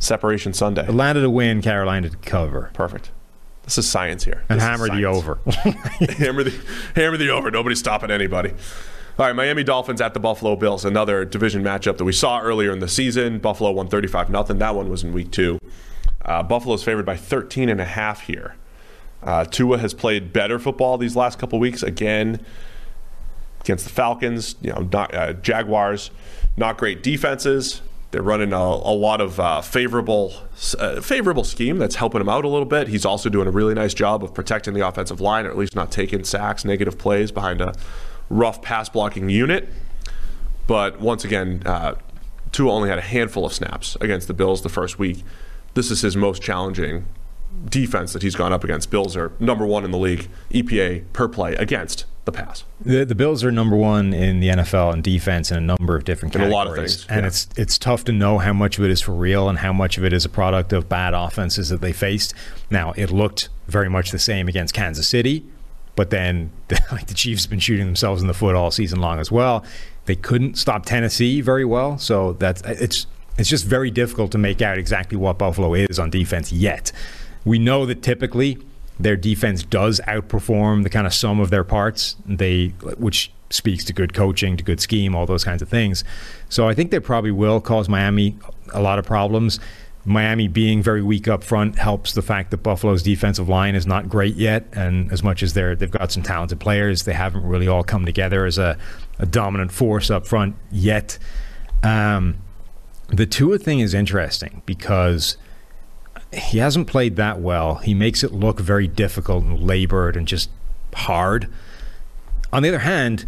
[0.00, 0.82] Separation Sunday.
[0.82, 3.12] Atlanta to win, Carolina to cover, Perfect.
[3.64, 4.42] This is science here.
[4.48, 5.38] and This hammer the over.
[5.46, 6.52] hammer the
[6.96, 7.50] hammer the over.
[7.52, 8.50] Nobody's stopping anybody.
[8.50, 12.72] All right, Miami Dolphins at the Buffalo Bills, another division matchup that we saw earlier
[12.72, 13.38] in the season.
[13.38, 14.58] Buffalo won 35 nothing.
[14.58, 15.58] That one was in week two.
[16.24, 18.56] Uh, Buffalo's favored by 13 and a half here.
[19.22, 22.44] Uh, Tua has played better football these last couple weeks again
[23.60, 24.56] against the Falcons.
[24.62, 26.10] You know, not, uh, Jaguars,
[26.56, 27.82] not great defenses.
[28.10, 30.34] They're running a, a lot of uh, favorable
[30.78, 32.88] uh, favorable scheme that's helping him out a little bit.
[32.88, 35.76] He's also doing a really nice job of protecting the offensive line, or at least
[35.76, 37.72] not taking sacks, negative plays behind a
[38.28, 39.68] rough pass blocking unit.
[40.66, 41.94] But once again, uh,
[42.52, 45.22] Tua only had a handful of snaps against the Bills the first week.
[45.74, 47.06] This is his most challenging
[47.68, 48.90] defense that he's gone up against.
[48.90, 52.64] Bills are number one in the league, EPA per play against the pass.
[52.80, 56.04] The, the Bills are number one in the NFL in defense in a number of
[56.04, 57.26] different In a lot of things, and yeah.
[57.26, 59.98] it's it's tough to know how much of it is for real and how much
[59.98, 62.34] of it is a product of bad offenses that they faced.
[62.70, 65.44] Now, it looked very much the same against Kansas City,
[65.96, 66.50] but then
[66.92, 69.64] like the Chiefs have been shooting themselves in the foot all season long as well.
[70.04, 73.06] They couldn't stop Tennessee very well, so that's it's
[73.38, 76.92] it's just very difficult to make out exactly what Buffalo is on defense yet.
[77.44, 78.58] We know that typically
[79.02, 82.16] their defense does outperform the kind of sum of their parts.
[82.26, 82.68] They,
[82.98, 86.04] which speaks to good coaching, to good scheme, all those kinds of things.
[86.48, 88.36] So I think they probably will cause Miami
[88.72, 89.58] a lot of problems.
[90.04, 94.08] Miami being very weak up front helps the fact that Buffalo's defensive line is not
[94.08, 97.68] great yet, and as much as they're they've got some talented players, they haven't really
[97.68, 98.78] all come together as a,
[99.18, 101.18] a dominant force up front yet.
[101.82, 102.38] Um,
[103.08, 105.36] the Tua thing is interesting because
[106.32, 107.76] he hasn't played that well.
[107.76, 110.50] He makes it look very difficult and labored and just
[110.94, 111.48] hard.
[112.52, 113.26] On the other hand,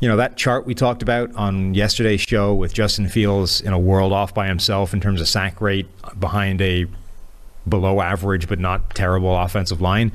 [0.00, 3.78] you know, that chart we talked about on yesterday's show with Justin Fields in a
[3.78, 5.86] world off by himself in terms of sack rate
[6.18, 6.86] behind a
[7.68, 10.12] below average but not terrible offensive line.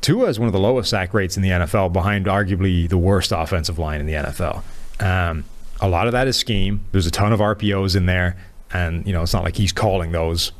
[0.00, 3.32] Tua is one of the lowest sack rates in the NFL behind arguably the worst
[3.32, 4.62] offensive line in the NFL.
[5.00, 5.44] Um,
[5.80, 6.84] a lot of that is scheme.
[6.92, 8.36] There's a ton of RPOs in there.
[8.72, 10.52] And, you know, it's not like he's calling those.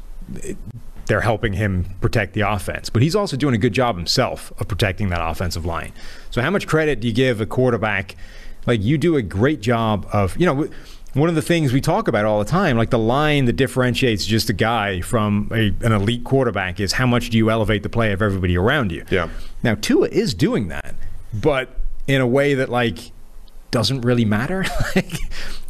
[1.07, 2.89] They're helping him protect the offense.
[2.91, 5.93] But he's also doing a good job himself of protecting that offensive line.
[6.31, 8.17] So, how much credit do you give a quarterback?
[8.67, 10.69] Like, you do a great job of, you know,
[11.15, 14.25] one of the things we talk about all the time, like the line that differentiates
[14.25, 17.89] just a guy from a, an elite quarterback, is how much do you elevate the
[17.89, 19.05] play of everybody around you?
[19.11, 19.29] Yeah.
[19.63, 20.95] Now, Tua is doing that,
[21.35, 21.77] but
[22.07, 22.99] in a way that, like,
[23.71, 24.65] doesn't really matter.
[24.97, 25.19] like,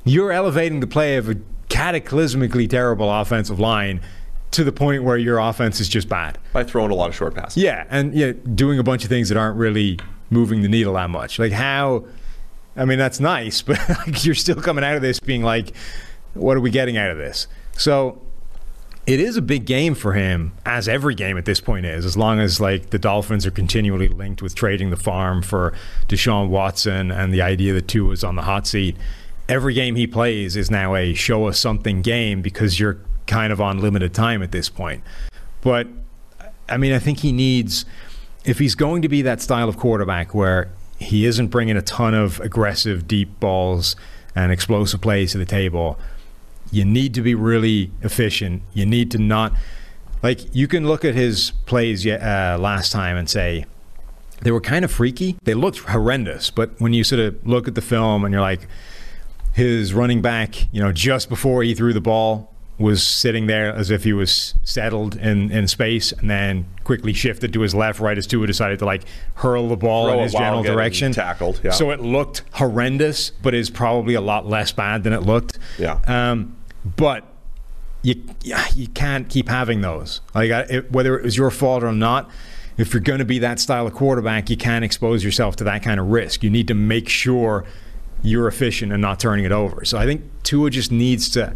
[0.04, 1.36] you're elevating the play of a
[1.68, 4.00] cataclysmically terrible offensive line
[4.52, 6.38] to the point where your offense is just bad.
[6.52, 7.62] By throwing a lot of short passes.
[7.62, 9.98] Yeah, and yeah, doing a bunch of things that aren't really
[10.30, 11.38] moving the needle that much.
[11.38, 12.06] Like how
[12.76, 15.72] I mean that's nice, but like you're still coming out of this being like
[16.34, 17.46] what are we getting out of this?
[17.76, 18.22] So
[19.06, 22.16] it is a big game for him, as every game at this point is, as
[22.16, 25.72] long as like the Dolphins are continually linked with trading the farm for
[26.08, 28.96] Deshaun Watson and the idea that Tua is on the hot seat.
[29.48, 33.60] Every game he plays is now a show us something game because you're kind of
[33.60, 35.02] on limited time at this point.
[35.60, 35.86] But
[36.68, 37.84] I mean, I think he needs,
[38.44, 42.14] if he's going to be that style of quarterback where he isn't bringing a ton
[42.14, 43.96] of aggressive deep balls
[44.34, 45.98] and explosive plays to the table,
[46.70, 48.62] you need to be really efficient.
[48.72, 49.52] You need to not,
[50.22, 53.66] like, you can look at his plays uh, last time and say,
[54.40, 55.36] they were kind of freaky.
[55.42, 58.66] They looked horrendous, but when you sort of look at the film and you're like,
[59.52, 62.51] his running back, you know, just before he threw the ball,
[62.82, 67.52] was sitting there as if he was settled in, in space and then quickly shifted
[67.52, 69.02] to his left right as Tua decided to like
[69.36, 71.12] hurl the ball Throw in his general direction.
[71.12, 71.70] tackled, yeah.
[71.70, 75.58] So it looked horrendous, but is probably a lot less bad than it looked.
[75.78, 76.00] Yeah.
[76.06, 77.24] Um, but
[78.02, 78.22] you
[78.74, 80.20] you can't keep having those.
[80.34, 82.28] Like it, whether it was your fault or not,
[82.76, 85.82] if you're going to be that style of quarterback, you can't expose yourself to that
[85.82, 86.42] kind of risk.
[86.42, 87.64] You need to make sure
[88.22, 89.84] you're efficient and not turning it over.
[89.84, 91.54] So I think Tua just needs to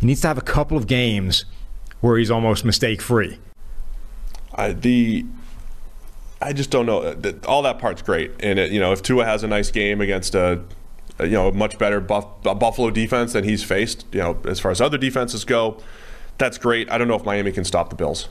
[0.00, 1.44] he needs to have a couple of games
[2.00, 3.38] where he's almost mistake free.
[4.54, 5.26] I, the
[6.40, 7.14] I just don't know.
[7.46, 10.34] All that part's great, and it, you know if Tua has a nice game against
[10.34, 10.62] a,
[11.20, 14.80] you know much better Buff, Buffalo defense than he's faced, you know as far as
[14.80, 15.78] other defenses go,
[16.38, 16.90] that's great.
[16.90, 18.28] I don't know if Miami can stop the Bills,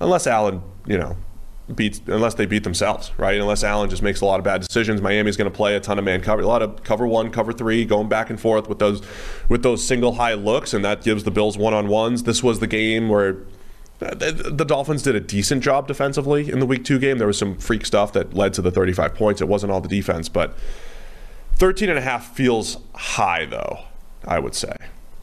[0.00, 1.16] unless Allen you know
[1.74, 3.40] beats unless they beat themselves, right?
[3.40, 5.00] Unless Allen just makes a lot of bad decisions.
[5.00, 7.52] Miami's going to play a ton of man cover, a lot of cover one, cover
[7.52, 9.02] three, going back and forth with those
[9.48, 12.24] with those single high looks, and that gives the Bills one on ones.
[12.24, 13.38] This was the game where
[14.00, 17.18] the Dolphins did a decent job defensively in the week two game.
[17.18, 19.40] There was some freak stuff that led to the 35 points.
[19.42, 20.56] It wasn't all the defense, but
[21.56, 23.80] 13 and a half feels high, though,
[24.26, 24.74] I would say.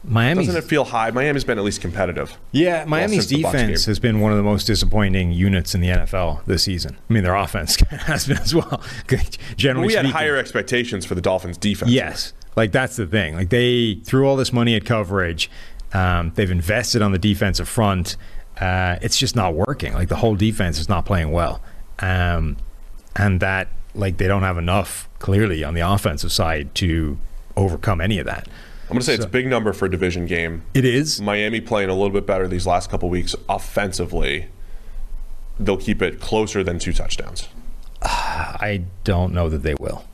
[0.04, 1.10] Miami's Doesn't it feel high?
[1.10, 2.38] Miami's been at least competitive.
[2.52, 6.62] Yeah, Miami's defense has been one of the most disappointing units in the NFL this
[6.62, 6.96] season.
[7.08, 8.80] I mean, their offense has been as well.
[9.56, 10.12] Generally We had speaking.
[10.16, 11.90] higher expectations for the Dolphins' defense.
[11.90, 13.34] Yes, like that's the thing.
[13.34, 15.50] Like they threw all this money at coverage.
[15.92, 18.16] Um, they've invested on the defensive front.
[18.60, 19.94] Uh, it's just not working.
[19.94, 21.60] Like the whole defense is not playing well,
[22.00, 22.56] um,
[23.16, 27.18] and that like they don't have enough clearly on the offensive side to
[27.56, 28.48] overcome any of that.
[28.88, 30.62] I'm going to say it's a big number for a division game.
[30.72, 31.20] It is.
[31.20, 34.46] Miami playing a little bit better these last couple weeks offensively.
[35.60, 37.48] They'll keep it closer than two touchdowns.
[38.02, 40.04] I don't know that they will.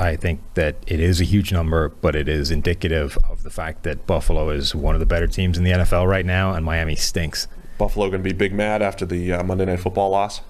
[0.00, 3.84] I think that it is a huge number, but it is indicative of the fact
[3.84, 6.96] that Buffalo is one of the better teams in the NFL right now, and Miami
[6.96, 7.46] stinks.
[7.78, 10.40] Buffalo going to be big mad after the uh, Monday Night Football loss.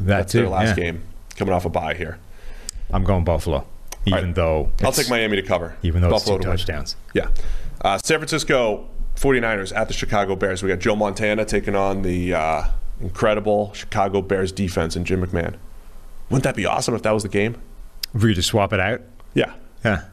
[0.00, 0.84] That That's too, their last yeah.
[0.84, 1.02] game,
[1.36, 2.18] coming off a bye here.
[2.90, 3.66] I'm going Buffalo,
[4.06, 4.34] even right.
[4.34, 5.76] though I'll take Miami to cover.
[5.82, 6.58] even though Buffalo it's to two win.
[6.58, 6.96] touchdowns.
[7.14, 7.28] Yeah.
[7.80, 10.62] Uh, San Francisco 49ers at the Chicago Bears.
[10.62, 12.64] We got Joe Montana taking on the uh,
[13.00, 15.56] incredible Chicago Bears defense and Jim McMahon.
[16.30, 17.56] Wouldn't that be awesome if that was the game?
[18.14, 19.02] If we just swap it out,
[19.34, 19.52] Yeah.
[19.84, 20.04] yeah,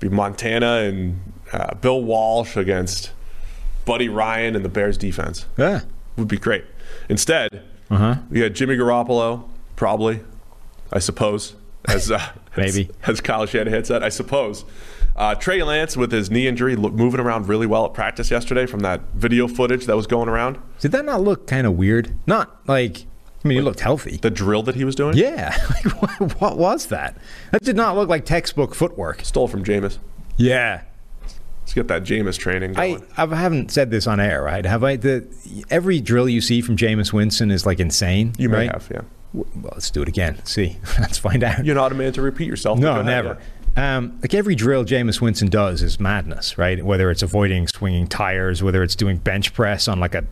[0.00, 1.20] Be Montana and
[1.52, 3.12] uh, Bill Walsh against
[3.84, 5.46] Buddy Ryan and the Bears defense.
[5.56, 5.82] yeah,
[6.16, 6.64] Would be great.
[7.08, 8.14] Instead, uh huh.
[8.30, 9.44] we got Jimmy Garoppolo,
[9.76, 10.20] probably,
[10.92, 11.54] I suppose,
[11.86, 12.20] as uh,
[12.56, 12.90] Maybe.
[13.02, 14.64] as, as Kyle Shanahan said, I suppose.
[15.14, 18.66] Uh, Trey Lance with his knee injury, look, moving around really well at practice yesterday
[18.66, 20.58] from that video footage that was going around.
[20.80, 22.16] Did that not look kind of weird?
[22.26, 23.04] Not like,
[23.44, 24.16] I mean, he looked healthy.
[24.16, 27.16] The drill that he was doing, Yeah, like what, what was that?
[27.50, 29.24] That did not look like textbook footwork.
[29.24, 29.98] stole from Jameis.
[30.38, 30.82] Yeah,
[31.62, 32.98] Let's get that Jameis training I.
[33.16, 34.66] I haven't said this on air, right?
[34.66, 34.96] Have I?
[34.96, 35.26] The
[35.70, 38.34] every drill you see from Jameis Winston is like insane.
[38.36, 38.72] you may right?
[38.72, 39.02] have, yeah.
[39.32, 40.44] Well, let's do it again.
[40.44, 41.64] See, let's find out.
[41.64, 42.78] You're not a man to repeat yourself.
[42.78, 43.38] No, never.
[43.74, 46.84] Um, like every drill Jameis Winston does is madness, right?
[46.84, 50.24] Whether it's avoiding swinging tires, whether it's doing bench press on like a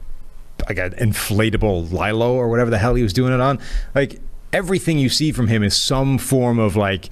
[0.69, 3.59] like an inflatable lilo or whatever the hell he was doing it on.
[3.95, 4.21] Like
[4.53, 7.09] everything you see from him is some form of like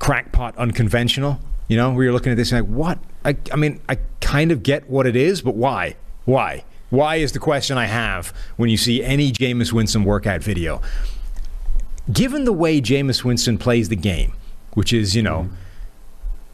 [0.00, 1.38] crackpot unconventional.
[1.68, 2.98] You know, where you're looking at this and like, what?
[3.24, 5.94] I, I mean, I kind of get what it is, but why?
[6.24, 6.64] Why?
[6.90, 10.82] Why is the question I have when you see any Jameis Winston workout video?
[12.12, 14.32] Given the way Jameis Winston plays the game,
[14.74, 15.54] which is, you know, mm-hmm.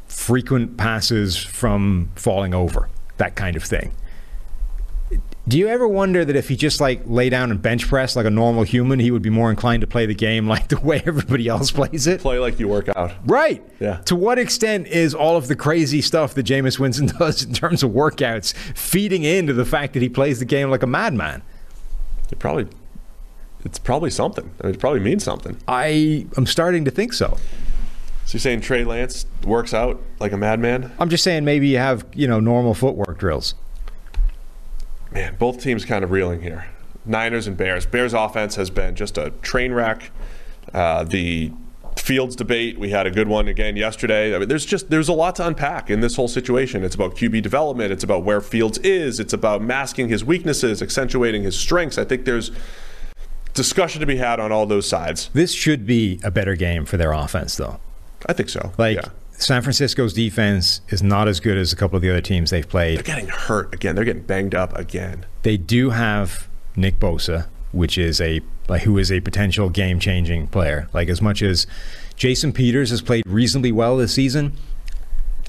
[0.09, 3.93] frequent passes from falling over, that kind of thing.
[5.49, 8.27] Do you ever wonder that if he just like lay down and bench press like
[8.27, 11.03] a normal human, he would be more inclined to play the game like the way
[11.07, 12.21] everybody else plays it?
[12.21, 13.13] Play like you work out.
[13.27, 13.63] Right.
[13.79, 13.99] Yeah.
[14.07, 17.85] To what extent is all of the crazy stuff that Jameis Winston does in terms
[17.85, 21.43] of workouts feeding into the fact that he plays the game like a madman?
[22.33, 22.67] It probably,
[23.65, 24.51] it's probably something.
[24.61, 25.57] I mean, it probably means something.
[25.69, 27.39] I am starting to think so.
[28.25, 30.91] So you're saying Trey Lance works out like a madman?
[30.99, 33.55] I'm just saying maybe you have, you know, normal footwork drills.
[35.17, 36.67] Man, both teams kind of reeling here.
[37.07, 37.87] Niners and Bears.
[37.87, 40.11] Bears offense has been just a train wreck.
[40.75, 41.53] Uh, the
[41.97, 44.37] Fields debate, we had a good one again yesterday.
[44.37, 46.85] I mean, there's just there's a lot to unpack in this whole situation.
[46.85, 47.93] It's about QB development.
[47.93, 49.19] It's about where Fields is.
[49.19, 51.97] It's about masking his weaknesses, accentuating his strengths.
[51.97, 52.51] I think there's
[53.55, 55.31] discussion to be had on all those sides.
[55.33, 57.81] This should be a better game for their offense, though.
[58.27, 58.71] I think so.
[58.77, 59.09] Like yeah.
[59.39, 62.69] San Francisco's defense is not as good as a couple of the other teams they've
[62.69, 62.97] played.
[62.97, 63.95] they're getting hurt again.
[63.95, 65.27] They're getting banged up again.
[65.43, 70.89] They do have Nick Bosa, which is a like who is a potential game-changing player.
[70.93, 71.67] Like as much as
[72.17, 74.53] Jason Peters has played reasonably well this season,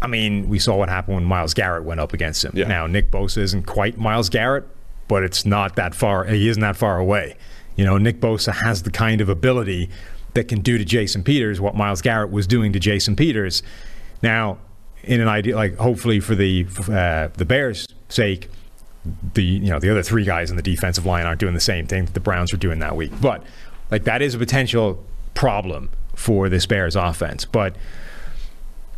[0.01, 2.51] I mean, we saw what happened when Myles Garrett went up against him.
[2.53, 2.67] Yeah.
[2.67, 4.65] Now Nick Bosa isn't quite Myles Garrett,
[5.07, 6.25] but it's not that far.
[6.25, 7.35] He isn't that far away.
[7.75, 9.89] You know, Nick Bosa has the kind of ability
[10.37, 13.63] that can do to Jason Peters what Myles Garrett was doing to Jason Peters.
[14.21, 14.59] Now,
[15.03, 18.49] in an idea, like hopefully for the uh, the Bears' sake,
[19.33, 21.87] the you know the other three guys in the defensive line aren't doing the same
[21.87, 23.11] thing that the Browns are doing that week.
[23.19, 23.43] But
[23.89, 25.03] like that is a potential
[25.33, 27.45] problem for this Bears offense.
[27.45, 27.75] But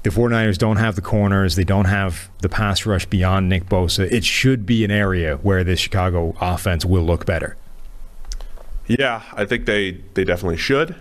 [0.03, 4.11] the 49ers don't have the corners, they don't have the pass rush beyond Nick Bosa.
[4.11, 7.55] It should be an area where this Chicago offense will look better.
[8.87, 10.95] Yeah, I think they they definitely should.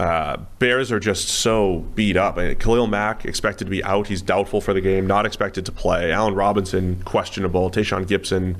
[0.00, 2.38] Uh, Bears are just so beat up.
[2.38, 4.06] I mean, Khalil Mack expected to be out.
[4.06, 5.06] He's doubtful for the game.
[5.06, 6.10] Not expected to play.
[6.10, 7.70] Allen Robinson questionable.
[7.70, 8.56] Tashaun Gipson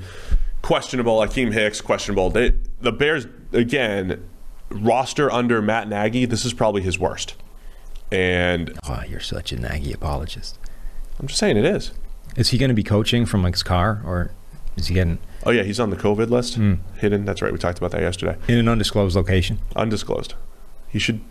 [0.61, 1.17] questionable.
[1.17, 2.29] Akiem Hicks questionable.
[2.29, 4.23] They, the Bears again
[4.69, 6.25] roster under Matt Nagy.
[6.25, 7.33] This is probably his worst.
[8.11, 10.59] And Oh, you're such a Nagy apologist.
[11.19, 11.91] I'm just saying it is.
[12.35, 14.31] Is he going to be coaching from like his car, or
[14.77, 16.53] is he getting Oh yeah, he's on the COVID list.
[16.99, 17.25] Hidden.
[17.25, 17.51] That's right.
[17.51, 18.37] We talked about that yesterday.
[18.47, 19.57] in an undisclosed location?
[19.75, 20.35] Undisclosed.
[20.87, 21.21] He should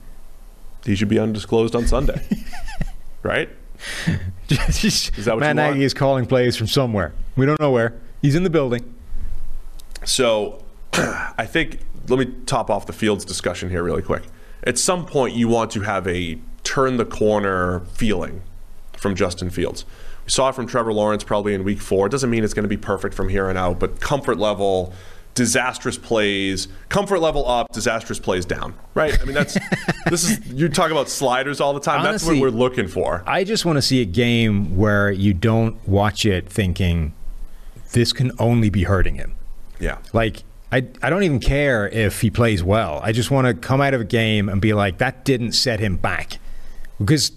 [0.85, 2.20] he should be undisclosed on Sunday.
[3.23, 3.48] right?
[4.48, 5.82] is that what Matt Nagy want?
[5.82, 7.12] is calling plays from somewhere.
[7.36, 7.94] We don't know where.
[8.20, 8.94] He's in the building.
[10.05, 14.24] So I think let me top off the Fields discussion here really quick.
[14.65, 18.43] At some point you want to have a turn the corner feeling
[18.97, 19.85] from Justin Fields.
[20.24, 22.07] We saw it from Trevor Lawrence probably in week 4.
[22.07, 24.93] It doesn't mean it's going to be perfect from here on out, but comfort level
[25.35, 28.74] disastrous plays, comfort level up, disastrous plays down.
[28.94, 29.19] Right?
[29.20, 29.57] I mean that's
[30.07, 32.02] this is you talk about sliders all the time.
[32.02, 33.23] That's what we're looking for.
[33.27, 37.15] I just want to see a game where you don't watch it thinking
[37.93, 39.35] this can only be hurting him.
[39.78, 39.98] Yeah.
[40.12, 40.43] Like
[40.73, 43.01] I, I don't even care if he plays well.
[43.02, 45.81] I just want to come out of a game and be like that didn't set
[45.81, 46.39] him back.
[46.98, 47.32] Because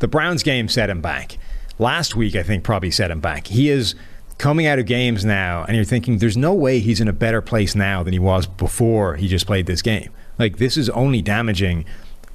[0.00, 1.38] the Browns game set him back.
[1.78, 3.46] Last week I think probably set him back.
[3.46, 3.94] He is
[4.38, 7.40] coming out of games now and you're thinking there's no way he's in a better
[7.40, 10.10] place now than he was before he just played this game.
[10.38, 11.84] Like this is only damaging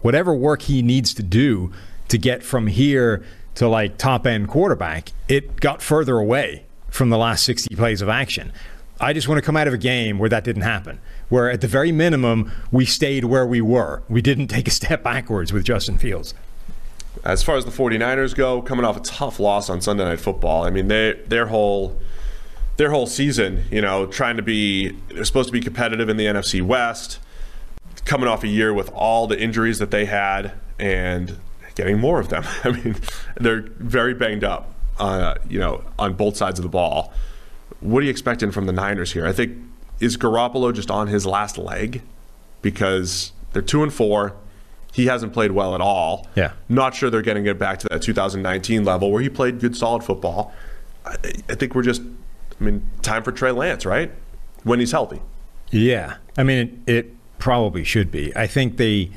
[0.01, 1.71] whatever work he needs to do
[2.07, 3.23] to get from here
[3.55, 5.11] to like top end quarterback.
[5.27, 8.51] It got further away from the last 60 plays of action.
[9.01, 10.99] I just want to come out of a game where that didn't happen.
[11.29, 14.03] Where at the very minimum, we stayed where we were.
[14.09, 16.33] We didn't take a step backwards with Justin Fields.
[17.23, 20.63] As far as the 49ers go, coming off a tough loss on Sunday Night Football,
[20.63, 21.99] I mean, they, their whole
[22.77, 26.25] their whole season, you know, trying to be they're supposed to be competitive in the
[26.25, 27.19] NFC West,
[28.05, 31.37] coming off a year with all the injuries that they had and
[31.75, 32.45] getting more of them.
[32.63, 32.95] I mean,
[33.35, 37.13] they're very banged up, uh, you know, on both sides of the ball.
[37.81, 39.27] What are you expecting from the Niners here?
[39.27, 39.57] I think
[39.99, 42.01] is Garoppolo just on his last leg
[42.61, 44.35] because they're two and four.
[44.93, 46.27] He hasn't played well at all.
[46.35, 46.53] Yeah.
[46.67, 50.03] Not sure they're getting it back to that 2019 level where he played good, solid
[50.03, 50.53] football.
[51.05, 51.15] I,
[51.47, 52.01] I think we're just,
[52.59, 54.11] I mean, time for Trey Lance, right?
[54.63, 55.21] When he's healthy.
[55.71, 58.35] Yeah, I mean, it, it probably should be.
[58.35, 59.11] I think they,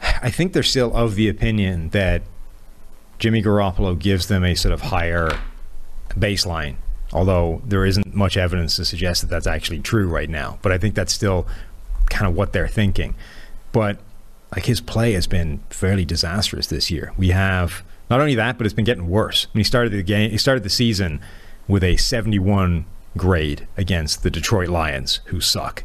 [0.00, 2.22] I think they're still of the opinion that
[3.18, 5.30] Jimmy Garoppolo gives them a sort of higher
[6.10, 6.76] baseline.
[7.12, 10.78] Although there isn't much evidence to suggest that that's actually true right now, but I
[10.78, 11.46] think that's still
[12.10, 13.14] kind of what they're thinking.
[13.72, 13.98] But
[14.54, 17.12] like his play has been fairly disastrous this year.
[17.16, 19.46] We have not only that, but it's been getting worse.
[19.52, 21.20] When he started the game, he started the season
[21.66, 22.84] with a 71
[23.16, 25.84] grade against the Detroit Lions, who suck.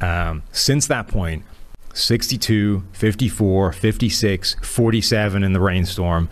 [0.00, 1.44] Um, since that point,
[1.92, 6.28] 62, 54, 56, 47 in the rainstorm.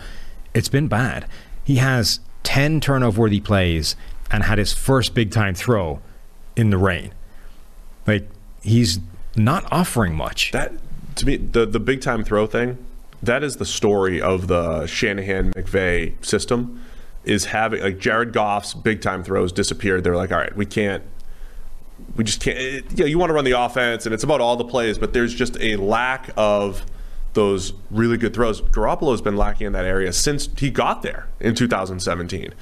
[0.53, 1.27] It's been bad.
[1.65, 3.97] He has 10 turnover worthy plays
[4.31, 6.01] and had his first big time throw
[6.55, 7.13] in the rain.
[8.07, 8.29] Like,
[8.63, 9.01] he's
[9.37, 10.53] not offering much.
[10.53, 10.73] That
[11.17, 12.79] to me, the the big time throw thing,
[13.23, 16.83] that is the story of the Shanahan McVay system.
[17.25, 20.05] Is having like Jared Goff's big time throws disappeared.
[20.05, 21.03] They're like, all right, we can't,
[22.17, 22.59] we just can't.
[22.59, 25.15] It, yeah, you want to run the offense, and it's about all the plays, but
[25.15, 26.85] there's just a lack of
[27.33, 28.61] those really good throws.
[28.61, 32.53] Garoppolo has been lacking in that area since he got there in 2017.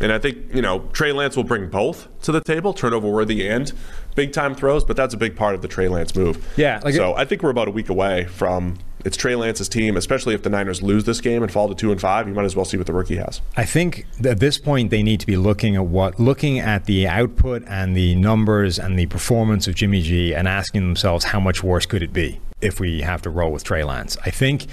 [0.00, 3.48] And I think, you know, Trey Lance will bring both to the table, turnover worthy
[3.48, 3.72] and
[4.14, 6.52] big time throws, but that's a big part of the Trey Lance move.
[6.56, 9.96] Yeah, like so I think we're about a week away from it's Trey Lance's team,
[9.96, 12.26] especially if the Niners lose this game and fall to two and five.
[12.26, 13.42] You might as well see what the rookie has.
[13.56, 17.06] I think at this point they need to be looking at what looking at the
[17.06, 21.62] output and the numbers and the performance of Jimmy G and asking themselves how much
[21.62, 24.16] worse could it be if we have to roll with Trey Lance.
[24.24, 24.66] I think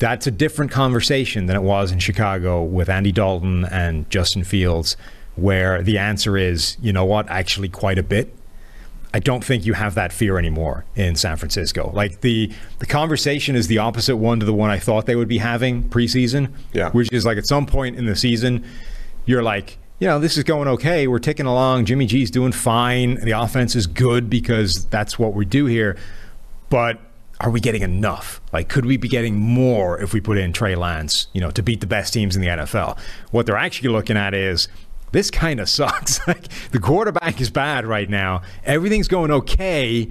[0.00, 4.96] that's a different conversation than it was in Chicago with Andy Dalton and Justin Fields,
[5.36, 8.34] where the answer is, you know what, actually quite a bit.
[9.12, 11.90] I don't think you have that fear anymore in San Francisco.
[11.92, 15.28] Like the the conversation is the opposite one to the one I thought they would
[15.28, 16.52] be having preseason.
[16.72, 16.90] Yeah.
[16.90, 18.64] Which is like at some point in the season,
[19.26, 21.08] you're like, you know, this is going okay.
[21.08, 21.84] We're ticking along.
[21.84, 23.16] Jimmy G's doing fine.
[23.16, 25.96] The offense is good because that's what we do here.
[26.70, 27.00] But
[27.40, 28.40] are we getting enough?
[28.52, 31.62] Like, could we be getting more if we put in Trey Lance, you know, to
[31.62, 32.98] beat the best teams in the NFL?
[33.30, 34.68] What they're actually looking at is
[35.12, 36.26] this kind of sucks.
[36.28, 38.42] like, the quarterback is bad right now.
[38.64, 40.10] Everything's going okay,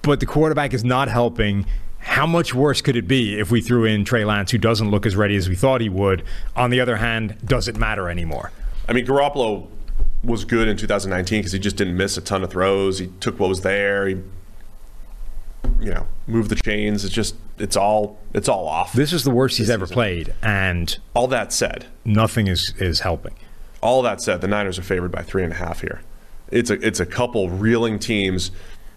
[0.00, 1.66] but the quarterback is not helping.
[1.98, 5.06] How much worse could it be if we threw in Trey Lance, who doesn't look
[5.06, 6.24] as ready as we thought he would?
[6.56, 8.50] On the other hand, does it matter anymore?
[8.88, 9.68] I mean, Garoppolo
[10.24, 12.98] was good in 2019 because he just didn't miss a ton of throws.
[12.98, 14.08] He took what was there.
[14.08, 14.22] He,
[15.80, 17.04] you know, move the chains.
[17.04, 18.92] It's just, it's all, it's all off.
[18.92, 19.94] This is the worst he's ever season.
[19.94, 23.34] played, and all that said, nothing is, is helping.
[23.82, 26.02] all that said, the Niners are favored by three and a half here.
[26.50, 28.50] It's a it's a couple reeling teams.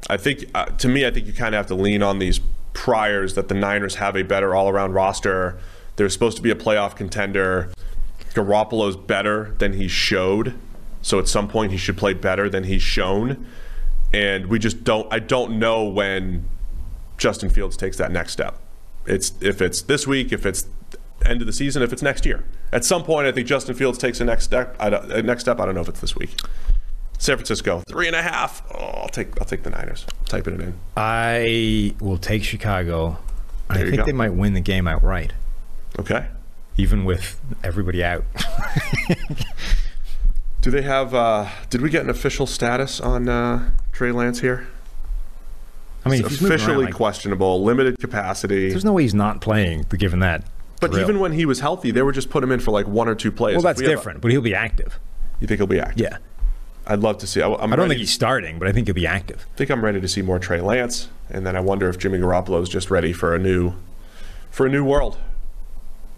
[0.09, 2.39] I think uh, to me, I think you kind of have to lean on these
[2.73, 5.57] priors that the Niners have a better all around roster.
[5.95, 7.71] They're supposed to be a playoff contender.
[8.33, 10.59] Garoppolo's better than he showed,
[11.01, 13.47] so at some point he should play better than he's shown.
[14.13, 15.07] And we just don't.
[15.11, 16.47] I don't know when
[17.17, 18.57] Justin Fields takes that next step.
[19.05, 20.65] It's if it's this week, if it's
[21.25, 22.43] end of the season, if it's next year.
[22.71, 24.75] At some point, I think Justin Fields takes a next step.
[24.79, 25.59] I don't, a next step.
[25.59, 26.35] I don't know if it's this week.
[27.17, 28.61] San Francisco three and a half.
[28.73, 30.05] Oh, I'll take I'll take the Niners.
[30.25, 30.73] Typing it in.
[30.97, 33.17] I will take Chicago.
[33.69, 34.05] I think go.
[34.05, 35.33] they might win the game outright,
[35.97, 36.27] Okay.
[36.77, 38.23] even with everybody out.
[40.61, 41.13] Do they have?
[41.13, 44.67] uh Did we get an official status on uh Trey Lance here?
[46.05, 48.69] I mean, It's he's officially like, questionable, limited capacity.
[48.69, 50.43] there's no way he's not playing, given that.
[50.79, 51.01] But drill.
[51.03, 53.15] even when he was healthy, they were just put him in for like one or
[53.15, 53.55] two plays.
[53.55, 54.21] well, that's we have a- different.
[54.21, 54.99] but he'll be active.
[55.39, 55.99] you think he'll be active?
[55.99, 56.17] Yeah,
[56.85, 57.41] I'd love to see.
[57.41, 59.47] I, I'm I don't ready- think he's starting, but I think he'll be active.
[59.53, 62.19] I think I'm ready to see more Trey Lance, and then I wonder if Jimmy
[62.19, 63.73] Garoppolo is just ready for a new,
[64.51, 65.17] for a new world,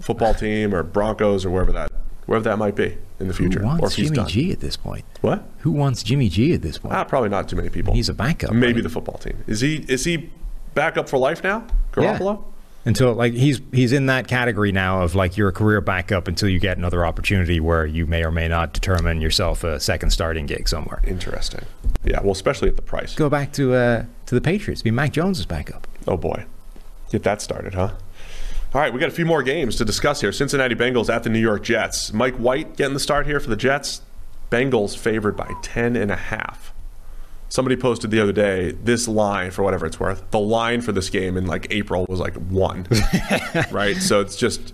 [0.02, 1.87] football team or Broncos or wherever that,
[2.28, 4.28] wherever that might be in the future, Who or wants if he's Jimmy done.
[4.28, 5.04] G at this point?
[5.22, 5.44] What?
[5.60, 6.94] Who wants Jimmy G at this point?
[6.94, 7.94] Ah, probably not too many people.
[7.94, 8.52] He's a backup.
[8.52, 8.84] Maybe right?
[8.84, 9.44] the football team.
[9.48, 9.78] Is he?
[9.88, 10.30] Is he
[10.76, 11.66] backup for life now?
[11.92, 12.44] Garoppolo?
[12.88, 16.48] until like he's he's in that category now of like you're a career backup until
[16.48, 20.46] you get another opportunity where you may or may not determine yourself a second starting
[20.46, 21.02] gig somewhere.
[21.06, 21.66] Interesting.
[22.06, 22.22] Yeah.
[22.22, 23.14] Well, especially at the price.
[23.14, 24.82] Go back to uh, to the Patriots.
[24.82, 25.86] Be Mac Jones's backup.
[26.08, 26.46] Oh boy,
[27.12, 27.92] get that started, huh?
[28.74, 30.34] All right, we got a few more games to discuss here.
[30.34, 32.12] Cincinnati Bengals at the New York Jets.
[32.12, 34.02] Mike White getting the start here for the Jets.
[34.52, 36.74] Bengals favored by 10 and a half.
[37.48, 40.30] Somebody posted the other day this line for whatever it's worth.
[40.32, 42.88] The line for this game in like April was like one,
[43.72, 43.96] right?
[43.96, 44.74] So it's just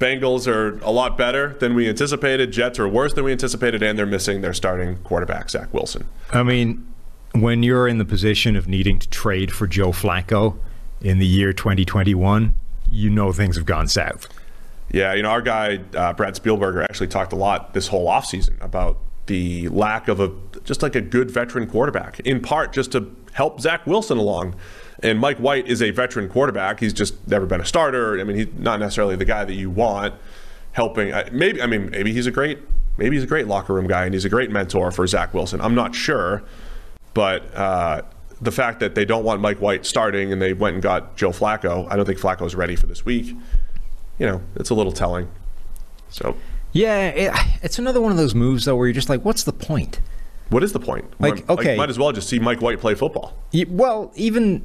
[0.00, 2.52] Bengals are a lot better than we anticipated.
[2.52, 6.06] Jets are worse than we anticipated, and they're missing their starting quarterback Zach Wilson.
[6.30, 6.86] I mean,
[7.32, 10.56] when you're in the position of needing to trade for Joe Flacco,
[11.00, 12.54] in the year 2021,
[12.90, 14.28] you know things have gone south.
[14.90, 18.60] Yeah, you know, our guy uh, Brad Spielberger actually talked a lot this whole offseason
[18.62, 20.32] about the lack of a
[20.64, 24.54] just like a good veteran quarterback, in part just to help Zach Wilson along.
[25.02, 26.80] And Mike White is a veteran quarterback.
[26.80, 28.18] He's just never been a starter.
[28.18, 30.14] I mean, he's not necessarily the guy that you want
[30.72, 31.12] helping.
[31.32, 32.60] Maybe I mean, maybe he's a great
[32.96, 35.60] maybe he's a great locker room guy and he's a great mentor for Zach Wilson.
[35.60, 36.42] I'm not sure,
[37.12, 38.02] but uh,
[38.40, 41.30] the fact that they don't want Mike White starting and they went and got Joe
[41.30, 43.34] Flacco, I don't think Flacco's ready for this week.
[44.18, 45.28] You know, it's a little telling.
[46.10, 46.36] So,
[46.72, 47.32] Yeah, it,
[47.62, 50.00] it's another one of those moves though where you're just like, what's the point?
[50.48, 51.04] what is the point?
[51.20, 51.76] Like, okay.
[51.76, 53.36] might as well just see Mike White play football.
[53.52, 54.62] Y- Well, even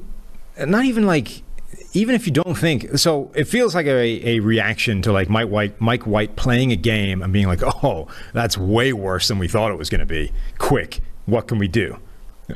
[0.64, 1.42] not even like
[1.94, 5.48] even if you don't think so, it feels like a, a reaction to like Mike
[5.48, 9.48] White, Mike White playing a game and being like, "Oh, that's way worse than we
[9.48, 11.98] thought it was going to be." Quick, what can we do?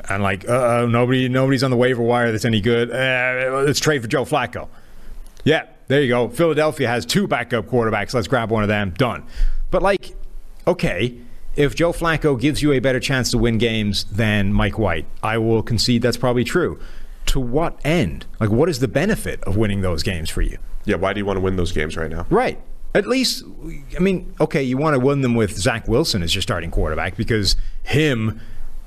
[0.09, 2.91] And like, uh, nobody, nobody's on the waiver wire that's any good.
[2.91, 4.69] Uh, let's trade for Joe Flacco.
[5.45, 6.29] Yeah, there you go.
[6.29, 8.13] Philadelphia has two backup quarterbacks.
[8.13, 8.91] Let's grab one of them.
[8.91, 9.25] Done.
[9.71, 10.17] But like,
[10.67, 11.19] okay,
[11.55, 15.39] if Joe Flacco gives you a better chance to win games than Mike White, I
[15.39, 16.79] will concede that's probably true.
[17.27, 18.27] To what end?
[18.39, 20.59] Like, what is the benefit of winning those games for you?
[20.85, 22.27] Yeah, why do you want to win those games right now?
[22.31, 22.61] Right.
[22.95, 23.45] At least,
[23.97, 27.17] I mean, okay, you want to win them with Zach Wilson as your starting quarterback
[27.17, 28.41] because him,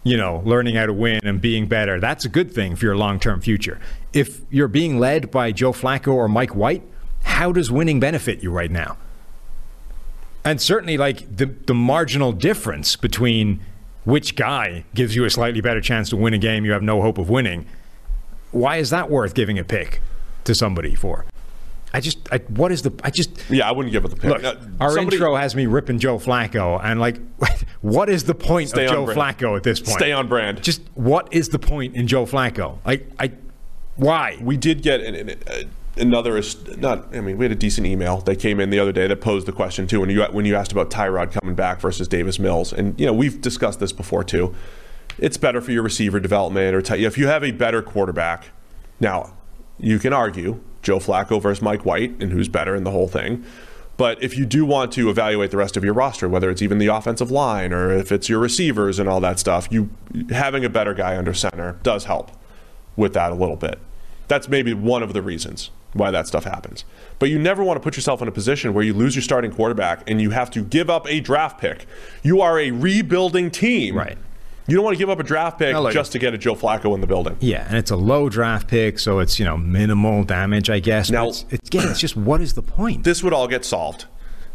[0.04, 2.96] you know, learning how to win and being better, that's a good thing for your
[2.96, 3.80] long term future.
[4.14, 6.84] If you're being led by Joe Flacco or Mike White,
[7.24, 8.98] how does winning benefit you right now?
[10.46, 13.60] And certainly, like, the, the marginal difference between
[14.06, 17.02] which guy gives you a slightly better chance to win a game you have no
[17.02, 17.66] hope of winning,
[18.52, 20.02] why is that worth giving a pick
[20.46, 21.26] to somebody for?
[21.94, 24.30] I just, I, what is the, I just, Yeah, I wouldn't give it the pick.
[24.30, 27.20] Look, Uh, our somebody- intro has me ripping Joe Flacco, and like,
[27.82, 29.20] what is the point of Joe brand.
[29.20, 29.98] Flacco at this point?
[30.00, 30.62] Stay on brand.
[30.64, 32.78] Just what is the point in Joe Flacco?
[32.86, 33.32] Like, I,
[33.96, 34.38] why?
[34.42, 35.64] we did get an, an, uh,
[35.98, 36.42] another
[36.78, 39.20] not i mean we had a decent email that came in the other day that
[39.20, 42.40] posed the question too when you when you asked about tyrod coming back versus davis
[42.40, 44.56] mills and you know we've discussed this before too
[45.18, 48.46] it's better for your receiver development or ty- if you have a better quarterback
[49.02, 49.34] now
[49.78, 53.44] you can argue joe flacco versus mike white and who's better in the whole thing
[53.98, 56.78] but if you do want to evaluate the rest of your roster whether it's even
[56.78, 59.90] the offensive line or if it's your receivers and all that stuff you
[60.30, 62.32] having a better guy under center does help
[63.00, 63.80] with that a little bit.
[64.28, 66.86] That's maybe one of the reasons why that stuff happens.
[67.18, 69.52] But you never want to put yourself in a position where you lose your starting
[69.52, 71.88] quarterback and you have to give up a draft pick.
[72.22, 73.98] You are a rebuilding team.
[73.98, 74.18] Right.
[74.70, 76.38] You don't want to give up a draft pick No, look, just to get a
[76.38, 77.38] Joe Flacco in the building.
[77.40, 81.10] Yeah, and it's a low draft pick, so it's you know minimal damage, I guess.
[81.10, 83.04] Now- it's, it's, again, it's just what is the point?
[83.04, 84.06] This would all get solved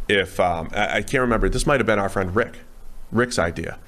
[0.08, 1.48] if um, I, I can't remember.
[1.48, 2.58] This might have been our friend Rick,
[3.10, 3.78] Rick's idea.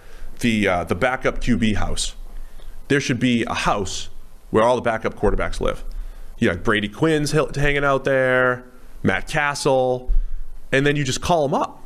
[0.40, 2.14] The uh, the backup QB house.
[2.88, 4.08] There should be a house
[4.50, 5.84] where all the backup quarterbacks live.
[6.38, 8.64] You know, Brady Quinn's hil- hanging out there,
[9.02, 10.12] Matt Cassel,
[10.72, 11.82] and then you just call them up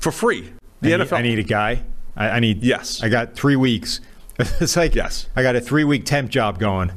[0.00, 0.52] for free.
[0.80, 1.16] The I need, NFL.
[1.18, 1.82] I need a guy.
[2.18, 2.62] I, I need.
[2.62, 3.02] Yes.
[3.02, 4.00] I got three weeks.
[4.38, 5.28] it's like Yes.
[5.34, 6.92] I got a three week temp job going.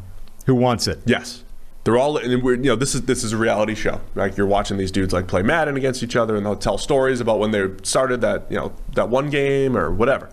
[0.47, 0.99] Who wants it?
[1.05, 1.43] Yes.
[1.83, 4.01] They're all, and we're, you know, this is this is a reality show.
[4.13, 7.19] Like you're watching these dudes like play Madden against each other, and they'll tell stories
[7.19, 10.29] about when they started that, you know, that one game or whatever.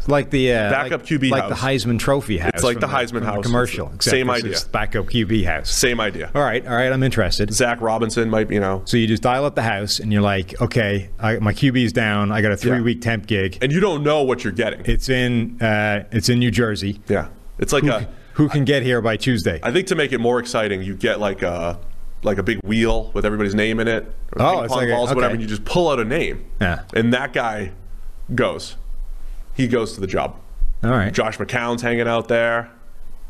[0.00, 1.50] It's like the uh, Backup like, QB like house.
[1.50, 2.52] the Heisman Trophy house.
[2.54, 3.44] It's like from the Heisman house.
[3.44, 3.92] commercial.
[4.00, 4.56] Same idea.
[4.72, 5.70] backup QB house.
[5.70, 6.30] Same idea.
[6.34, 6.90] All right, all right.
[6.90, 7.52] I'm interested.
[7.52, 10.58] Zac Robinson might, you know, So you just dial up the house, and you're like,
[10.60, 12.32] okay, I, my QB's down.
[12.32, 13.58] I got a three week temp gig.
[13.60, 14.82] and you don't know what you're getting.
[14.86, 17.00] It's in uh, it's in New Jersey.
[17.08, 17.28] yeah,
[17.58, 18.08] it's like a.
[18.34, 19.60] Who can get here by Tuesday?
[19.62, 21.78] I think to make it more exciting, you get like a
[22.22, 24.04] like a big wheel with everybody's name in it.
[24.32, 25.34] Or Oh, it's like a- balls, whatever.
[25.34, 26.46] And you just pull out a name.
[26.60, 26.84] Yeah.
[26.94, 27.72] And that guy
[28.34, 28.76] goes.
[29.54, 30.36] He goes to the job.
[30.82, 31.12] All right.
[31.12, 32.70] Josh McCown's hanging out there,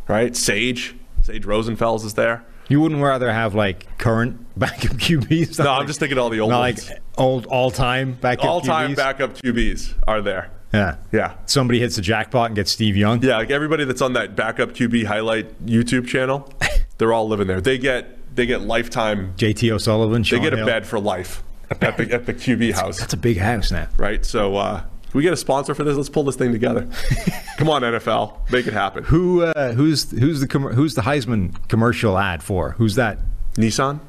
[0.09, 0.37] right?
[0.37, 2.45] Sage, Sage Rosenfels is there.
[2.69, 5.59] You wouldn't rather have like current backup QBs?
[5.59, 6.89] No, Not I'm just thinking all the old not ones.
[6.89, 10.51] like old all time backup All time backup QBs are there.
[10.73, 10.99] Yeah.
[11.11, 11.35] Yeah.
[11.47, 13.21] Somebody hits the jackpot and gets Steve Young.
[13.25, 16.49] Yeah, like everybody that's on that backup QB highlight YouTube channel,
[16.99, 17.61] they're all living there.
[17.61, 19.35] They get they get lifetime.
[19.37, 20.23] JT O'Sullivan.
[20.23, 20.67] They Sean get a Hill.
[20.67, 21.43] bed for life
[21.73, 23.89] at the, at the QB house, That's a big house now.
[23.97, 24.25] right?
[24.25, 25.97] So, uh, can we get a sponsor for this?
[25.97, 26.89] Let's pull this thing together.
[27.59, 29.05] Come on, NFL, make it happen.
[29.05, 32.73] Who uh, who's who's the com- who's the Heisman commercial ad for?
[32.73, 33.19] Who's that?
[33.57, 34.01] Nissan?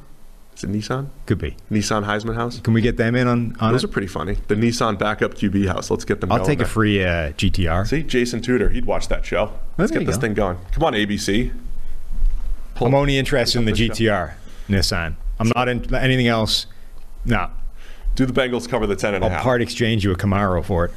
[0.56, 1.08] Is it Nissan?
[1.26, 1.56] Could be.
[1.70, 2.60] Nissan Heisman House?
[2.60, 3.88] Can we get them in on on Those it?
[3.88, 4.34] are pretty funny.
[4.48, 5.90] The Nissan backup QB house.
[5.90, 6.30] Let's get them.
[6.30, 7.86] I'll take a free uh, GTR.
[7.88, 9.52] See, Jason Tudor, he'd watch that show.
[9.78, 10.20] Let's there get this go.
[10.20, 10.58] thing going.
[10.72, 11.52] Come on, ABC.
[12.76, 13.92] Pull- I'm only interested in the the show.
[13.94, 14.34] GTR
[14.68, 15.16] Nissan.
[15.40, 16.66] I'm not in anything else.
[17.24, 17.50] No,
[18.14, 19.42] Do the Bengals cover the ten and a I'll half?
[19.42, 20.90] part exchange you a Camaro for it.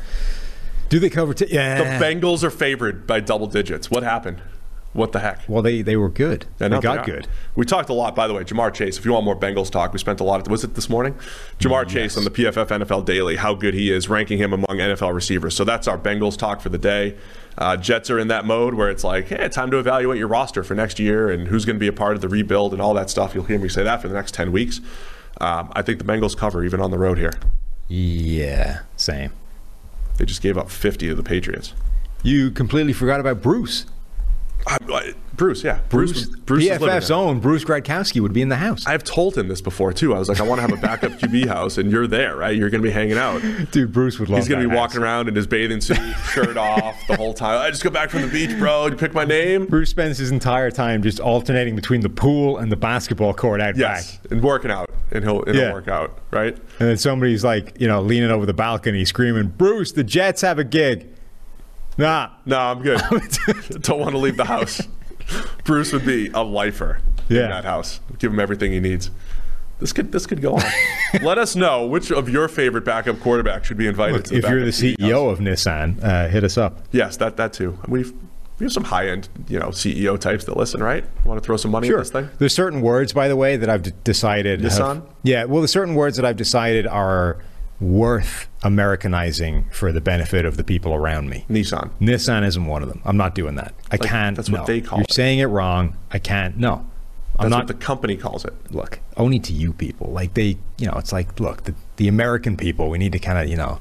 [0.90, 1.34] Do they cover?
[1.34, 1.98] T- yeah.
[2.00, 3.90] The Bengals are favored by double digits.
[3.90, 4.42] What happened?
[4.94, 5.42] What the heck?
[5.50, 6.46] Well, they they were good.
[6.58, 7.06] Yeah, they got are.
[7.06, 7.28] good.
[7.54, 8.46] We talked a lot, by the way.
[8.46, 8.98] Ja'Marr Chase.
[8.98, 10.40] If you want more Bengals talk, we spent a lot.
[10.40, 11.16] Of, was it this morning?
[11.60, 13.36] Ja'Marr Chase on the PFF NFL Daily.
[13.36, 15.54] How good he is, ranking him among NFL receivers.
[15.54, 17.18] So that's our Bengals talk for the day.
[17.58, 20.64] Uh, Jets are in that mode where it's like, hey, time to evaluate your roster
[20.64, 22.94] for next year and who's going to be a part of the rebuild and all
[22.94, 23.36] that stuff.
[23.36, 24.80] You'll hear me say that for the next ten weeks.
[25.42, 27.34] Um, I think the Bengals cover even on the road here.
[27.88, 29.32] Yeah, same.
[30.18, 31.74] They just gave up 50 to the Patriots.
[32.24, 33.86] You completely forgot about Bruce.
[34.68, 36.26] I, I, Bruce, yeah, Bruce.
[36.28, 38.86] Bruce, PFF's own Bruce Gradkowski would be in the house.
[38.88, 40.16] I've told him this before too.
[40.16, 42.56] I was like, I want to have a backup QB house, and you're there, right?
[42.56, 43.42] You're going to be hanging out.
[43.72, 44.40] Dude, Bruce would love.
[44.40, 44.80] He's going to be house.
[44.94, 45.98] walking around in his bathing suit,
[46.34, 47.62] shirt off, the whole time.
[47.62, 48.88] I just got back from the beach, bro.
[48.88, 49.66] You pick my name?
[49.66, 53.76] Bruce spends his entire time just alternating between the pool and the basketball court out
[53.76, 54.32] Yes, back.
[54.32, 55.66] and working out, and he'll, and Yeah.
[55.66, 56.56] he'll work out, right?
[56.80, 60.60] And then somebody's like, you know, leaning over the balcony screaming, Bruce, the Jets have
[60.60, 61.08] a gig.
[61.98, 62.30] Nah.
[62.46, 63.00] No, I'm good.
[63.82, 64.82] Don't want to leave the house.
[65.64, 67.00] Bruce would be a lifer
[67.30, 67.44] yeah.
[67.44, 68.00] in that house.
[68.20, 69.12] Give him everything he needs.
[69.80, 70.64] This could this could go on.
[71.22, 74.38] Let us know which of your favorite backup quarterbacks should be invited Look, to the
[74.38, 75.10] if you're the QB house.
[75.10, 76.86] CEO of Nissan, uh, hit us up.
[76.92, 77.78] Yes, that that too.
[77.88, 78.14] We've
[78.58, 81.04] we have some high end, you know, CEO types that listen, right?
[81.26, 82.30] Want to throw some money at this thing?
[82.40, 84.62] There's certain words, by the way, that I've decided.
[84.62, 85.06] have- Nissan?
[85.24, 87.38] yeah, well, there's certain words that I've decided are
[87.82, 91.46] worth Americanizing for the benefit of the people around me.
[91.50, 91.90] Nissan.
[92.00, 93.02] Nissan isn't one of them.
[93.06, 93.74] I'm not doing that.
[93.92, 94.36] I Like, can't.
[94.36, 94.66] that's what no.
[94.66, 95.14] they call You're it.
[95.14, 95.98] saying it wrong.
[96.12, 96.58] I can't.
[96.58, 96.86] No.
[97.38, 97.58] I'm That's not.
[97.60, 98.54] what the company calls it.
[98.72, 100.12] look, only to you people.
[100.12, 103.38] Like they, you know, it's like, look, the, the American people, we need to kind
[103.38, 103.80] of, you know,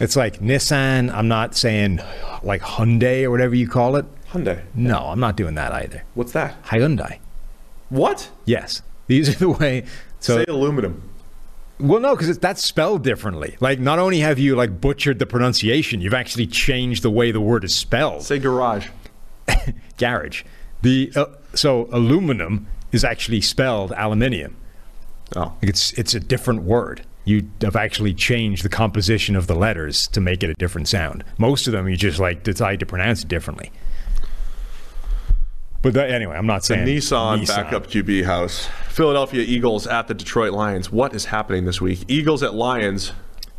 [0.00, 1.12] it's like Nissan.
[1.12, 2.00] I'm not saying
[2.42, 4.06] like Hyundai or whatever you call it.
[4.32, 4.62] Hyundai.
[4.74, 6.04] No, I'm not doing that either.
[6.14, 6.60] What's that?
[6.64, 7.18] Hyundai.
[7.90, 8.30] What?
[8.46, 8.80] Yes.
[9.08, 9.84] These are the way.
[10.20, 11.10] So, Say aluminum.
[11.78, 13.56] Well, no, because that's spelled differently.
[13.60, 17.40] Like, not only have you like butchered the pronunciation, you've actually changed the way the
[17.40, 18.22] word is spelled.
[18.22, 18.88] Say garage.
[19.98, 20.44] Garage.
[20.82, 24.56] The uh, so aluminum is actually spelled aluminium.
[25.34, 25.54] Oh.
[25.62, 27.04] It's it's a different word.
[27.24, 31.24] You have actually changed the composition of the letters to make it a different sound.
[31.38, 33.72] Most of them you just like decide to pronounce it differently.
[35.84, 38.70] But that, anyway, I'm not saying Nissan, backup QB house.
[38.88, 40.90] Philadelphia Eagles at the Detroit Lions.
[40.90, 42.04] What is happening this week?
[42.08, 43.12] Eagles at Lions.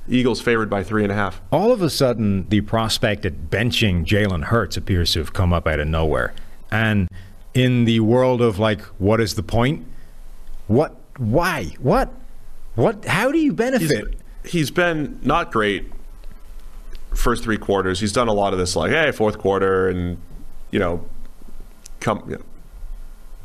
[0.10, 1.40] Eagles favored by three and a half.
[1.52, 5.68] All of a sudden, the prospect at benching Jalen Hurts appears to have come up
[5.68, 6.34] out of nowhere.
[6.72, 7.08] And
[7.54, 9.86] in the world of like, what is the point?
[10.66, 10.96] What?
[11.18, 11.76] Why?
[11.78, 12.12] What?
[12.74, 13.06] What?
[13.06, 14.16] How do you He's, benefit?
[14.44, 15.92] he's been not great
[17.14, 18.00] first three quarters.
[18.00, 20.18] He's done a lot of this, like, hey, fourth quarter, and
[20.72, 21.06] you know,
[22.06, 22.44] come you know,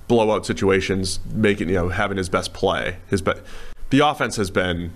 [0.07, 2.99] blowout situations, making you know having his best play.
[3.09, 3.33] His be-
[3.89, 4.93] the offense has been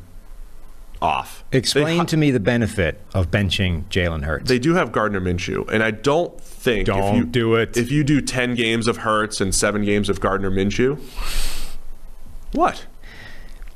[1.00, 1.44] off.
[1.50, 4.48] Explain they, to me the benefit of benching Jalen Hurts.
[4.48, 7.76] They do have Gardner Minshew, and I don't think if Don't you do it.
[7.76, 11.00] If you do ten games of Hurts and seven games of Gardner Minshew,
[12.52, 12.86] what?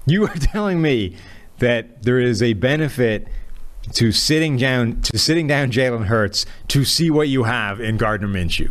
[0.06, 1.16] You are telling me
[1.58, 3.26] that there is a benefit
[3.94, 8.28] to sitting down to sitting down Jalen Hurts to see what you have in Gardner
[8.28, 8.70] Minshew.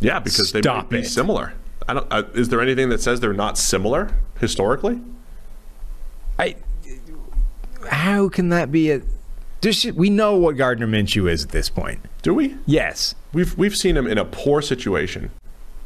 [0.00, 1.06] Yeah, because they Stop might be it.
[1.06, 1.54] similar.
[1.88, 2.06] I don't.
[2.10, 4.10] Uh, is there anything that says they're not similar
[4.40, 5.00] historically?
[6.38, 6.56] I.
[7.88, 9.00] How can that be a?
[9.60, 12.00] This, we know what Gardner Minshew is at this point.
[12.22, 12.56] Do we?
[12.66, 13.14] Yes.
[13.32, 15.30] We've we've seen him in a poor situation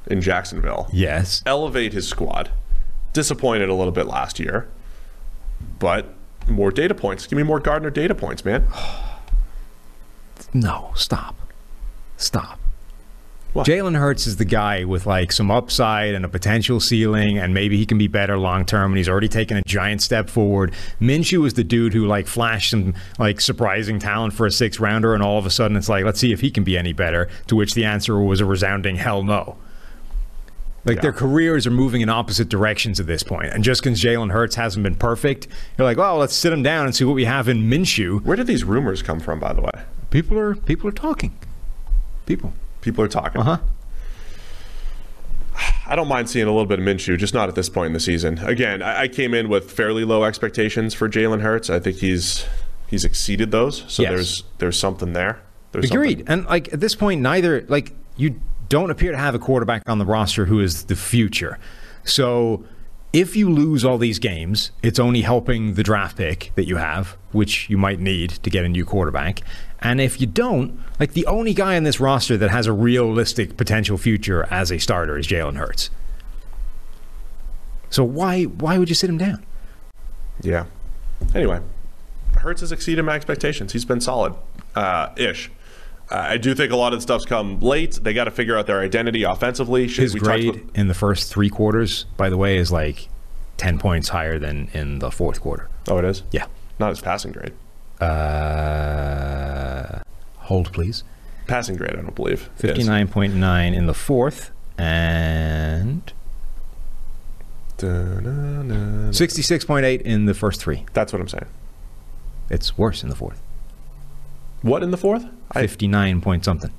[0.07, 0.89] in Jacksonville.
[0.93, 1.43] Yes.
[1.47, 2.51] Elevate his squad.
[3.12, 4.69] Disappointed a little bit last year,
[5.78, 6.15] but
[6.49, 7.27] more data points.
[7.27, 8.66] Give me more Gardner data points, man.
[10.53, 10.91] No.
[10.97, 11.37] Stop.
[12.16, 12.59] Stop.
[13.52, 13.66] What?
[13.66, 17.77] Jalen Hurts is the guy with like some upside and a potential ceiling, and maybe
[17.77, 18.93] he can be better long term.
[18.93, 20.72] And he's already taken a giant step forward.
[21.01, 25.14] Minshew is the dude who like flashed some like surprising talent for a six rounder,
[25.14, 27.28] and all of a sudden it's like, let's see if he can be any better.
[27.48, 29.56] To which the answer was a resounding hell no.
[30.85, 31.02] Like Yeah.
[31.02, 33.52] their careers are moving in opposite directions at this point.
[33.52, 35.47] and just because Jalen Hurts hasn't been perfect,
[35.77, 38.22] you're like, well, let's sit him down and see what we have in Minshew.
[38.24, 39.70] Where did these rumors come from, by the way?
[40.10, 41.36] People are people are talking.
[42.27, 42.55] People.
[42.81, 43.40] People are talking.
[43.40, 43.59] Uh huh.
[45.86, 47.93] I don't mind seeing a little bit of Minshew, just not at this point in
[47.93, 48.39] the season.
[48.39, 51.69] Again, I, I came in with fairly low expectations for Jalen Hurts.
[51.69, 52.47] I think he's
[52.86, 53.85] he's exceeded those.
[53.89, 54.11] So Yes.
[54.12, 55.40] there's there's something there.
[55.73, 56.19] There's Agreed.
[56.19, 59.82] something- And like at this point, neither like you don't appear to have a quarterback
[59.89, 61.59] on the roster who is the future.
[62.05, 62.65] So
[63.12, 67.16] if you lose all these games, it's only helping the draft pick that you have,
[67.32, 69.40] which you might need to get a new quarterback.
[69.82, 73.57] And if you don't, like the only guy on this roster that has a realistic
[73.57, 75.89] potential future as a starter is Jalen Hurts.
[77.89, 79.44] So why why would you sit him down?
[80.43, 80.66] Yeah.
[81.35, 81.61] Anyway,
[82.39, 83.73] Hurts has exceeded my expectations.
[83.73, 84.35] He's been solid,
[84.74, 85.51] uh, ish.
[86.12, 88.01] I do think a lot of the stuff's come late.
[88.02, 89.86] They got to figure out their identity offensively.
[89.86, 93.09] Should His we grade about- in the first three quarters, by the way, is like
[93.59, 95.69] 10 points higher than in the fourth quarter.
[95.89, 96.23] oh, it is.
[96.32, 96.47] Yeah.
[96.81, 97.52] Not his passing grade.
[98.01, 100.01] Uh,
[100.39, 101.05] hold, please.
[101.47, 102.48] Passing grade, I don't believe.
[102.62, 102.89] it is.
[102.89, 106.12] 59.9 in the fourth and
[107.78, 110.85] 66.8 in the first three.
[110.93, 111.47] That's what I'm saying.
[112.51, 113.40] It's worse in the fourth.
[114.62, 115.24] What in the fourth?
[115.52, 116.72] I, 59 point something.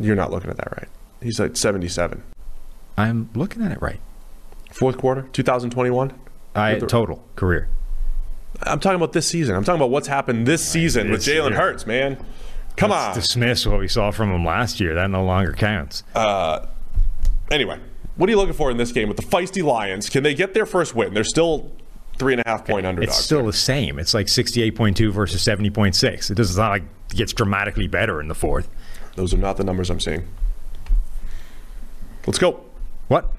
[0.00, 0.88] you're not looking at that right.
[1.22, 2.22] He's like 77.
[2.98, 4.00] I'm looking at it right.
[4.72, 6.12] Fourth quarter, 2021.
[6.54, 7.68] I With the- total career.
[8.66, 9.54] I'm talking about this season.
[9.56, 11.54] I'm talking about what's happened this season with Jalen.
[11.54, 12.16] Hurts, man.
[12.76, 13.14] Come Let's on.
[13.14, 14.94] dismiss what we saw from him last year.
[14.94, 16.04] That no longer counts.
[16.14, 16.66] Uh,
[17.50, 17.78] Anyway,
[18.16, 20.08] what are you looking for in this game with the feisty Lions?
[20.08, 21.12] Can they get their first win?
[21.12, 21.70] They're still
[22.18, 23.14] three and a half point underdogs.
[23.14, 23.98] it's still the same.
[23.98, 26.30] It's like 68.2 versus 70.6.
[26.30, 28.70] It doesn't sound like it gets dramatically better in the fourth.
[29.16, 30.26] Those are not the numbers I'm seeing.
[32.26, 32.64] Let's go.
[33.08, 33.30] What?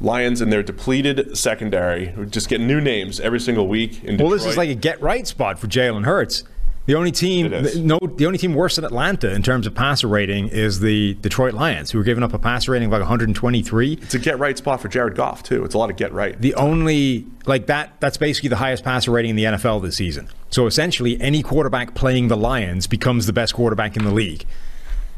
[0.00, 4.04] Lions and their depleted secondary, who just get new names every single week.
[4.04, 6.44] In Well, this is like a get right spot for Jalen Hurts.
[6.86, 7.50] The only team,
[7.84, 11.52] no, the only team worse than Atlanta in terms of passer rating is the Detroit
[11.52, 13.98] Lions, who are giving up a passer rating of like 123.
[14.02, 15.64] it's a get right spot for Jared Goff too.
[15.64, 16.40] It's a lot of get right.
[16.40, 20.28] The only like that that's basically the highest passer rating in the NFL this season.
[20.50, 24.46] So essentially, any quarterback playing the Lions becomes the best quarterback in the league.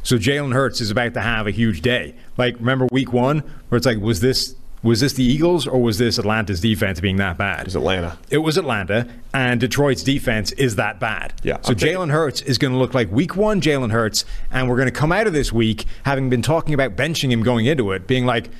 [0.02, 2.14] So Jalen Hurts is about to have a huge day.
[2.38, 4.56] Like remember Week One, where it's like, was this
[4.88, 7.66] was this the Eagles or was this Atlanta's defense being that bad?
[7.66, 8.18] It's Atlanta.
[8.30, 11.32] It was Atlanta, and Detroit's defense is that bad.
[11.42, 14.76] Yeah, So Jalen Hurts is going to look like Week One Jalen Hurts, and we're
[14.76, 17.92] going to come out of this week having been talking about benching him going into
[17.92, 18.50] it, being like,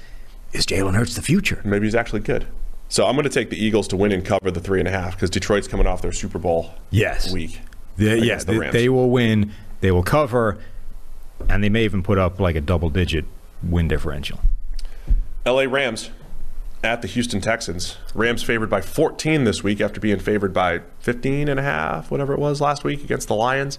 [0.53, 1.61] is Jalen Hurts the future?
[1.65, 2.47] Maybe he's actually good.
[2.89, 4.91] So I'm going to take the Eagles to win and cover the three and a
[4.91, 7.31] half because Detroit's coming off their Super Bowl Yes.
[7.33, 7.61] week.
[7.97, 8.73] The, yeah, the they, Rams.
[8.73, 9.53] they will win.
[9.81, 10.57] They will cover,
[11.49, 13.25] and they may even put up like a double-digit
[13.63, 14.41] win differential.
[15.47, 16.11] LA Rams
[16.83, 17.97] at the Houston Texans.
[18.15, 22.33] Rams favored by 14 this week after being favored by 15 and a half, whatever
[22.33, 23.79] it was last week against the Lions.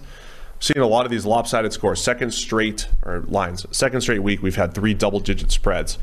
[0.58, 2.02] Seeing a lot of these lopsided scores.
[2.02, 3.64] Second straight or lines.
[3.70, 5.98] Second straight week we've had three double-digit spreads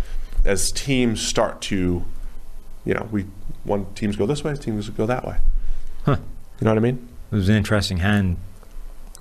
[0.45, 2.03] as teams start to,
[2.85, 3.25] you know, we
[3.63, 5.37] one teams go this way, teams go that way.
[6.05, 6.17] Huh.
[6.59, 7.07] You know what I mean?
[7.31, 8.37] It was an interesting hand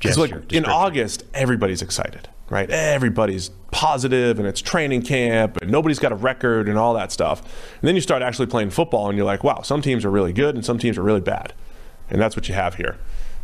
[0.00, 0.20] gesture.
[0.20, 0.64] like in.
[0.64, 2.70] August, everybody's excited, right?
[2.70, 7.40] Everybody's positive, and it's training camp, and nobody's got a record, and all that stuff.
[7.80, 10.32] And then you start actually playing football, and you're like, wow, some teams are really
[10.32, 11.52] good, and some teams are really bad,
[12.08, 12.96] and that's what you have here.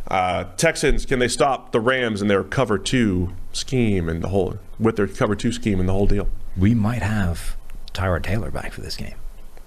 [0.07, 4.57] Uh, Texans, can they stop the Rams and their cover two scheme and the whole
[4.77, 6.27] with their cover two scheme and the whole deal?
[6.57, 7.55] we might have
[7.93, 9.15] Tyrod Taylor back for this game.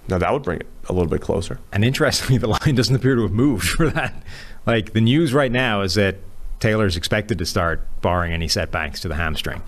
[0.07, 1.59] Now that would bring it a little bit closer.
[1.71, 4.23] And interestingly, the line doesn't appear to have moved for that.
[4.65, 6.17] Like the news right now is that
[6.59, 9.61] Taylor's expected to start, barring any setbacks to the hamstring,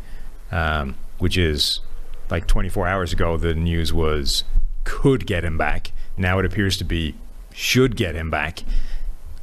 [0.52, 1.82] um, which is
[2.30, 3.38] like 24 hours ago.
[3.38, 4.44] The news was
[4.84, 5.91] could get him back.
[6.18, 7.16] Now it appears to be
[7.53, 8.64] should get him back.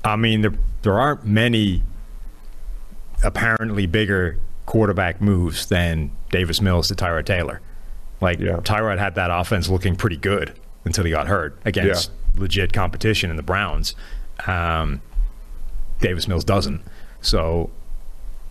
[0.05, 1.83] I mean, there there aren't many
[3.23, 7.61] apparently bigger quarterback moves than Davis Mills to Tyrod Taylor.
[8.21, 8.57] Like Yeah.
[8.57, 13.37] Tyrod had that offense looking pretty good until he got hurt against legit competition in
[13.37, 13.95] the Browns.
[14.47, 15.01] Um,
[16.01, 16.83] Davis Mills doesn't.
[17.27, 17.71] So,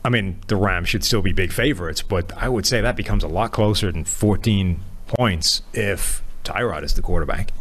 [0.04, 3.24] I mean, the Rams should still be big favorites, but I would say that becomes
[3.24, 7.52] a lot closer than 14 points if Tyrod is the quarterback.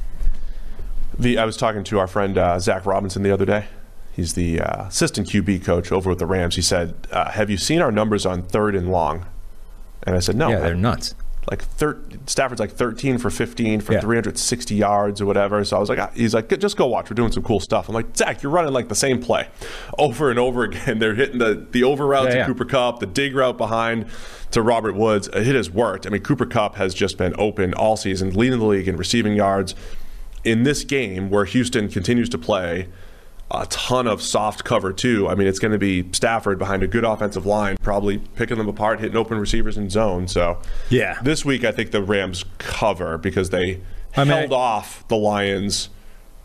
[1.16, 3.66] The I was talking to our friend uh, Zac Robinson the other day.
[4.12, 6.56] He's the uh, assistant QB coach over with the Rams.
[6.56, 9.26] He said, uh, "Have you seen our numbers on third and long?"
[10.02, 11.14] And I said, "No." yeah, they're nuts.
[11.50, 14.00] Like thir- Stafford's like 13 for 15 for Yeah.
[14.00, 15.62] 360 yards or whatever.
[15.64, 17.10] So I was like, ah, he's like, just go watch.
[17.10, 17.88] We're doing some cool stuff.
[17.88, 19.48] I'm like, Zach, you're running like the same play
[19.98, 20.98] over and over again.
[20.98, 22.46] They're hitting the the over route Yeah, to yeah.
[22.46, 24.06] Cooper Kupp, the dig route behind
[24.52, 25.28] to Robert Woods.
[25.34, 26.06] It has worked.
[26.06, 29.34] I mean, Cooper Kupp has just been open all season, leading the league in receiving
[29.34, 29.74] yards.
[30.44, 32.88] In this game where Houston continues to play
[33.50, 35.28] a ton of soft cover two.
[35.28, 38.68] I mean, it's going to be Stafford behind a good offensive line, probably picking them
[38.68, 40.26] apart, hitting open receivers in zone.
[40.28, 40.58] So
[40.90, 41.18] Yeah.
[41.22, 43.80] this week I think the Rams cover because they
[44.16, 45.88] I mean, held off the Lions.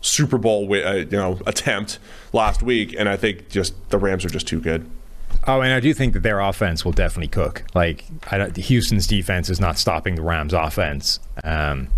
[0.02, 1.98] Super Bowl, uh, you know, attempt
[2.32, 4.88] last week, and I think just the Rams are just too good.
[5.46, 7.64] Oh, and I do think that their offense will definitely cook.
[7.74, 11.88] Like I don't, Houston's defense is not stopping the Rams' offense um,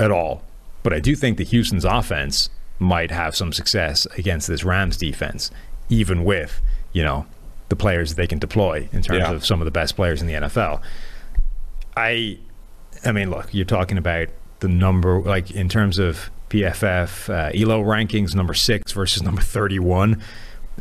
[0.00, 0.42] at all,
[0.82, 2.50] but I do think that Houston's offense
[2.80, 5.50] might have some success against this Rams defense,
[5.88, 6.60] even with
[6.92, 7.26] you know
[7.68, 9.30] the players that they can deploy in terms Yeah.
[9.32, 10.80] of some of the best players in the NFL.
[11.96, 12.38] I,
[13.04, 14.28] I mean, look, you're talking about
[14.60, 20.20] the number, like in terms of PFF uh, ELO rankings, number six versus number 31.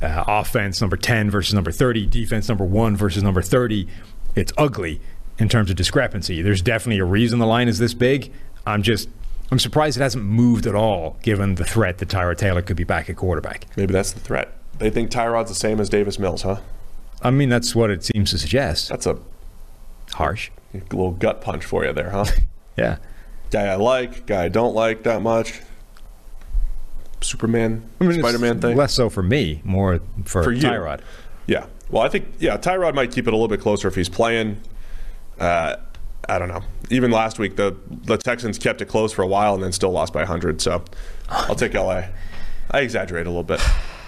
[0.02, 3.88] uh, offense number 10 versus number 30, defense number 1 versus number 30.
[4.36, 5.02] It's ugly
[5.38, 6.42] in terms of discrepancy.
[6.42, 8.32] There's definitely a reason the line is this big.
[8.66, 9.10] I'm just
[9.52, 12.84] I'm surprised it hasn't moved at all given the threat that Tyrod Taylor could be
[12.84, 13.66] back at quarterback.
[13.76, 14.54] Maybe that's the threat.
[14.78, 16.58] They think Tyrod's the same as Davis Mills, huh?
[17.22, 18.90] I mean, that's what it seems to suggest.
[18.90, 19.18] That's a
[20.14, 20.52] Harsh.
[20.74, 22.26] little gut punch for you there, huh?
[22.78, 22.98] Yeah.
[23.52, 25.60] guy I like, guy I don't like that much.
[27.20, 28.78] Superman, I mean, Spider-Man thing.
[28.78, 30.62] Less so for me, more for, For you.
[30.62, 31.02] Tyrod.
[31.46, 31.66] Yeah.
[31.90, 34.62] Well, I think yeah, Tyrod might keep it a little bit closer if he's playing.
[35.38, 35.76] Uh,
[36.30, 36.62] I don't know.
[36.90, 39.92] Even last week, the the Texans kept it close for a while and then still
[39.92, 40.62] lost by 100.
[40.62, 40.84] So
[41.30, 42.06] I'll take LA.
[42.72, 43.60] I exaggerate a little bit.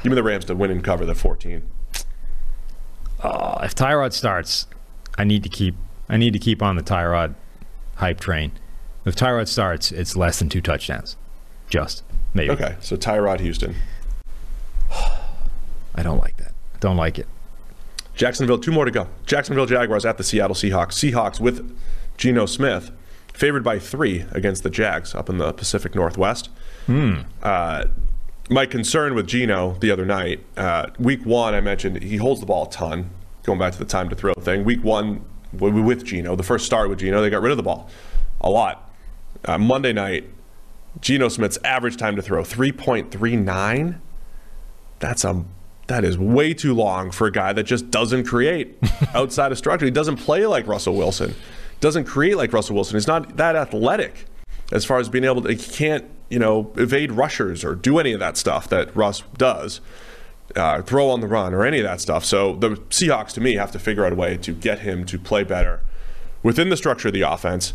[0.03, 1.63] Give me the Rams to win and cover the 14.
[3.21, 4.67] Uh, if Tyrod starts,
[5.17, 5.75] I need to keep
[6.09, 7.35] I need to keep on the Tyrod
[7.95, 8.51] hype train.
[9.05, 11.17] If Tyrod starts, it's less than two touchdowns.
[11.69, 12.03] Just
[12.33, 12.51] maybe.
[12.51, 13.75] Okay, so Tyrod Houston.
[15.95, 16.53] I don't like that.
[16.79, 17.27] Don't like it.
[18.15, 19.07] Jacksonville, two more to go.
[19.25, 20.93] Jacksonville Jaguars at the Seattle Seahawks.
[20.93, 21.75] Seahawks with
[22.17, 22.91] Geno Smith,
[23.33, 26.49] favored by three against the Jags up in the Pacific Northwest.
[27.41, 27.85] Uh,
[28.49, 32.45] my concern with Geno the other night, uh, week one, I mentioned he holds the
[32.45, 33.09] ball a ton,
[33.43, 34.63] going back to the time to throw thing.
[34.65, 35.23] Week one,
[35.53, 37.89] with Geno, the first start with Geno, they got rid of the ball
[38.41, 38.91] a lot.
[39.45, 40.29] Uh, Monday night,
[40.99, 43.99] Geno Smith's average time to throw 3.39
[45.01, 45.43] that's a
[45.87, 48.77] that is way too long for a guy that just doesn't create
[49.13, 49.83] outside of structure.
[49.83, 51.35] He doesn't play like Russell Wilson.
[51.81, 52.95] Doesn't create like Russell Wilson.
[52.95, 54.25] He's not that athletic
[54.71, 55.49] as far as being able to.
[55.49, 59.81] He can't you know evade rushers or do any of that stuff that Russ does.
[60.55, 62.25] Uh, throw on the run or any of that stuff.
[62.25, 65.17] So the Seahawks, to me, have to figure out a way to get him to
[65.17, 65.79] play better
[66.43, 67.73] within the structure of the offense.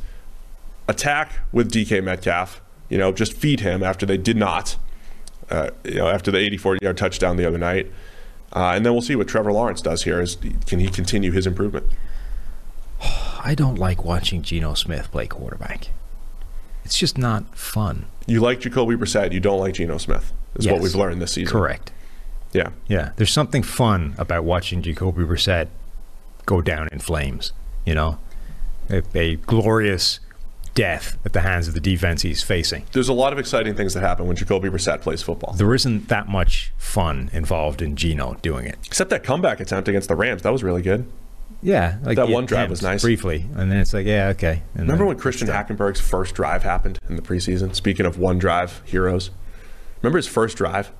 [0.86, 2.60] Attack with DK Metcalf.
[2.90, 4.76] You know, just feed him after they did not
[5.50, 7.90] uh, you know, after the 84 yard touchdown the other night.
[8.52, 10.20] Uh, and then we'll see what Trevor Lawrence does here.
[10.20, 11.86] Is can he continue his improvement?
[13.46, 15.90] I don't like watching Geno Smith play quarterback.
[16.84, 18.06] It's just not fun.
[18.26, 20.32] You like Jacoby Brissett, you don't like Geno Smith.
[20.56, 21.52] Is what we've learned this season.
[21.52, 21.92] Correct.
[22.52, 22.70] Yeah.
[22.88, 25.68] Yeah, there's something fun about watching Jacoby Brissett
[26.44, 27.52] go down in flames.
[27.84, 28.18] You know,
[28.90, 30.18] a, a glorious
[30.74, 32.84] death at the hands of the defense he's facing.
[32.90, 35.52] There's a lot of exciting things that happen when Jacoby Brissett plays football.
[35.52, 38.78] There isn't that much fun involved in Geno doing it.
[38.84, 41.06] Except that comeback attempt against the Rams, that was really good.
[41.62, 43.02] Yeah, like That one drive was nice.
[43.02, 44.62] briefly, and then it's like, yeah, okay.
[44.74, 45.48] And Remember when Christian.
[45.48, 47.74] Hackenberg's first drive happened in the preseason?
[47.74, 49.30] Speaking of one drive heroes,
[50.02, 50.92] remember his first drive?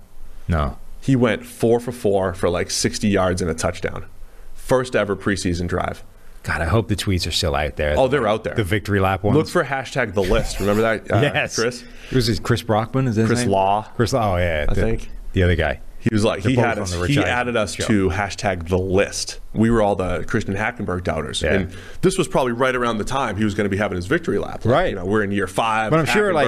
[0.49, 4.07] No, He went four for four for like 60 yards and a touchdown.
[4.55, 6.03] First ever preseason drive.
[6.43, 7.95] God, I hope the tweets are still out there.
[7.99, 8.55] Oh, they're out there.
[8.55, 9.37] The victory lap ones.
[9.37, 10.61] Look for hashtag the list.
[10.61, 11.85] Remember that, uh, yes, Chris?
[12.13, 13.09] Was it Chris Brockman?
[13.09, 13.45] Is that Chris?
[13.47, 13.83] Law.
[13.97, 14.35] Chris Law.
[14.35, 15.11] Oh yeah, I the, think.
[15.33, 15.81] the other guy.
[16.09, 16.93] He was like They're he had us.
[17.07, 17.87] He added us show.
[17.87, 19.41] to hashtag the list.
[19.55, 21.55] We were all the Christian Hackenberg doubters, Yeah.
[21.55, 24.07] and this was probably right around the time he was going to be having his
[24.07, 24.65] victory lap.
[24.65, 24.91] Like, Right.
[24.91, 25.91] You know, we're in year five.
[25.91, 26.47] But I'm sure, like,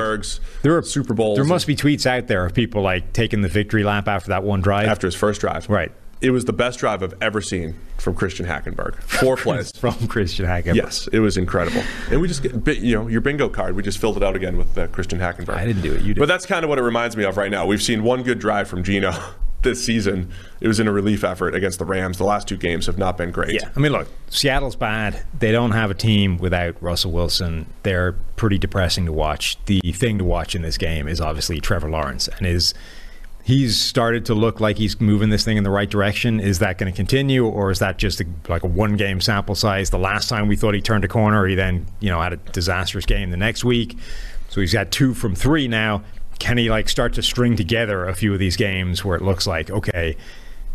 [0.63, 1.37] there are Super Bowls.
[1.37, 4.43] There must be tweets out there of people like taking the victory lap after that
[4.45, 4.87] one drive.
[4.89, 5.69] after his first drive.
[5.69, 5.91] Right.
[6.21, 8.97] It was the best drive I've ever seen from Christian Hackenberg.
[9.03, 9.71] Four plays.
[9.79, 10.75] from Christian Hackenberg.
[10.75, 11.81] Yes, it was incredible.
[12.11, 14.57] And we just get, you know, your bingo card, we just filled it out again
[14.57, 15.55] with uh, Christian Hackenberg.
[15.55, 16.19] I didn't do it, you did.
[16.21, 17.67] But that's kind of what it reminds me of right now.
[17.67, 19.13] We've seen one good drive from Geno
[19.63, 20.31] this season.
[20.61, 22.19] It was in a relief effort against the Rams.
[22.19, 23.55] The last two games have not been great.
[23.55, 25.23] Yeah, I mean, look, Seattle's bad.
[25.39, 27.67] They don't have a team without Russell Wilson.
[27.83, 29.57] They're pretty depressing to watch.
[29.67, 32.75] The thing to watch in this game is obviously Trevor Lawrence, and his
[33.49, 36.39] he's started to look like he's moving this thing in the right direction.
[36.39, 39.55] Is that going to continue, or is that just a, like a one game sample
[39.55, 39.89] size?
[39.89, 42.37] The last time we thought he turned a corner, he then you know had a
[42.37, 43.97] disastrous game the next week.
[44.51, 46.03] So he's got two from three now.
[46.39, 49.47] Can he like start to string together a few of these games where it looks
[49.47, 50.17] like okay?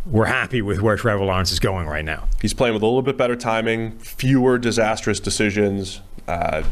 [0.06, 2.28] We're happy with where Trevor Lawrence is going right now.
[2.42, 6.02] He's playing with a little bit better timing, fewer disastrous decisions.
[6.28, 6.64] Uh,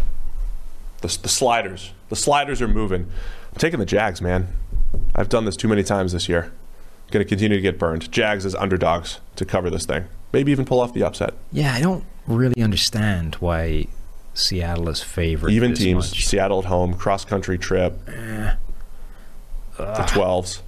[0.99, 1.93] the, the sliders.
[2.09, 3.09] The sliders are moving.
[3.51, 4.49] I'm taking the Jags, man.
[5.15, 6.51] I've done this too many times this year.
[7.09, 8.11] Going to continue to get burned.
[8.11, 10.05] Jags as underdogs to cover this thing.
[10.31, 11.33] Maybe even pull off the upset.
[11.51, 13.87] Yeah, I don't really understand why
[14.33, 15.51] Seattle is favored.
[15.51, 16.25] Even this teams, much.
[16.25, 17.99] Seattle at home, cross country trip.
[19.85, 20.61] The 12s.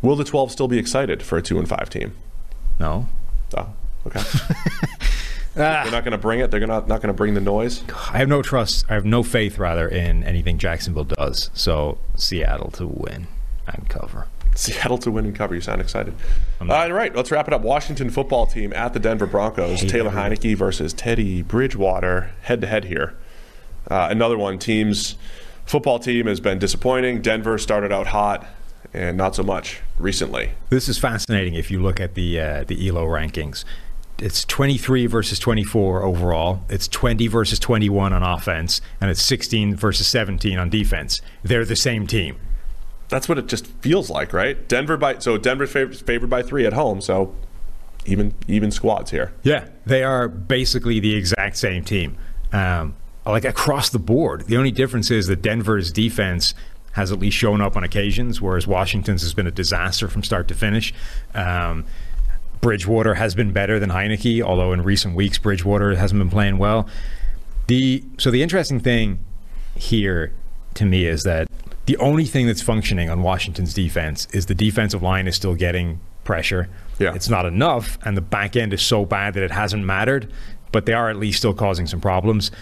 [0.00, 2.14] Will the 12s still be excited for a 2 and 5 team?
[2.80, 3.08] No,
[3.56, 3.68] Oh,
[4.06, 4.20] okay.
[5.54, 6.50] They're not going to bring it.
[6.50, 7.82] They're not not going to bring the noise.
[8.10, 8.86] I have no trust.
[8.88, 11.50] I have no faith, rather, in anything Jacksonville does.
[11.52, 13.26] So Seattle to win
[13.66, 14.26] and cover.
[14.54, 15.54] Seattle to win and cover.
[15.54, 16.14] You sound excited.
[16.62, 17.60] All right, let's wrap it up.
[17.60, 19.80] Washington football team at the Denver Broncos.
[19.80, 20.36] Taylor everybody.
[20.36, 23.14] Heinicke versus Teddy Bridgewater, head to head here.
[23.90, 24.58] Uh, another one.
[24.58, 25.16] Teams
[25.72, 27.22] football team has been disappointing.
[27.22, 28.46] Denver started out hot.
[28.92, 30.50] and not so much recently.
[30.68, 33.64] This is fascinating if you look at the uh, the ELO rankings.
[34.18, 36.62] It's 23 versus 24 overall.
[36.68, 41.22] It's 20 versus 21 on offense, and it's 16 versus 17 on defense.
[41.42, 42.36] They're the same team.
[43.08, 44.68] That's what it just feels like, right?
[44.68, 47.34] Denver by so Denver's favored, favored by three at home, so
[48.04, 49.32] even even squads here.
[49.42, 52.18] Yeah, they are basically the exact same team.
[52.52, 52.94] Um,
[53.30, 54.46] like across the board.
[54.46, 56.54] The only difference is that Denver's defense
[56.92, 60.48] has at least shown up on occasions, whereas Washington's has been a disaster from start
[60.48, 60.92] to finish.
[61.34, 61.84] Um,
[62.60, 66.88] Bridgewater has been better than Heinicke, although in recent weeks Bridgewater hasn't been playing well.
[67.66, 69.20] The so the interesting thing
[69.74, 70.32] here
[70.74, 71.48] to me is that
[71.86, 76.00] the only thing that's functioning on Washington's defense is the defensive line is still getting
[76.24, 76.68] pressure.
[76.98, 77.14] Yeah.
[77.14, 80.32] It's not enough, and the back end is so bad that it hasn't mattered,
[80.70, 82.52] but they are at least still causing some problems.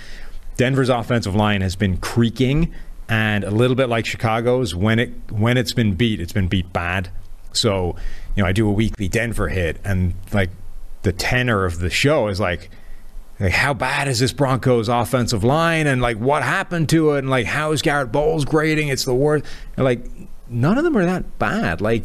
[0.61, 2.70] Denver's offensive line has been creaking,
[3.09, 6.70] and a little bit like Chicago's, when it when it's been beat, it's been beat
[6.70, 7.09] bad.
[7.55, 7.97] So,
[8.37, 10.51] you know, I do a weekly Denver hit, and like
[11.01, 12.69] the tenor of the show is like,
[13.41, 17.31] like how bad is this Broncos offensive line, and like what happened to it, and
[17.31, 18.89] like how is Garett Bolles grading?
[18.89, 19.47] It's the worst.
[19.78, 20.07] And like
[20.47, 21.81] none of them are that bad.
[21.81, 22.05] Like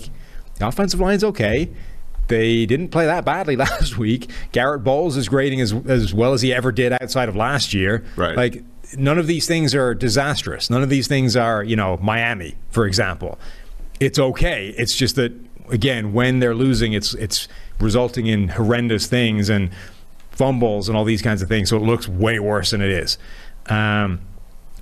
[0.60, 1.70] the offensive line's okay.
[2.28, 4.30] They didn't play that badly last week.
[4.52, 8.04] Garett Bolles is grading as as well as he ever did outside of last year.
[8.16, 8.36] Right.
[8.36, 8.64] Like
[8.98, 10.70] none of these things are disastrous.
[10.70, 13.40] None of these things are, you know, Miami, for example.
[14.00, 14.74] It's okay.
[14.78, 15.34] It's just that
[15.70, 17.48] again, when they're losing, it's it's
[17.80, 19.70] resulting in horrendous things and
[20.32, 21.70] fumbles and all these kinds of things.
[21.70, 23.18] So it looks way worse than it is.
[23.68, 24.22] Um,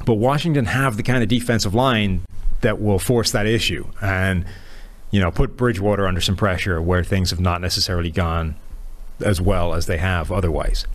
[0.05, 2.21] but Washington have the kind of defensive line
[2.61, 4.45] that will force that issue and
[5.13, 8.55] you know put Bridgewater under some pressure where things have not necessarily gone
[9.23, 10.87] as well as they have otherwise.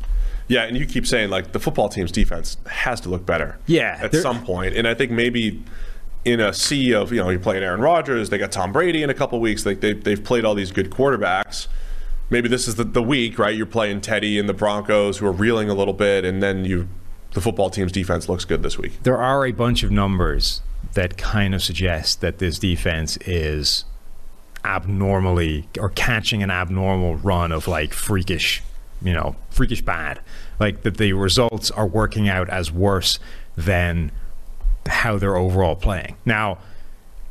[0.48, 3.58] Yeah, and you keep saying like the football team's defense has to look better.
[3.66, 5.62] Yeah, at some point, and I think maybe
[6.24, 9.08] in a sea of you know you're playing Aaron Rodgers, they got Tom Brady in
[9.08, 9.64] a couple weeks.
[9.64, 11.68] Like they they've played all these good quarterbacks.
[12.28, 13.56] Maybe this is the, the week, right?
[13.56, 16.88] You're playing Teddy and the Broncos, who are reeling a little bit, and then you
[17.34, 19.00] the football team's defense looks good this week.
[19.04, 20.62] There are a bunch of numbers
[20.94, 23.84] that kind of suggest that this defense is
[24.64, 28.62] abnormally or catching an abnormal run of like freakish,
[29.02, 30.20] you know, freakish bad.
[30.58, 33.18] Like that the results are working out as worse
[33.56, 34.10] than
[34.86, 36.16] how they're overall playing.
[36.24, 36.58] Now,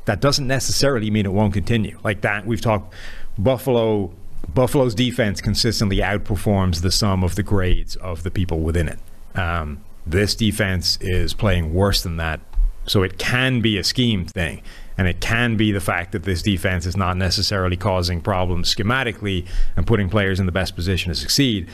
[0.05, 1.99] that doesn't necessarily mean it won't continue.
[2.03, 2.93] Like that, we've talked
[3.37, 4.13] Buffalo.
[4.53, 8.99] Buffalo's defense consistently outperforms the sum of the grades of the people within it.
[9.37, 12.39] Um, this defense is playing worse than that,
[12.85, 14.61] so it can be a scheme thing,
[14.97, 19.45] and it can be the fact that this defense is not necessarily causing problems schematically
[19.75, 21.67] and putting players in the best position to succeed.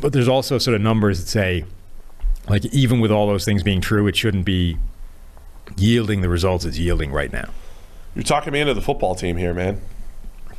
[0.00, 1.64] But there's also sort of numbers that say,
[2.48, 4.76] like, even with all those things being true, it shouldn't be
[5.76, 7.48] yielding the results it's yielding right now.
[8.14, 9.80] You're talking me into the football team here, man.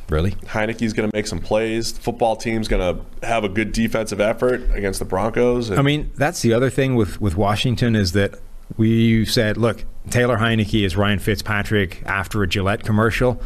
[0.08, 0.32] Really?
[0.32, 1.92] Heinicke's going to make some plays.
[1.92, 5.70] The football team's going to have a good defensive effort against the Broncos.
[5.70, 8.38] and- I mean, that's the other thing with, with Washington is that
[8.76, 13.40] we said, look, Taylor Heinicke is Ryan Fitzpatrick after a Gillette commercial.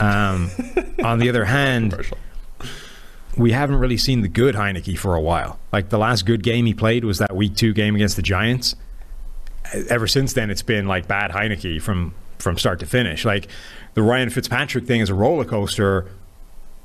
[0.00, 0.50] Um,
[1.04, 2.18] on the other hand, Commercial.
[3.36, 5.58] we haven't really seen the good Heinicke for a while.
[5.72, 8.74] Like the last good game he played was that Week Two game against the Giants.
[9.88, 13.24] Ever since then, it's been like bad Heinicke from from start to finish.
[13.24, 13.48] Like
[13.94, 16.06] the Ryan Fitzpatrick thing is a roller coaster.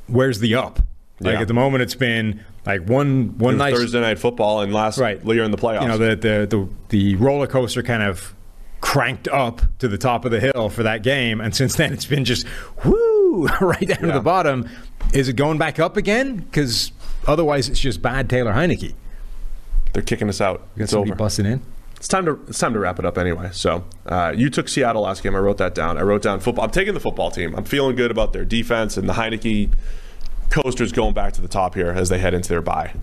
[0.06, 0.80] Where's the up?
[1.20, 1.42] Like Yeah.
[1.42, 5.24] at the moment, it's been like one one nice Thursday night football and last right
[5.26, 5.82] year in the playoffs.
[5.82, 8.34] You know, the the the, the roller coaster kind of
[8.82, 12.06] cranked up to the top of the hill for that game, and since then it's
[12.06, 12.46] been just
[12.86, 14.70] whoo right down to the bottom.
[15.14, 16.36] Is it going back up again?
[16.38, 16.92] Because
[17.28, 18.94] otherwise, it's just bad Taylor Heinicke.
[19.94, 20.60] They're kicking us out.
[20.78, 21.18] Got It's somebody over.
[21.18, 21.62] busting in.
[21.96, 23.50] It's time to it's time to wrap it up anyway.
[23.54, 25.36] So uh, you took Seattle last game.
[25.36, 25.98] I wrote that down.
[25.98, 26.66] I wrote down football.
[26.66, 27.56] I'm taking the football team.
[27.56, 29.72] I'm feeling good about their defense and the Heinicke
[30.50, 32.94] coasters going back to the top here as they head into their bye.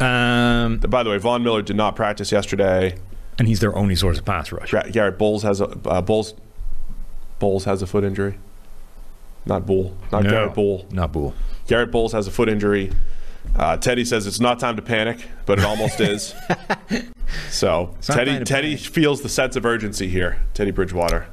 [0.00, 2.96] Um, By the way, Von Miller did not practice yesterday.
[3.38, 4.70] and he's their only source of pass rush.
[4.70, 6.34] Gra- Garett Bolles has a uh, Bolles
[7.38, 8.38] Bolles has a foot injury.
[9.46, 9.96] Not Bull.
[10.12, 10.86] Not No, Garrett Bull.
[10.90, 11.34] Not Bull.
[11.66, 12.90] Garett Bolles has a foot injury.
[13.56, 16.34] Uh, Teddy says it's not time to panic, but it almost is.
[17.50, 18.80] So Teddy Teddy panic.
[18.92, 20.40] feels the sense of urgency here.
[20.54, 21.26] Teddy Bridgewater.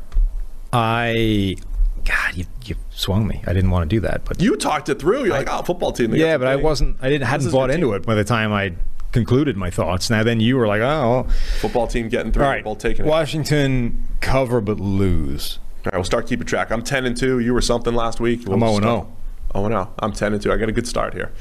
[0.73, 1.55] I,
[2.05, 3.41] God, you, you swung me.
[3.47, 5.25] I didn't want to do that, but You talked it through.
[5.25, 6.13] You're like, oh, football team.
[6.15, 6.97] yeah, but I wasn't.
[7.01, 7.95] I didn't hadn't bought into team.
[7.95, 8.73] it by the time I
[9.11, 10.09] concluded my thoughts.
[10.09, 11.27] Now then, you were like, oh.
[11.59, 12.43] Football team getting through.
[12.43, 13.09] All right, Both taking it.
[13.09, 15.59] Washington cover but lose.
[15.85, 16.71] All right, we'll start keeping track.
[16.71, 17.39] I'm 10 and 2.
[17.39, 18.41] You were something last week.
[18.47, 19.15] I'm zero oh and zero.
[19.53, 19.93] Oh, oh no, oh.
[19.99, 20.51] I'm 10 and 2.
[20.51, 21.31] I got a good start here.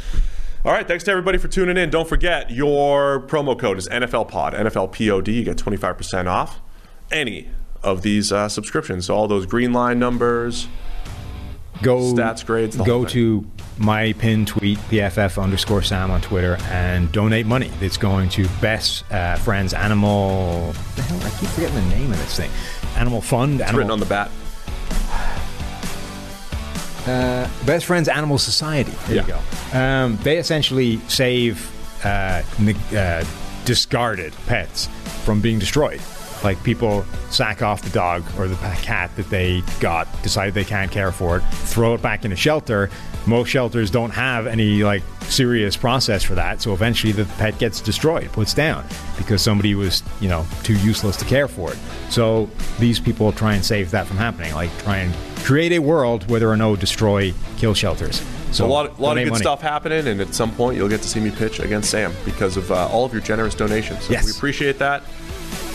[0.64, 1.90] All right, thanks to everybody for tuning in.
[1.90, 5.28] Don't forget your promo code is NFL Pod, NFL POD.
[5.28, 6.60] You get 25% off
[7.10, 7.50] any
[7.84, 9.06] of these uh, subscriptions.
[9.06, 10.66] So all those Greenline numbers.
[11.82, 13.44] Go Stats, grades, Go to
[13.78, 17.70] my pin tweet PFF underscore Sam on Twitter and donate money.
[17.80, 20.72] It's going to Best uh, Friends Animal.
[20.96, 22.50] The hell, I keep forgetting the name of this thing.
[22.96, 23.60] Animal Fund.
[23.60, 24.30] It's Animal, written on the bat.
[27.08, 28.92] uh, Best Friends Animal Society.
[29.06, 29.40] There you go.
[29.78, 31.70] Um, they essentially save
[32.04, 32.42] uh,
[32.96, 33.24] uh,
[33.64, 34.88] discarded pets
[35.24, 36.00] from being destroyed.
[36.44, 40.90] Like people sack off the dog or the cat that they got, decide they can't
[40.90, 42.90] care for it, throw it back in a shelter.
[43.26, 47.80] Most shelters don't have any like serious process for that, so eventually the pet gets
[47.80, 48.84] destroyed, puts down
[49.16, 51.78] because somebody was, you know, too useless to care for it.
[52.10, 56.28] So these people try and save that from happening, like try and create a world
[56.28, 58.22] where there are no destroy kill shelters.
[58.52, 59.42] So a lot, a lot of good money.
[59.42, 62.58] stuff happening, and at some point you'll get to see me pitch against Sam because
[62.58, 64.04] of uh, all of your generous donations.
[64.04, 64.26] So Yes.
[64.26, 65.02] we appreciate that.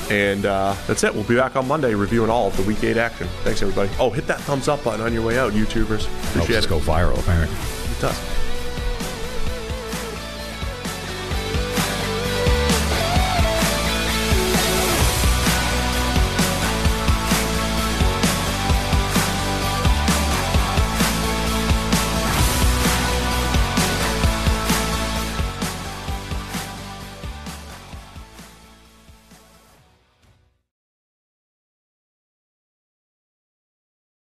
[0.10, 1.14] And uh, that's it.
[1.14, 3.28] We'll be back on Monday reviewing all of the Week 8 action.
[3.44, 3.92] Thanks, everybody.
[4.00, 6.06] Oh, hit that thumbs up button on your way out, YouTubers.
[6.06, 6.70] Helps Appreciate us it.
[6.70, 7.56] go viral, apparently.
[7.56, 8.49] It does.